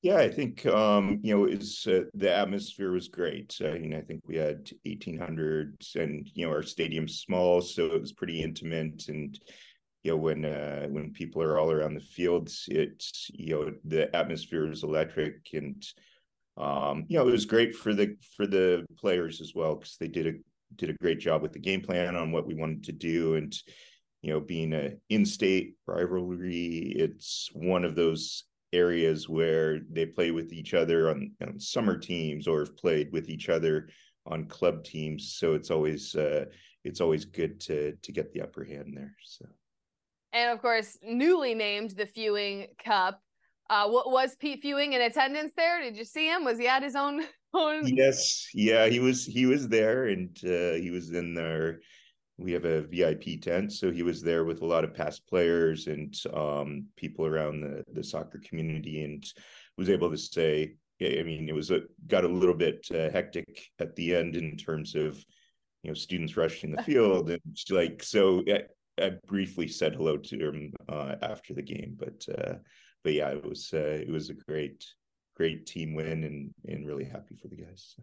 Yeah, 0.00 0.16
I 0.16 0.30
think 0.30 0.64
um, 0.64 1.20
you 1.22 1.36
know 1.36 1.44
it's 1.44 1.86
uh, 1.86 2.04
the 2.14 2.34
atmosphere 2.34 2.90
was 2.90 3.08
great. 3.08 3.54
I 3.62 3.78
mean, 3.78 3.94
I 3.94 4.00
think 4.00 4.22
we 4.26 4.36
had 4.36 4.70
eighteen 4.86 5.18
hundred, 5.18 5.82
and 5.94 6.26
you 6.32 6.46
know 6.46 6.52
our 6.54 6.62
stadium's 6.62 7.20
small, 7.20 7.60
so 7.60 7.84
it 7.84 8.00
was 8.00 8.14
pretty 8.14 8.42
intimate. 8.42 9.08
And 9.08 9.38
you 10.02 10.12
know 10.12 10.16
when 10.16 10.46
uh, 10.46 10.86
when 10.88 11.12
people 11.12 11.42
are 11.42 11.58
all 11.58 11.70
around 11.70 11.92
the 11.92 12.00
fields, 12.00 12.64
it's 12.68 13.30
you 13.34 13.54
know 13.54 13.72
the 13.84 14.16
atmosphere 14.16 14.72
is 14.72 14.84
electric, 14.84 15.48
and 15.52 15.84
um, 16.60 17.04
you 17.08 17.18
know 17.18 17.26
it 17.26 17.32
was 17.32 17.46
great 17.46 17.74
for 17.74 17.94
the 17.94 18.16
for 18.36 18.46
the 18.46 18.84
players 18.98 19.40
as 19.40 19.54
well 19.54 19.76
because 19.76 19.96
they 19.96 20.08
did 20.08 20.26
a 20.26 20.32
did 20.76 20.90
a 20.90 20.94
great 20.94 21.18
job 21.18 21.42
with 21.42 21.52
the 21.52 21.58
game 21.58 21.80
plan 21.80 22.14
on 22.16 22.32
what 22.32 22.46
we 22.46 22.54
wanted 22.54 22.84
to 22.84 22.92
do, 22.92 23.34
and 23.34 23.54
you 24.22 24.32
know 24.32 24.40
being 24.40 24.72
a 24.72 24.92
in-state 25.08 25.76
rivalry, 25.86 26.92
it's 26.96 27.50
one 27.54 27.84
of 27.84 27.94
those 27.94 28.44
areas 28.72 29.28
where 29.28 29.80
they 29.90 30.06
play 30.06 30.30
with 30.30 30.52
each 30.52 30.74
other 30.74 31.10
on, 31.10 31.32
on 31.42 31.58
summer 31.58 31.98
teams 31.98 32.46
or 32.46 32.60
have 32.60 32.76
played 32.76 33.10
with 33.12 33.28
each 33.28 33.48
other 33.48 33.88
on 34.26 34.44
club 34.44 34.84
teams. 34.84 35.34
So 35.36 35.54
it's 35.54 35.70
always 35.70 36.14
uh, 36.14 36.44
it's 36.84 37.00
always 37.00 37.24
good 37.24 37.60
to 37.62 37.96
to 38.02 38.12
get 38.12 38.32
the 38.32 38.42
upper 38.42 38.64
hand 38.64 38.92
there. 38.94 39.14
So 39.24 39.46
And 40.32 40.50
of 40.50 40.60
course, 40.60 40.98
newly 41.02 41.54
named 41.54 41.92
the 41.92 42.06
Fewing 42.06 42.68
Cup. 42.82 43.20
Uh, 43.70 43.88
what 43.88 44.10
was 44.10 44.34
Pete 44.34 44.60
Fewing 44.60 44.94
in 44.94 45.00
attendance 45.00 45.52
there? 45.56 45.80
Did 45.80 45.96
you 45.96 46.04
see 46.04 46.26
him? 46.26 46.44
Was 46.44 46.58
he 46.58 46.66
at 46.66 46.82
his 46.82 46.96
own 46.96 47.22
own? 47.54 47.86
yes, 47.86 48.48
yeah, 48.52 48.86
he 48.88 48.98
was 48.98 49.24
he 49.24 49.46
was 49.46 49.68
there 49.68 50.08
and 50.08 50.36
uh, 50.44 50.72
he 50.72 50.90
was 50.90 51.12
in 51.12 51.34
there. 51.34 51.80
We 52.36 52.52
have 52.52 52.64
a 52.64 52.82
VIP 52.82 53.40
tent, 53.40 53.72
so 53.72 53.92
he 53.92 54.02
was 54.02 54.22
there 54.22 54.44
with 54.44 54.62
a 54.62 54.66
lot 54.66 54.82
of 54.82 54.94
past 54.94 55.24
players 55.28 55.86
and 55.86 56.12
um, 56.34 56.86
people 56.96 57.26
around 57.26 57.60
the 57.60 57.84
the 57.92 58.02
soccer 58.02 58.40
community, 58.44 59.04
and 59.04 59.24
was 59.78 59.88
able 59.88 60.10
to 60.10 60.18
say, 60.18 60.74
I 61.00 61.22
mean, 61.22 61.48
it 61.48 61.54
was 61.54 61.70
a, 61.70 61.82
got 62.08 62.24
a 62.24 62.28
little 62.28 62.54
bit 62.56 62.88
uh, 62.92 63.10
hectic 63.10 63.70
at 63.78 63.94
the 63.94 64.16
end 64.16 64.34
in 64.34 64.56
terms 64.56 64.96
of 64.96 65.24
you 65.84 65.90
know 65.90 65.94
students 65.94 66.36
rushing 66.36 66.72
the 66.72 66.82
field 66.88 67.30
and 67.30 67.40
like 67.70 68.02
so. 68.02 68.42
I, 68.48 68.62
I 69.00 69.12
briefly 69.26 69.68
said 69.68 69.94
hello 69.94 70.18
to 70.18 70.48
him 70.48 70.74
uh, 70.88 71.14
after 71.22 71.54
the 71.54 71.62
game, 71.62 71.96
but 71.96 72.26
uh, 72.36 72.54
but 73.04 73.12
yeah, 73.12 73.28
it 73.30 73.44
was 73.44 73.70
uh, 73.72 73.78
it 73.78 74.10
was 74.10 74.30
a 74.30 74.34
great 74.34 74.84
great 75.36 75.66
team 75.66 75.94
win 75.94 76.24
and 76.24 76.50
and 76.66 76.86
really 76.86 77.04
happy 77.04 77.34
for 77.40 77.48
the 77.48 77.56
guys. 77.56 77.96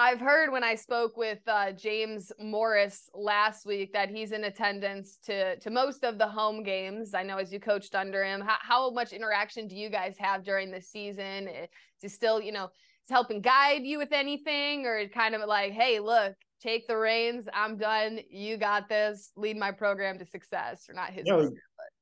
I've 0.00 0.20
heard 0.20 0.52
when 0.52 0.62
I 0.62 0.76
spoke 0.76 1.16
with 1.16 1.40
uh, 1.48 1.72
James 1.72 2.30
Morris 2.38 3.10
last 3.14 3.66
week 3.66 3.92
that 3.94 4.08
he's 4.10 4.30
in 4.30 4.44
attendance 4.44 5.18
to 5.24 5.58
to 5.58 5.70
most 5.70 6.04
of 6.04 6.18
the 6.18 6.26
home 6.28 6.62
games. 6.62 7.14
I 7.14 7.24
know 7.24 7.38
as 7.38 7.52
you 7.52 7.58
coached 7.58 7.96
under 7.96 8.22
him, 8.24 8.40
how, 8.40 8.56
how 8.60 8.90
much 8.90 9.12
interaction 9.12 9.66
do 9.66 9.76
you 9.76 9.90
guys 9.90 10.14
have 10.18 10.44
during 10.44 10.70
the 10.70 10.80
season? 10.80 11.48
Is 11.48 11.68
he 12.00 12.08
still, 12.08 12.40
you 12.40 12.52
know, 12.52 12.66
is 12.66 13.10
helping 13.10 13.40
guide 13.40 13.82
you 13.82 13.98
with 13.98 14.12
anything, 14.12 14.86
or 14.86 15.08
kind 15.08 15.34
of 15.34 15.40
like, 15.48 15.72
hey, 15.72 15.98
look, 15.98 16.34
take 16.62 16.86
the 16.86 16.96
reins. 16.96 17.48
I'm 17.52 17.76
done. 17.76 18.20
You 18.30 18.56
got 18.56 18.88
this. 18.88 19.32
Lead 19.36 19.56
my 19.56 19.72
program 19.72 20.16
to 20.20 20.26
success, 20.26 20.84
or 20.88 20.94
not 20.94 21.10
his. 21.10 21.26
No, 21.26 21.42
but- 21.42 21.52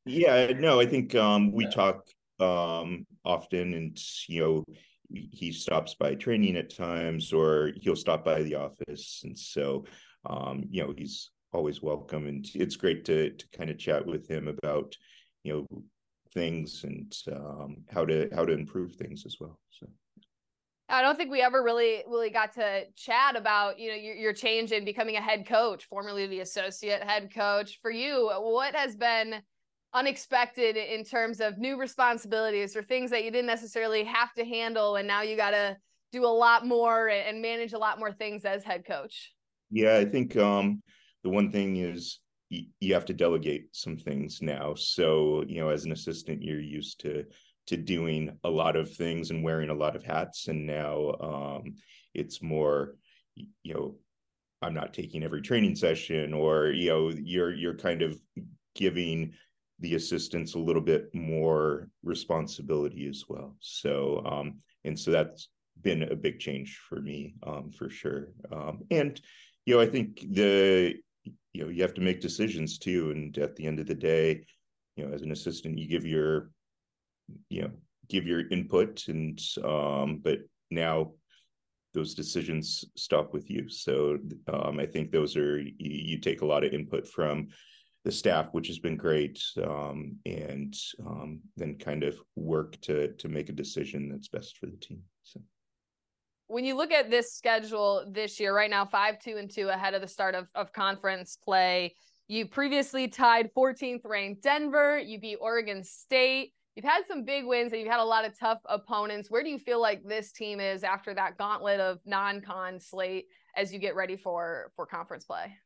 Yeah, 0.07 0.53
no, 0.53 0.79
I 0.79 0.87
think 0.87 1.16
um, 1.16 1.53
we 1.53 1.69
talk 1.69 2.07
um, 2.38 3.07
often, 3.25 3.75
and 3.75 4.01
you 4.29 4.40
know, 4.40 4.64
he 5.11 5.51
stops 5.51 5.95
by 5.95 6.14
training 6.14 6.57
at 6.57 6.75
times, 6.75 7.33
or 7.33 7.73
he'll 7.75 7.97
stop 7.97 8.25
by 8.25 8.42
the 8.45 8.55
office, 8.55 9.23
and 9.25 9.37
so 9.37 9.85
um, 10.25 10.64
you 10.71 10.83
know, 10.85 10.95
he's 10.97 11.31
always 11.53 11.83
welcome, 11.83 12.27
and 12.27 12.47
it's 12.55 12.77
great 12.77 13.05
to 13.07 13.31
to 13.31 13.49
kind 13.49 13.69
of 13.69 13.79
chat 13.79 14.07
with 14.07 14.29
him 14.29 14.47
about 14.47 14.95
you 15.42 15.53
know 15.53 15.83
things 16.33 16.85
and 16.85 17.12
um, 17.33 17.79
how 17.90 18.05
to 18.05 18.29
how 18.33 18.45
to 18.45 18.53
improve 18.53 18.95
things 18.95 19.25
as 19.27 19.38
well. 19.40 19.59
So. 19.71 19.88
I 20.88 21.03
don't 21.03 21.16
think 21.16 21.33
we 21.33 21.42
ever 21.42 21.64
really 21.64 22.05
really 22.07 22.31
got 22.31 22.53
to 22.55 22.85
chat 22.95 23.35
about 23.35 23.81
you 23.81 23.90
know 23.90 23.97
your, 23.97 24.14
your 24.14 24.33
change 24.33 24.71
in 24.71 24.85
becoming 24.85 25.16
a 25.16 25.21
head 25.21 25.49
coach, 25.49 25.87
formerly 25.87 26.29
the 26.29 26.40
associate 26.40 27.03
head 27.03 27.35
coach. 27.35 27.81
For 27.83 27.90
you, 27.90 28.31
what 28.38 28.77
has 28.77 28.95
been 28.95 29.42
unexpected 29.94 30.77
in 30.77 31.05
terms 31.05 31.40
of 31.40 31.59
new 31.59 31.79
responsibilities 31.79 32.77
or 32.77 32.83
things 32.83 33.11
that 33.11 33.25
you 33.25 33.31
didn't 33.31 33.46
necessarily 33.46 34.05
have 34.05 34.33
to 34.35 34.44
handle, 34.44 34.96
and 34.96 35.09
now 35.09 35.22
you 35.22 35.37
got 35.37 35.51
to 35.51 35.77
do 36.12 36.25
a 36.25 36.27
lot 36.27 36.66
more 36.66 37.09
and 37.09 37.42
manage 37.42 37.72
a 37.72 37.79
lot 37.79 37.99
more 37.99 38.12
things 38.12 38.44
as 38.44 38.64
head 38.64 38.85
coach? 38.87 39.33
Yeah, 39.70 39.96
I 39.96 40.05
think 40.05 40.37
um, 40.37 40.83
the 41.25 41.31
one 41.31 41.50
thing 41.50 41.77
is 41.77 42.21
you 42.48 42.94
have 42.94 43.04
to 43.06 43.13
delegate 43.15 43.67
some 43.73 43.96
things 43.96 44.40
now. 44.40 44.75
So 44.75 45.44
you 45.48 45.60
know, 45.60 45.69
as 45.71 45.85
an 45.85 45.92
assistant, 45.92 46.42
you're 46.42 46.60
used 46.60 47.00
to 47.00 47.25
to 47.67 47.77
doing 47.77 48.38
a 48.44 48.48
lot 48.48 48.77
of 48.77 48.94
things 48.94 49.31
and 49.31 49.42
wearing 49.42 49.71
a 49.71 49.75
lot 49.75 49.96
of 49.96 50.04
hats, 50.04 50.46
and 50.48 50.67
now 50.67 51.13
um, 51.21 51.75
it's 52.15 52.40
more, 52.40 52.94
you 53.35 53.75
know, 53.75 53.96
I'm 54.63 54.75
not 54.75 54.94
taking 54.94 55.25
every 55.25 55.42
training 55.42 55.75
session, 55.75 56.33
or 56.33 56.69
you 56.69 56.90
know, 56.90 57.08
you're 57.08 57.52
you're 57.52 57.77
kind 57.77 58.02
of 58.02 58.17
giving 58.77 59.33
the 59.81 59.94
assistants 59.94 60.54
a 60.54 60.58
little 60.58 60.83
bit 60.83 61.14
more 61.14 61.88
responsibility 62.02 63.06
as 63.08 63.24
well. 63.29 63.56
So 63.60 64.22
um, 64.24 64.58
and 64.85 64.98
so 64.98 65.10
that's 65.10 65.48
been 65.83 66.04
a 66.04 66.16
big 66.16 66.38
change 66.38 66.81
for 66.88 67.00
me 67.00 67.35
um, 67.46 67.70
for 67.70 67.90
sure. 67.90 68.29
Um, 68.50 68.83
and 68.90 69.20
you 69.66 69.74
know, 69.74 69.81
I 69.81 69.87
think 69.87 70.24
the 70.31 70.94
you 71.52 71.64
know 71.64 71.68
you 71.68 71.83
have 71.83 71.94
to 71.94 72.00
make 72.00 72.20
decisions 72.20 72.79
too, 72.79 73.10
and 73.10 73.37
at 73.38 73.56
the 73.56 73.66
end 73.66 73.81
of 73.81 73.87
the 73.87 73.94
day, 73.94 74.44
you 74.96 75.06
know, 75.06 75.12
as 75.12 75.22
an 75.22 75.33
assistant, 75.33 75.79
you 75.79 75.88
give 75.88 76.06
your 76.06 76.50
you 77.50 77.62
know 77.62 77.70
give 78.08 78.27
your 78.27 78.48
input 78.48 79.08
and 79.08 79.40
um, 79.64 80.20
but 80.22 80.38
now 80.70 81.12
those 81.92 82.14
decisions 82.14 82.85
stop 82.94 83.33
with 83.33 83.50
you. 83.50 83.68
So 83.68 84.18
um, 84.52 84.79
I 84.79 84.87
think 84.87 85.10
those 85.10 85.35
are 85.37 85.58
you, 85.58 85.72
you, 85.79 86.18
take 86.18 86.42
a 86.42 86.46
lot 86.46 86.62
of 86.62 86.74
input 86.74 87.08
from 87.08 87.48
the 88.07 88.13
staff, 88.13 88.46
which 88.52 88.69
has 88.69 88.79
been 88.79 88.96
great, 88.96 89.42
um, 89.65 90.17
and 90.25 90.77
um, 91.04 91.40
then 91.57 91.77
kind 91.77 92.04
of 92.04 92.17
work 92.37 92.81
to 92.83 93.13
to 93.15 93.29
make 93.29 93.48
a 93.48 93.52
decision 93.52 94.09
that's 94.09 94.29
best 94.29 94.57
for 94.59 94.67
the 94.67 94.77
team. 94.77 95.02
So 95.25 95.40
when 96.46 96.65
you 96.65 96.77
look 96.77 96.92
at 96.92 97.11
this 97.11 97.35
schedule 97.35 98.07
this 98.09 98.38
year, 98.38 98.54
right 98.54 98.71
now, 98.71 98.85
five, 98.85 99.19
two, 99.19 99.38
and 99.38 99.50
two 99.50 99.71
ahead 99.71 99.94
of 99.94 100.02
the 100.02 100.07
start 100.07 100.37
of, 100.37 100.46
of 100.54 100.73
conference 100.73 101.37
play, 101.44 101.96
you 102.29 102.46
previously 102.46 103.09
tied 103.09 103.50
14th 103.52 104.02
ranked 104.04 104.44
Denver. 104.44 105.00
You 105.00 105.19
beat 105.19 105.38
Oregon 105.40 105.83
State. 105.83 106.52
You've 106.77 106.85
had 106.85 107.02
some 107.09 107.25
big 107.25 107.44
wins 107.44 107.73
and 107.73 107.81
you've 107.81 107.90
had 107.90 107.98
a 107.98 108.04
lot 108.04 108.25
of 108.25 108.38
tough 108.38 108.61
opponents. 108.67 109.33
Where 109.33 109.42
do 109.42 109.50
you 109.50 109.59
feel 109.59 109.81
like 109.81 110.04
this 110.04 110.31
team 110.31 110.61
is 110.61 110.85
after 110.85 111.13
that 111.15 111.38
gauntlet 111.38 111.81
of 111.81 111.98
non-con 112.07 112.79
slate 112.79 113.25
as 113.57 113.73
you 113.73 113.81
get 113.81 113.96
ready 113.96 114.17
for 114.17 114.71
for 114.77 114.87
conference 114.87 115.25
play? 115.25 115.57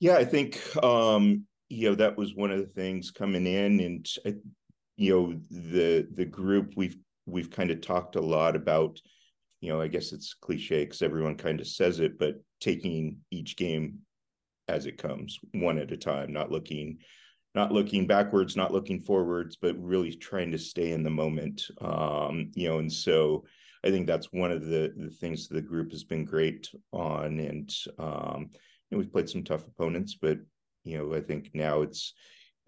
Yeah, 0.00 0.16
I 0.16 0.24
think 0.24 0.60
um, 0.82 1.46
you 1.74 1.90
know 1.90 1.94
that 1.96 2.16
was 2.16 2.34
one 2.34 2.50
of 2.50 2.58
the 2.58 2.72
things 2.72 3.10
coming 3.10 3.46
in, 3.46 3.80
and 3.80 4.08
you 4.96 5.14
know 5.14 5.40
the 5.50 6.06
the 6.12 6.24
group 6.24 6.74
we've 6.76 6.96
we've 7.26 7.50
kind 7.50 7.70
of 7.70 7.80
talked 7.80 8.16
a 8.16 8.20
lot 8.20 8.56
about 8.56 9.00
you 9.64 9.70
know, 9.72 9.80
I 9.80 9.88
guess 9.88 10.12
it's 10.12 10.34
cliche 10.34 10.84
because 10.84 11.00
everyone 11.00 11.36
kind 11.36 11.58
of 11.58 11.66
says 11.66 11.98
it, 11.98 12.18
but 12.18 12.34
taking 12.60 13.20
each 13.30 13.56
game 13.56 14.00
as 14.68 14.84
it 14.84 14.98
comes, 14.98 15.38
one 15.52 15.78
at 15.78 15.90
a 15.90 15.96
time, 15.96 16.34
not 16.34 16.50
looking, 16.50 16.98
not 17.54 17.72
looking 17.72 18.06
backwards, 18.06 18.56
not 18.56 18.74
looking 18.74 19.00
forwards, 19.00 19.56
but 19.56 19.74
really 19.82 20.14
trying 20.14 20.50
to 20.50 20.58
stay 20.58 20.90
in 20.90 21.02
the 21.02 21.08
moment. 21.08 21.62
Um, 21.80 22.50
you 22.54 22.68
know, 22.68 22.78
and 22.78 22.92
so 22.92 23.46
I 23.82 23.90
think 23.90 24.06
that's 24.06 24.30
one 24.34 24.50
of 24.50 24.66
the 24.66 24.92
the 24.94 25.08
things 25.08 25.48
the 25.48 25.62
group 25.62 25.92
has 25.92 26.04
been 26.04 26.26
great 26.26 26.68
on, 26.92 27.38
and 27.38 27.74
um, 27.98 28.50
know, 28.94 28.98
we've 28.98 29.12
played 29.12 29.28
some 29.28 29.44
tough 29.44 29.66
opponents, 29.66 30.16
but 30.20 30.38
you 30.84 30.98
know, 30.98 31.14
I 31.14 31.20
think 31.20 31.50
now 31.54 31.82
it's 31.82 32.14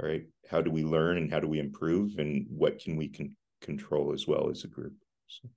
all 0.01 0.09
right. 0.09 0.25
How 0.51 0.61
do 0.61 0.71
we 0.71 0.85
learn 0.85 1.17
and 1.17 1.31
how 1.31 1.41
do 1.41 1.49
we 1.49 1.59
improve, 1.59 2.19
and 2.19 2.47
what 2.49 2.79
can 2.79 2.97
we 2.97 3.13
control 3.61 4.13
as 4.13 4.27
well 4.27 4.51
as 4.51 4.65
a 4.65 4.69
group? 4.69 4.95
So 5.29 5.49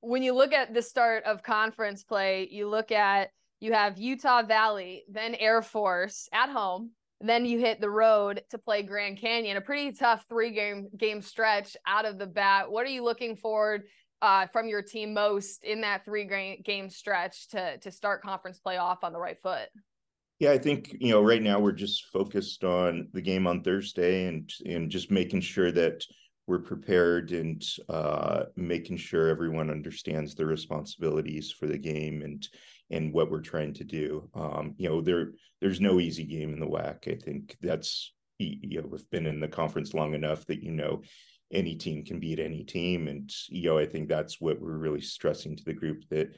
when 0.00 0.22
you 0.22 0.34
look 0.34 0.52
at 0.52 0.74
the 0.74 0.82
start 0.82 1.24
of 1.24 1.42
conference 1.42 2.04
play, 2.04 2.48
you 2.50 2.68
look 2.68 2.92
at 2.92 3.30
you 3.60 3.72
have 3.72 3.98
Utah 3.98 4.42
Valley, 4.42 5.04
then 5.08 5.34
Air 5.34 5.62
Force 5.62 6.28
at 6.32 6.50
home, 6.50 6.90
then 7.20 7.46
you 7.46 7.58
hit 7.58 7.80
the 7.80 7.88
road 7.88 8.42
to 8.50 8.58
play 8.58 8.82
Grand 8.82 9.18
Canyon, 9.18 9.56
a 9.56 9.62
pretty 9.62 9.92
tough 9.92 10.26
three 10.28 10.50
game 10.50 10.88
game 10.96 11.22
stretch 11.22 11.76
out 11.86 12.04
of 12.04 12.18
the 12.18 12.26
bat. 12.26 12.70
What 12.70 12.84
are 12.84 12.90
you 12.90 13.02
looking 13.02 13.36
forward 13.36 13.84
uh, 14.20 14.46
from 14.48 14.68
your 14.68 14.82
team 14.82 15.14
most 15.14 15.64
in 15.64 15.80
that 15.82 16.04
three 16.04 16.24
game 16.64 16.90
stretch 16.90 17.48
to 17.48 17.78
to 17.78 17.90
start 17.90 18.22
conference 18.22 18.58
play 18.58 18.76
off 18.76 19.04
on 19.04 19.12
the 19.12 19.18
right 19.18 19.40
foot? 19.42 19.68
Yeah, 20.44 20.52
I 20.52 20.58
think 20.58 20.94
you 21.00 21.10
know 21.10 21.22
right 21.22 21.40
now 21.40 21.58
we're 21.58 21.72
just 21.72 22.04
focused 22.12 22.64
on 22.64 23.08
the 23.14 23.22
game 23.22 23.46
on 23.46 23.62
Thursday 23.62 24.26
and 24.26 24.52
and 24.66 24.90
just 24.90 25.10
making 25.10 25.40
sure 25.40 25.72
that 25.72 26.04
we're 26.46 26.58
prepared 26.58 27.32
and 27.32 27.64
uh, 27.88 28.42
making 28.54 28.98
sure 28.98 29.28
everyone 29.28 29.70
understands 29.70 30.34
their 30.34 30.44
responsibilities 30.44 31.50
for 31.50 31.66
the 31.66 31.78
game 31.78 32.20
and 32.20 32.46
and 32.90 33.14
what 33.14 33.30
we're 33.30 33.40
trying 33.40 33.72
to 33.72 33.84
do. 33.84 34.28
Um, 34.34 34.74
you 34.76 34.86
know, 34.86 35.00
there 35.00 35.32
there's 35.62 35.80
no 35.80 35.98
easy 35.98 36.24
game 36.24 36.52
in 36.52 36.60
the 36.60 36.66
WAC. 36.66 37.10
I 37.10 37.18
think 37.18 37.56
that's 37.62 38.12
you 38.38 38.82
know 38.82 38.86
we've 38.86 39.08
been 39.08 39.24
in 39.24 39.40
the 39.40 39.48
conference 39.48 39.94
long 39.94 40.12
enough 40.12 40.44
that 40.48 40.62
you 40.62 40.72
know 40.72 41.00
any 41.50 41.74
team 41.74 42.04
can 42.04 42.20
beat 42.20 42.38
any 42.38 42.64
team, 42.64 43.08
and 43.08 43.32
you 43.48 43.70
know 43.70 43.78
I 43.78 43.86
think 43.86 44.10
that's 44.10 44.42
what 44.42 44.60
we're 44.60 44.76
really 44.76 45.00
stressing 45.00 45.56
to 45.56 45.64
the 45.64 45.72
group 45.72 46.02
that 46.10 46.36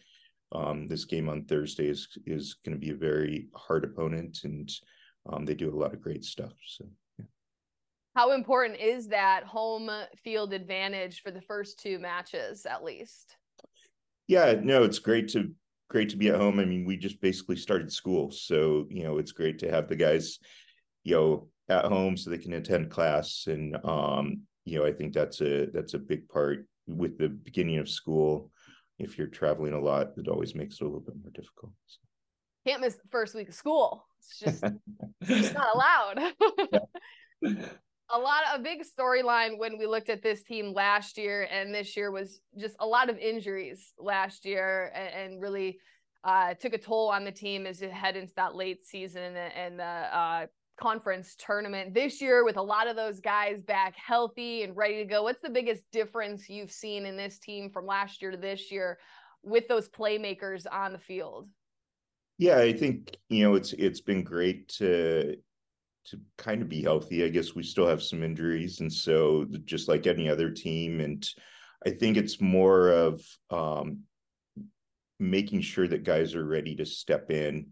um, 0.56 0.88
this 0.88 1.04
game 1.04 1.28
on 1.28 1.44
Thursday 1.44 1.88
is 1.88 2.08
is 2.26 2.56
going 2.64 2.74
to 2.74 2.80
be 2.80 2.90
a 2.90 2.96
very 2.96 3.48
hard 3.54 3.84
opponent, 3.84 4.38
and 4.44 4.70
um, 5.30 5.44
they 5.44 5.54
do 5.54 5.74
a 5.74 5.78
lot 5.78 5.92
of 5.92 6.00
great 6.00 6.24
stuff. 6.24 6.52
So 6.66 6.86
how 8.14 8.32
important 8.32 8.80
is 8.80 9.08
that 9.08 9.44
home 9.44 9.90
field 10.24 10.54
advantage 10.54 11.20
for 11.20 11.30
the 11.30 11.42
first 11.42 11.78
two 11.78 11.98
matches 11.98 12.64
at 12.64 12.82
least? 12.82 13.36
Yeah 14.26 14.54
no 14.60 14.82
it's 14.84 14.98
great 14.98 15.28
to 15.28 15.52
great 15.88 16.08
to 16.08 16.16
be 16.16 16.30
at 16.30 16.40
home. 16.40 16.58
I 16.58 16.64
mean 16.64 16.86
we 16.86 16.96
just 16.96 17.20
basically 17.20 17.56
started 17.56 17.92
school 17.92 18.30
so 18.30 18.86
you 18.88 19.04
know 19.04 19.18
it's 19.18 19.32
great 19.32 19.58
to 19.60 19.70
have 19.70 19.86
the 19.86 19.96
guys 19.96 20.38
you 21.04 21.14
know 21.14 21.48
at 21.68 21.84
home 21.84 22.16
so 22.16 22.30
they 22.30 22.38
can 22.38 22.54
attend 22.54 22.90
class 22.90 23.44
and 23.48 23.76
um 23.84 24.40
you 24.64 24.78
know 24.78 24.86
i 24.86 24.92
think 24.92 25.12
that's 25.12 25.40
a 25.40 25.66
that's 25.66 25.94
a 25.94 25.98
big 25.98 26.28
part 26.28 26.66
with 26.86 27.18
the 27.18 27.28
beginning 27.28 27.78
of 27.78 27.88
school 27.88 28.50
if 28.98 29.18
you're 29.18 29.26
traveling 29.26 29.72
a 29.72 29.80
lot 29.80 30.12
it 30.16 30.28
always 30.28 30.54
makes 30.54 30.76
it 30.76 30.82
a 30.82 30.84
little 30.84 31.00
bit 31.00 31.14
more 31.22 31.30
difficult 31.34 31.72
so. 31.86 31.98
can't 32.66 32.80
miss 32.80 32.94
the 32.94 33.08
first 33.10 33.34
week 33.34 33.48
of 33.48 33.54
school. 33.54 34.06
It's 34.18 34.38
just 34.44 34.64
it's 35.22 35.54
not 35.54 35.68
allowed. 35.74 36.32
A 38.10 38.18
lot 38.18 38.44
of 38.46 38.60
a 38.60 38.62
big 38.62 38.82
storyline 38.84 39.58
when 39.58 39.78
we 39.78 39.86
looked 39.86 40.10
at 40.10 40.22
this 40.22 40.44
team 40.44 40.72
last 40.72 41.18
year 41.18 41.48
and 41.50 41.74
this 41.74 41.96
year 41.96 42.12
was 42.12 42.40
just 42.56 42.76
a 42.78 42.86
lot 42.86 43.10
of 43.10 43.18
injuries 43.18 43.92
last 43.98 44.44
year 44.44 44.92
and, 44.94 45.32
and 45.32 45.42
really 45.42 45.80
uh, 46.22 46.54
took 46.54 46.72
a 46.72 46.78
toll 46.78 47.08
on 47.08 47.24
the 47.24 47.32
team 47.32 47.66
as 47.66 47.82
it 47.82 47.90
head 47.90 48.16
into 48.16 48.32
that 48.36 48.54
late 48.54 48.84
season 48.84 49.34
and 49.36 49.80
the 49.80 49.82
uh, 49.82 50.46
conference 50.78 51.34
tournament 51.38 51.94
this 51.94 52.20
year 52.20 52.44
with 52.44 52.56
a 52.56 52.62
lot 52.62 52.86
of 52.86 52.96
those 52.96 53.20
guys 53.20 53.60
back 53.62 53.94
healthy 53.96 54.62
and 54.62 54.76
ready 54.76 54.98
to 54.98 55.04
go 55.04 55.22
what's 55.22 55.42
the 55.42 55.50
biggest 55.50 55.84
difference 55.90 56.48
you've 56.48 56.72
seen 56.72 57.06
in 57.06 57.16
this 57.16 57.38
team 57.38 57.70
from 57.70 57.86
last 57.86 58.20
year 58.20 58.30
to 58.30 58.36
this 58.36 58.70
year 58.70 58.98
with 59.42 59.66
those 59.68 59.88
playmakers 59.88 60.66
on 60.70 60.92
the 60.92 60.98
field 60.98 61.48
yeah 62.38 62.58
i 62.58 62.72
think 62.72 63.16
you 63.28 63.42
know 63.42 63.54
it's 63.54 63.72
it's 63.74 64.00
been 64.00 64.22
great 64.22 64.68
to 64.68 65.36
to 66.06 66.20
kind 66.38 66.62
of 66.62 66.68
be 66.68 66.82
healthy. 66.82 67.24
I 67.24 67.28
guess 67.28 67.54
we 67.54 67.62
still 67.62 67.86
have 67.86 68.02
some 68.02 68.22
injuries, 68.22 68.80
and 68.80 68.92
so 68.92 69.46
just 69.64 69.88
like 69.88 70.06
any 70.06 70.28
other 70.28 70.50
team, 70.50 71.00
and 71.00 71.28
I 71.84 71.90
think 71.90 72.16
it's 72.16 72.40
more 72.40 72.90
of 72.90 73.22
um, 73.50 74.00
making 75.18 75.60
sure 75.62 75.88
that 75.88 76.04
guys 76.04 76.34
are 76.34 76.44
ready 76.44 76.76
to 76.76 76.86
step 76.86 77.30
in 77.30 77.68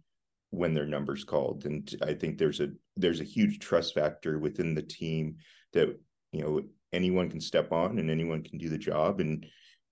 when 0.54 0.74
their 0.74 0.86
numbers 0.86 1.24
called. 1.24 1.64
And 1.64 1.90
I 2.02 2.14
think 2.14 2.38
there's 2.38 2.60
a 2.60 2.68
there's 2.96 3.20
a 3.20 3.24
huge 3.24 3.58
trust 3.58 3.94
factor 3.94 4.38
within 4.38 4.74
the 4.74 4.82
team 4.82 5.36
that 5.72 5.88
you 6.32 6.42
know 6.42 6.62
anyone 6.92 7.28
can 7.28 7.40
step 7.40 7.72
on 7.72 7.98
and 7.98 8.10
anyone 8.10 8.42
can 8.42 8.58
do 8.58 8.68
the 8.68 8.78
job, 8.78 9.20
and 9.20 9.46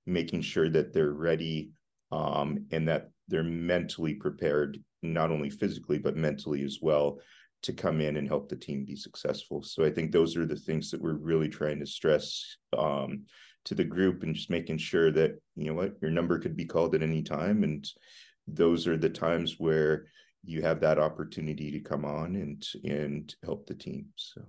making 0.06 0.42
sure 0.42 0.68
that 0.68 0.92
they're 0.92 1.12
ready 1.12 1.70
um, 2.10 2.66
and 2.70 2.88
that 2.88 3.10
they're 3.28 3.44
mentally 3.44 4.14
prepared, 4.14 4.78
not 5.02 5.30
only 5.30 5.50
physically 5.50 5.98
but 5.98 6.16
mentally 6.16 6.64
as 6.64 6.78
well 6.82 7.18
to 7.62 7.72
come 7.72 8.00
in 8.00 8.16
and 8.16 8.26
help 8.26 8.48
the 8.48 8.56
team 8.56 8.84
be 8.84 8.96
successful. 8.96 9.62
So 9.62 9.84
I 9.84 9.90
think 9.90 10.10
those 10.10 10.36
are 10.36 10.46
the 10.46 10.56
things 10.56 10.90
that 10.90 11.00
we're 11.00 11.14
really 11.14 11.48
trying 11.48 11.78
to 11.78 11.86
stress 11.86 12.56
um, 12.76 13.22
to 13.64 13.74
the 13.76 13.84
group 13.84 14.24
and 14.24 14.34
just 14.34 14.50
making 14.50 14.78
sure 14.78 15.12
that, 15.12 15.40
you 15.54 15.66
know 15.66 15.74
what, 15.74 15.94
your 16.02 16.10
number 16.10 16.40
could 16.40 16.56
be 16.56 16.64
called 16.64 16.94
at 16.96 17.02
any 17.02 17.22
time. 17.22 17.62
And 17.62 17.88
those 18.48 18.88
are 18.88 18.96
the 18.96 19.08
times 19.08 19.54
where 19.58 20.06
you 20.44 20.62
have 20.62 20.80
that 20.80 20.98
opportunity 20.98 21.70
to 21.70 21.80
come 21.80 22.04
on 22.04 22.36
and 22.36 22.66
and 22.84 23.34
help 23.44 23.66
the 23.66 23.74
team. 23.74 24.06
So 24.16 24.42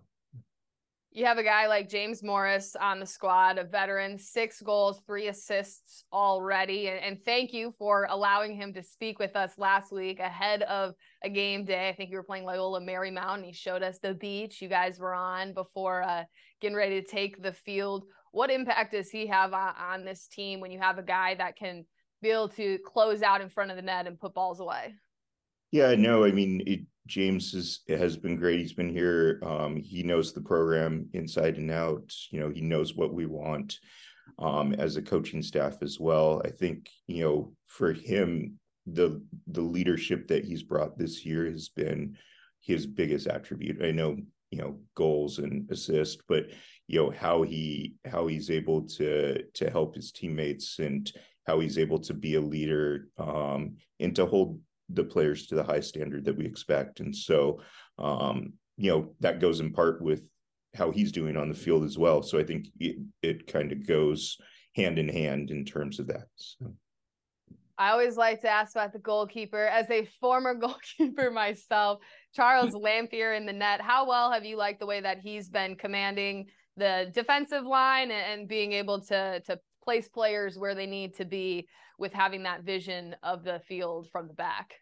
you 1.16 1.26
have 1.26 1.38
a 1.38 1.44
guy 1.44 1.68
like 1.68 1.90
James 1.90 2.24
Morris 2.24 2.76
on 2.76 3.00
the 3.00 3.06
squad, 3.06 3.60
a 3.60 3.64
veteran, 3.64 4.18
six 4.18 4.60
goals, 4.62 5.04
three 5.06 5.28
assists 5.28 6.06
already. 6.12 6.90
And, 6.90 7.24
thank 7.24 7.54
you 7.54 7.72
for 7.78 8.08
allowing 8.10 8.56
him 8.56 8.74
to 8.74 8.82
speak 8.82 9.20
with 9.20 9.36
us 9.36 9.60
last 9.60 9.92
week 9.92 10.20
ahead 10.20 10.64
of 10.64 10.96
a 11.24 11.30
game 11.30 11.66
day. 11.66 11.88
I 11.88 11.94
think 11.94 12.10
you 12.10 12.18
were 12.18 12.24
playing 12.24 12.46
Loyola 12.46 12.82
Marymount 12.82 13.36
and 13.36 13.46
he 13.46 13.54
showed 13.54 13.84
us 13.84 14.00
the 14.00 14.16
beach 14.16 14.60
you 14.60 14.68
guys 14.68 14.98
were 14.98 15.14
on 15.14 15.54
before 15.54 16.02
uh, 16.02 16.24
getting 16.62 16.76
ready 16.76 17.00
to 17.00 17.08
take 17.08 17.42
the 17.42 17.54
field. 17.54 18.06
What 18.32 18.50
impact 18.50 18.94
does 18.94 19.12
he 19.12 19.28
have 19.28 19.54
on, 19.54 19.76
on 19.78 20.06
this 20.06 20.28
team 20.28 20.60
when 20.60 20.72
you 20.72 20.80
have 20.80 20.98
a 20.98 21.04
guy 21.04 21.36
that 21.36 21.56
can 21.56 21.86
be 22.24 22.32
able 22.32 22.50
to 22.50 22.80
close 22.84 23.22
out 23.22 23.42
in 23.42 23.50
front 23.50 23.70
of 23.70 23.78
the 23.78 23.84
net 23.84 24.08
and 24.08 24.20
put 24.20 24.34
balls 24.34 24.60
away? 24.60 24.96
Yeah, 25.74 25.96
no, 25.96 26.24
I 26.24 26.32
mean, 26.32 26.62
it, 26.68 26.82
James 27.08 27.56
is, 27.56 27.80
has 27.90 28.16
been 28.16 28.36
great. 28.36 28.60
He's 28.60 28.74
been 28.74 28.94
here. 28.94 29.40
Um, 29.44 29.76
he 29.76 30.04
knows 30.04 30.32
the 30.32 30.40
program 30.40 31.10
inside 31.14 31.58
and 31.58 31.72
out. 31.72 32.14
You 32.30 32.42
know, 32.42 32.52
he 32.52 32.62
knows 32.62 32.96
what 32.96 33.12
we 33.12 33.26
want 33.26 33.80
um, 34.38 34.74
as 34.74 34.98
a 34.98 35.02
coaching 35.02 35.42
staff 35.42 35.82
as 35.82 36.00
well. 36.00 36.44
I 36.46 36.52
think 36.52 36.92
you 37.08 37.24
know 37.24 37.54
for 37.66 37.92
him, 37.92 38.60
the 38.86 39.20
the 39.48 39.64
leadership 39.64 40.28
that 40.28 40.46
he's 40.46 40.62
brought 40.62 40.96
this 40.96 41.26
year 41.26 41.50
has 41.50 41.70
been 41.70 42.18
his 42.62 42.86
biggest 42.86 43.26
attribute. 43.26 43.84
I 43.84 43.90
know 43.90 44.18
you 44.52 44.60
know 44.60 44.78
goals 44.94 45.40
and 45.40 45.68
assist, 45.72 46.22
but 46.28 46.52
you 46.88 47.00
know 47.00 47.10
how 47.10 47.42
he 47.42 47.96
how 48.06 48.28
he's 48.28 48.52
able 48.52 48.84
to 48.90 49.42
to 49.42 49.72
help 49.72 49.96
his 49.96 50.12
teammates 50.12 50.78
and 50.78 51.12
how 51.48 51.60
he's 51.62 51.80
able 51.80 52.00
to 52.02 52.14
be 52.14 52.36
a 52.36 52.42
leader 52.42 53.08
um, 53.18 53.78
and 54.00 54.16
to 54.16 54.28
hold 54.28 54.60
the 54.96 55.04
players 55.04 55.48
to 55.48 55.56
the 55.56 55.64
high 55.64 55.80
standard 55.80 56.26
that 56.26 56.38
we 56.38 56.46
expect. 56.46 57.00
And 57.00 57.16
so, 57.16 57.62
um, 57.98 58.54
you 58.78 58.92
know, 58.92 59.16
that 59.20 59.40
goes 59.40 59.60
in 59.60 59.72
part 59.72 60.02
with 60.02 60.24
how 60.76 60.92
he's 60.92 61.12
doing 61.12 61.38
on 61.38 61.50
the 61.50 61.56
field 61.56 61.84
as 61.84 61.98
well. 61.98 62.24
So 62.24 62.40
I 62.40 62.44
think 62.44 62.68
it, 62.80 62.98
it 63.22 63.48
kind 63.48 63.72
of 63.72 63.88
goes 63.88 64.38
hand 64.76 64.98
in 64.98 65.08
hand 65.08 65.52
in 65.52 65.66
terms 65.66 66.00
of 66.00 66.08
that. 66.08 66.28
So. 66.36 66.74
I 67.78 67.90
always 67.90 68.18
like 68.18 68.42
to 68.42 68.50
ask 68.50 68.76
about 68.76 68.94
the 68.94 69.00
goalkeeper. 69.00 69.66
As 69.66 69.90
a 69.90 70.06
former 70.20 70.54
goalkeeper 70.60 71.32
myself, 71.32 72.00
Charles 72.36 72.74
Lamphere 72.74 73.36
in 73.36 73.46
the 73.46 73.54
net, 73.54 73.82
how 73.82 74.08
well 74.08 74.32
have 74.32 74.46
you 74.46 74.58
liked 74.58 74.80
the 74.80 74.86
way 74.86 75.02
that 75.02 75.20
he's 75.20 75.50
been 75.50 75.76
commanding 75.76 76.48
the 76.78 77.12
defensive 77.14 77.66
line 77.66 78.10
and 78.10 78.48
being 78.48 78.74
able 78.74 79.00
to 79.02 79.40
to 79.42 79.60
place 79.84 80.08
players 80.08 80.58
where 80.58 80.76
they 80.76 80.86
need 80.86 81.16
to 81.16 81.26
be 81.26 81.68
with 82.00 82.14
having 82.14 82.44
that 82.44 82.64
vision 82.64 83.16
of 83.22 83.44
the 83.44 83.62
field 83.68 84.08
from 84.12 84.28
the 84.28 84.34
back? 84.34 84.74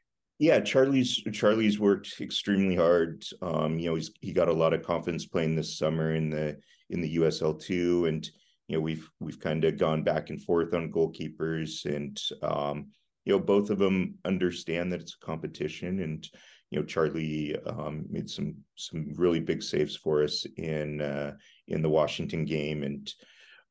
Yeah, 0.42 0.60
Charlie's 0.60 1.22
Charlie's 1.34 1.80
worked 1.80 2.20
extremely 2.20 2.76
hard. 2.76 3.24
Um, 3.44 3.78
you 3.78 3.88
know, 3.92 3.96
he's 3.96 4.10
he 4.22 4.34
got 4.34 4.48
a 4.48 4.54
lot 4.54 4.74
of 4.74 4.82
confidence 4.82 5.28
playing 5.28 5.56
this 5.56 5.78
summer 5.78 6.16
in 6.16 6.32
the 6.32 6.58
in 6.90 7.00
the 7.00 7.18
USL 7.18 7.62
two, 7.62 8.08
and 8.08 8.28
you 8.68 8.76
know 8.76 8.82
we've 8.82 9.08
we've 9.20 9.40
kind 9.40 9.64
of 9.66 9.78
gone 9.78 10.02
back 10.02 10.32
and 10.32 10.42
forth 10.42 10.74
on 10.74 10.92
goalkeepers, 10.92 11.86
and 11.86 12.20
um, 12.42 12.88
you 13.24 13.34
know 13.34 13.40
both 13.40 13.70
of 13.70 13.78
them 13.78 14.16
understand 14.26 14.92
that 14.92 15.00
it's 15.00 15.16
a 15.22 15.24
competition, 15.24 16.00
and 16.00 16.28
you 16.72 16.80
know 16.80 16.86
Charlie 16.88 17.56
um, 17.68 18.08
made 18.10 18.28
some 18.28 18.56
some 18.76 19.14
really 19.18 19.42
big 19.42 19.62
saves 19.62 19.96
for 19.96 20.24
us 20.24 20.48
in 20.58 21.02
uh, 21.02 21.36
in 21.68 21.84
the 21.84 21.90
Washington 21.90 22.46
game, 22.46 22.82
and 22.82 23.14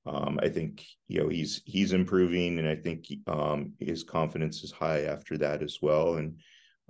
um, 0.07 0.39
I 0.41 0.49
think 0.49 0.87
you 1.09 1.21
know 1.21 1.31
he's 1.31 1.63
he's 1.67 1.93
improving, 1.93 2.61
and 2.61 2.69
I 2.69 2.77
think 2.77 3.07
um, 3.27 3.73
his 3.81 4.05
confidence 4.05 4.63
is 4.63 4.71
high 4.71 5.01
after 5.07 5.37
that 5.39 5.65
as 5.65 5.79
well. 5.83 6.15
And 6.15 6.39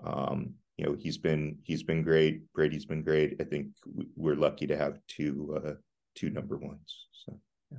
um, 0.05 0.55
you 0.76 0.86
know 0.86 0.96
he's 0.98 1.18
been 1.18 1.59
he's 1.62 1.82
been 1.82 2.03
great. 2.03 2.53
Brady's 2.53 2.86
been 2.86 3.03
great. 3.03 3.36
I 3.40 3.44
think 3.44 3.68
we're 4.16 4.34
lucky 4.34 4.66
to 4.66 4.76
have 4.76 4.98
two 5.09 5.61
uh, 5.64 5.72
two 6.14 6.30
number 6.30 6.57
ones. 6.57 7.07
So. 7.12 7.38
Yeah. 7.70 7.78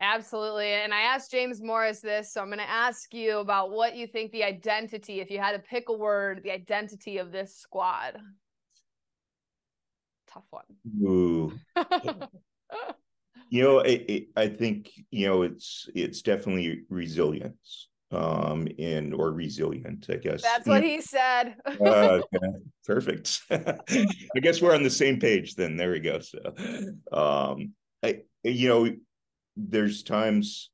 Absolutely. 0.00 0.72
And 0.72 0.94
I 0.94 1.02
asked 1.02 1.30
James 1.30 1.60
Morris 1.60 2.00
this, 2.00 2.32
so 2.32 2.40
I'm 2.40 2.48
going 2.48 2.58
to 2.58 2.70
ask 2.70 3.12
you 3.12 3.38
about 3.38 3.70
what 3.70 3.94
you 3.94 4.06
think 4.06 4.32
the 4.32 4.44
identity, 4.44 5.20
if 5.20 5.30
you 5.30 5.38
had 5.38 5.52
to 5.52 5.58
pick 5.58 5.88
a 5.88 5.92
word, 5.92 6.40
the 6.42 6.50
identity 6.50 7.18
of 7.18 7.30
this 7.30 7.56
squad. 7.56 8.18
Tough 10.26 10.44
one. 10.50 10.64
Ooh. 11.02 11.52
you 13.50 13.62
know 13.62 13.78
it, 13.80 14.04
it, 14.08 14.28
i 14.36 14.48
think 14.48 14.90
you 15.10 15.26
know 15.28 15.42
it's 15.42 15.88
it's 15.94 16.22
definitely 16.22 16.80
resilience 16.88 17.88
um 18.12 18.66
in 18.78 19.12
or 19.12 19.32
resilient 19.32 20.06
i 20.10 20.16
guess. 20.16 20.42
That's 20.42 20.66
what 20.66 20.84
he 20.84 21.00
said. 21.00 21.56
Uh, 21.66 22.20
perfect. 22.86 23.40
I 23.50 24.40
guess 24.40 24.60
we're 24.60 24.74
on 24.74 24.82
the 24.82 24.90
same 24.90 25.18
page 25.18 25.54
then 25.54 25.76
there 25.76 25.90
we 25.90 26.00
go 26.00 26.20
so 26.20 26.38
um 27.12 27.72
i 28.02 28.20
you 28.42 28.68
know 28.68 28.94
there's 29.56 30.02
times 30.02 30.70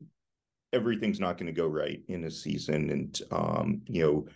everything's 0.73 1.21
not 1.21 1.37
going 1.37 1.47
to 1.47 1.53
go 1.53 1.67
right 1.67 2.03
in 2.09 2.25
a 2.25 2.31
season 2.31 2.91
and 2.91 3.21
um 3.31 3.83
you 3.87 4.03
know 4.03 4.27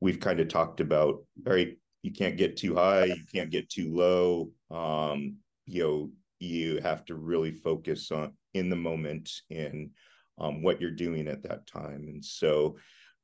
we've 0.00 0.20
kind 0.20 0.40
of 0.40 0.48
talked 0.48 0.80
about 0.80 1.24
all 1.46 1.52
right 1.52 1.76
you 2.02 2.12
can't 2.12 2.36
get 2.36 2.56
too 2.56 2.74
high 2.74 3.04
you 3.04 3.24
can't 3.32 3.50
get 3.50 3.68
too 3.68 3.94
low 3.94 4.50
um 4.76 5.36
you 5.66 5.82
know 5.82 6.10
you 6.40 6.80
have 6.80 7.04
to 7.04 7.14
really 7.14 7.52
focus 7.52 8.10
on 8.10 8.32
in 8.54 8.68
the 8.68 8.76
moment 8.76 9.30
in 9.48 9.90
um, 10.38 10.62
what 10.62 10.80
you're 10.80 10.90
doing 10.90 11.28
at 11.28 11.42
that 11.42 11.66
time. 11.66 12.06
And 12.08 12.24
so, 12.24 12.76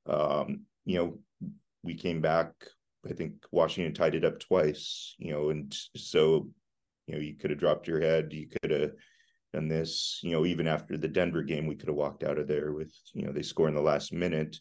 um, 0.07 0.63
you 0.85 0.99
know, 0.99 1.51
we 1.83 1.95
came 1.95 2.21
back. 2.21 2.53
I 3.09 3.13
think 3.13 3.35
Washington 3.51 3.95
tied 3.95 4.15
it 4.15 4.25
up 4.25 4.41
twice. 4.41 5.15
You 5.19 5.33
know, 5.33 5.51
and 5.51 5.75
so, 5.97 6.49
you 7.07 7.15
know, 7.15 7.21
you 7.21 7.35
could 7.37 7.51
have 7.51 7.59
dropped 7.59 7.89
your 7.89 8.01
head. 8.01 8.33
You 8.33 8.49
could 8.61 8.71
have 8.71 8.93
done 9.53 9.69
this. 9.69 10.21
You 10.23 10.33
know, 10.33 10.45
even 10.45 10.67
after 10.67 10.97
the 10.97 11.09
Denver 11.09 11.43
game, 11.43 11.67
we 11.67 11.77
could 11.77 11.89
have 11.89 11.97
walked 11.97 12.23
out 12.23 12.39
of 12.39 12.49
there 12.49 12.73
with 12.73 12.93
you 13.15 13.27
know 13.27 13.33
they 13.33 13.43
score 13.43 13.69
in 13.69 13.75
the 13.75 13.81
last 13.81 14.13
minute. 14.13 14.59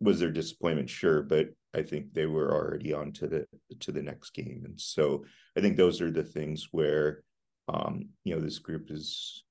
Was 0.00 0.20
there 0.20 0.30
disappointment? 0.30 0.90
Sure, 0.90 1.22
but 1.22 1.48
I 1.74 1.82
think 1.82 2.12
they 2.12 2.26
were 2.26 2.52
already 2.52 2.92
on 2.92 3.12
to 3.12 3.26
the 3.26 3.46
to 3.80 3.92
the 3.92 4.02
next 4.02 4.30
game, 4.30 4.62
and 4.64 4.78
so 4.78 5.24
I 5.56 5.60
think 5.60 5.76
those 5.76 6.00
are 6.00 6.10
the 6.10 6.22
things 6.22 6.68
where 6.70 7.22
um, 7.72 8.08
you 8.24 8.34
know, 8.34 8.40
this 8.40 8.58
group 8.58 8.90
is 8.90 9.44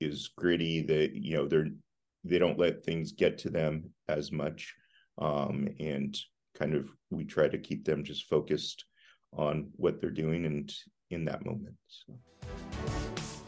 is 0.00 0.30
gritty. 0.36 0.82
That 0.82 1.14
you 1.14 1.36
know 1.36 1.46
they're 1.46 1.68
they 2.24 2.38
don't 2.38 2.58
let 2.58 2.84
things 2.84 3.12
get 3.12 3.38
to 3.38 3.50
them 3.50 3.90
as 4.08 4.30
much, 4.32 4.74
um, 5.18 5.68
and 5.78 6.16
kind 6.58 6.74
of 6.74 6.88
we 7.10 7.24
try 7.24 7.48
to 7.48 7.58
keep 7.58 7.84
them 7.84 8.04
just 8.04 8.28
focused 8.28 8.84
on 9.36 9.70
what 9.76 10.00
they're 10.00 10.10
doing 10.10 10.44
and 10.46 10.72
in 11.10 11.24
that 11.24 11.44
moment. 11.44 11.76
So. 11.88 12.14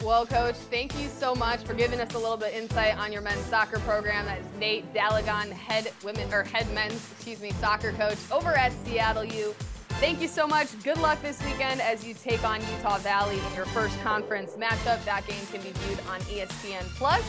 Well, 0.03 0.25
Coach, 0.25 0.55
thank 0.55 0.99
you 0.99 1.07
so 1.07 1.33
much 1.33 1.61
for 1.61 1.73
giving 1.73 2.01
us 2.01 2.13
a 2.13 2.17
little 2.17 2.35
bit 2.35 2.53
insight 2.53 2.97
on 2.97 3.13
your 3.13 3.21
men's 3.21 3.45
soccer 3.45 3.79
program. 3.79 4.25
That 4.25 4.41
is 4.41 4.45
Nate 4.59 4.93
Daligcon, 4.93 5.49
head 5.51 5.93
women 6.03 6.33
or 6.33 6.43
head 6.43 6.69
men's, 6.73 7.09
excuse 7.13 7.41
me, 7.41 7.51
soccer 7.53 7.93
coach 7.93 8.17
over 8.29 8.51
at 8.51 8.73
Seattle 8.85 9.23
U. 9.23 9.55
Thank 9.99 10.21
you 10.21 10.27
so 10.27 10.45
much. 10.47 10.67
Good 10.83 10.97
luck 10.97 11.21
this 11.21 11.41
weekend 11.43 11.81
as 11.81 12.05
you 12.05 12.13
take 12.13 12.43
on 12.43 12.59
Utah 12.75 12.97
Valley 12.97 13.39
in 13.39 13.53
your 13.55 13.65
first 13.65 13.99
conference 14.01 14.51
matchup. 14.51 15.03
That 15.05 15.25
game 15.27 15.45
can 15.51 15.61
be 15.61 15.71
viewed 15.71 15.99
on 16.09 16.19
ESPN 16.21 16.83
Plus. 16.95 17.23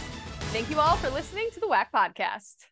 Thank 0.52 0.70
you 0.70 0.80
all 0.80 0.96
for 0.96 1.10
listening 1.10 1.48
to 1.54 1.60
the 1.60 1.66
WAC 1.66 1.86
podcast. 1.94 2.56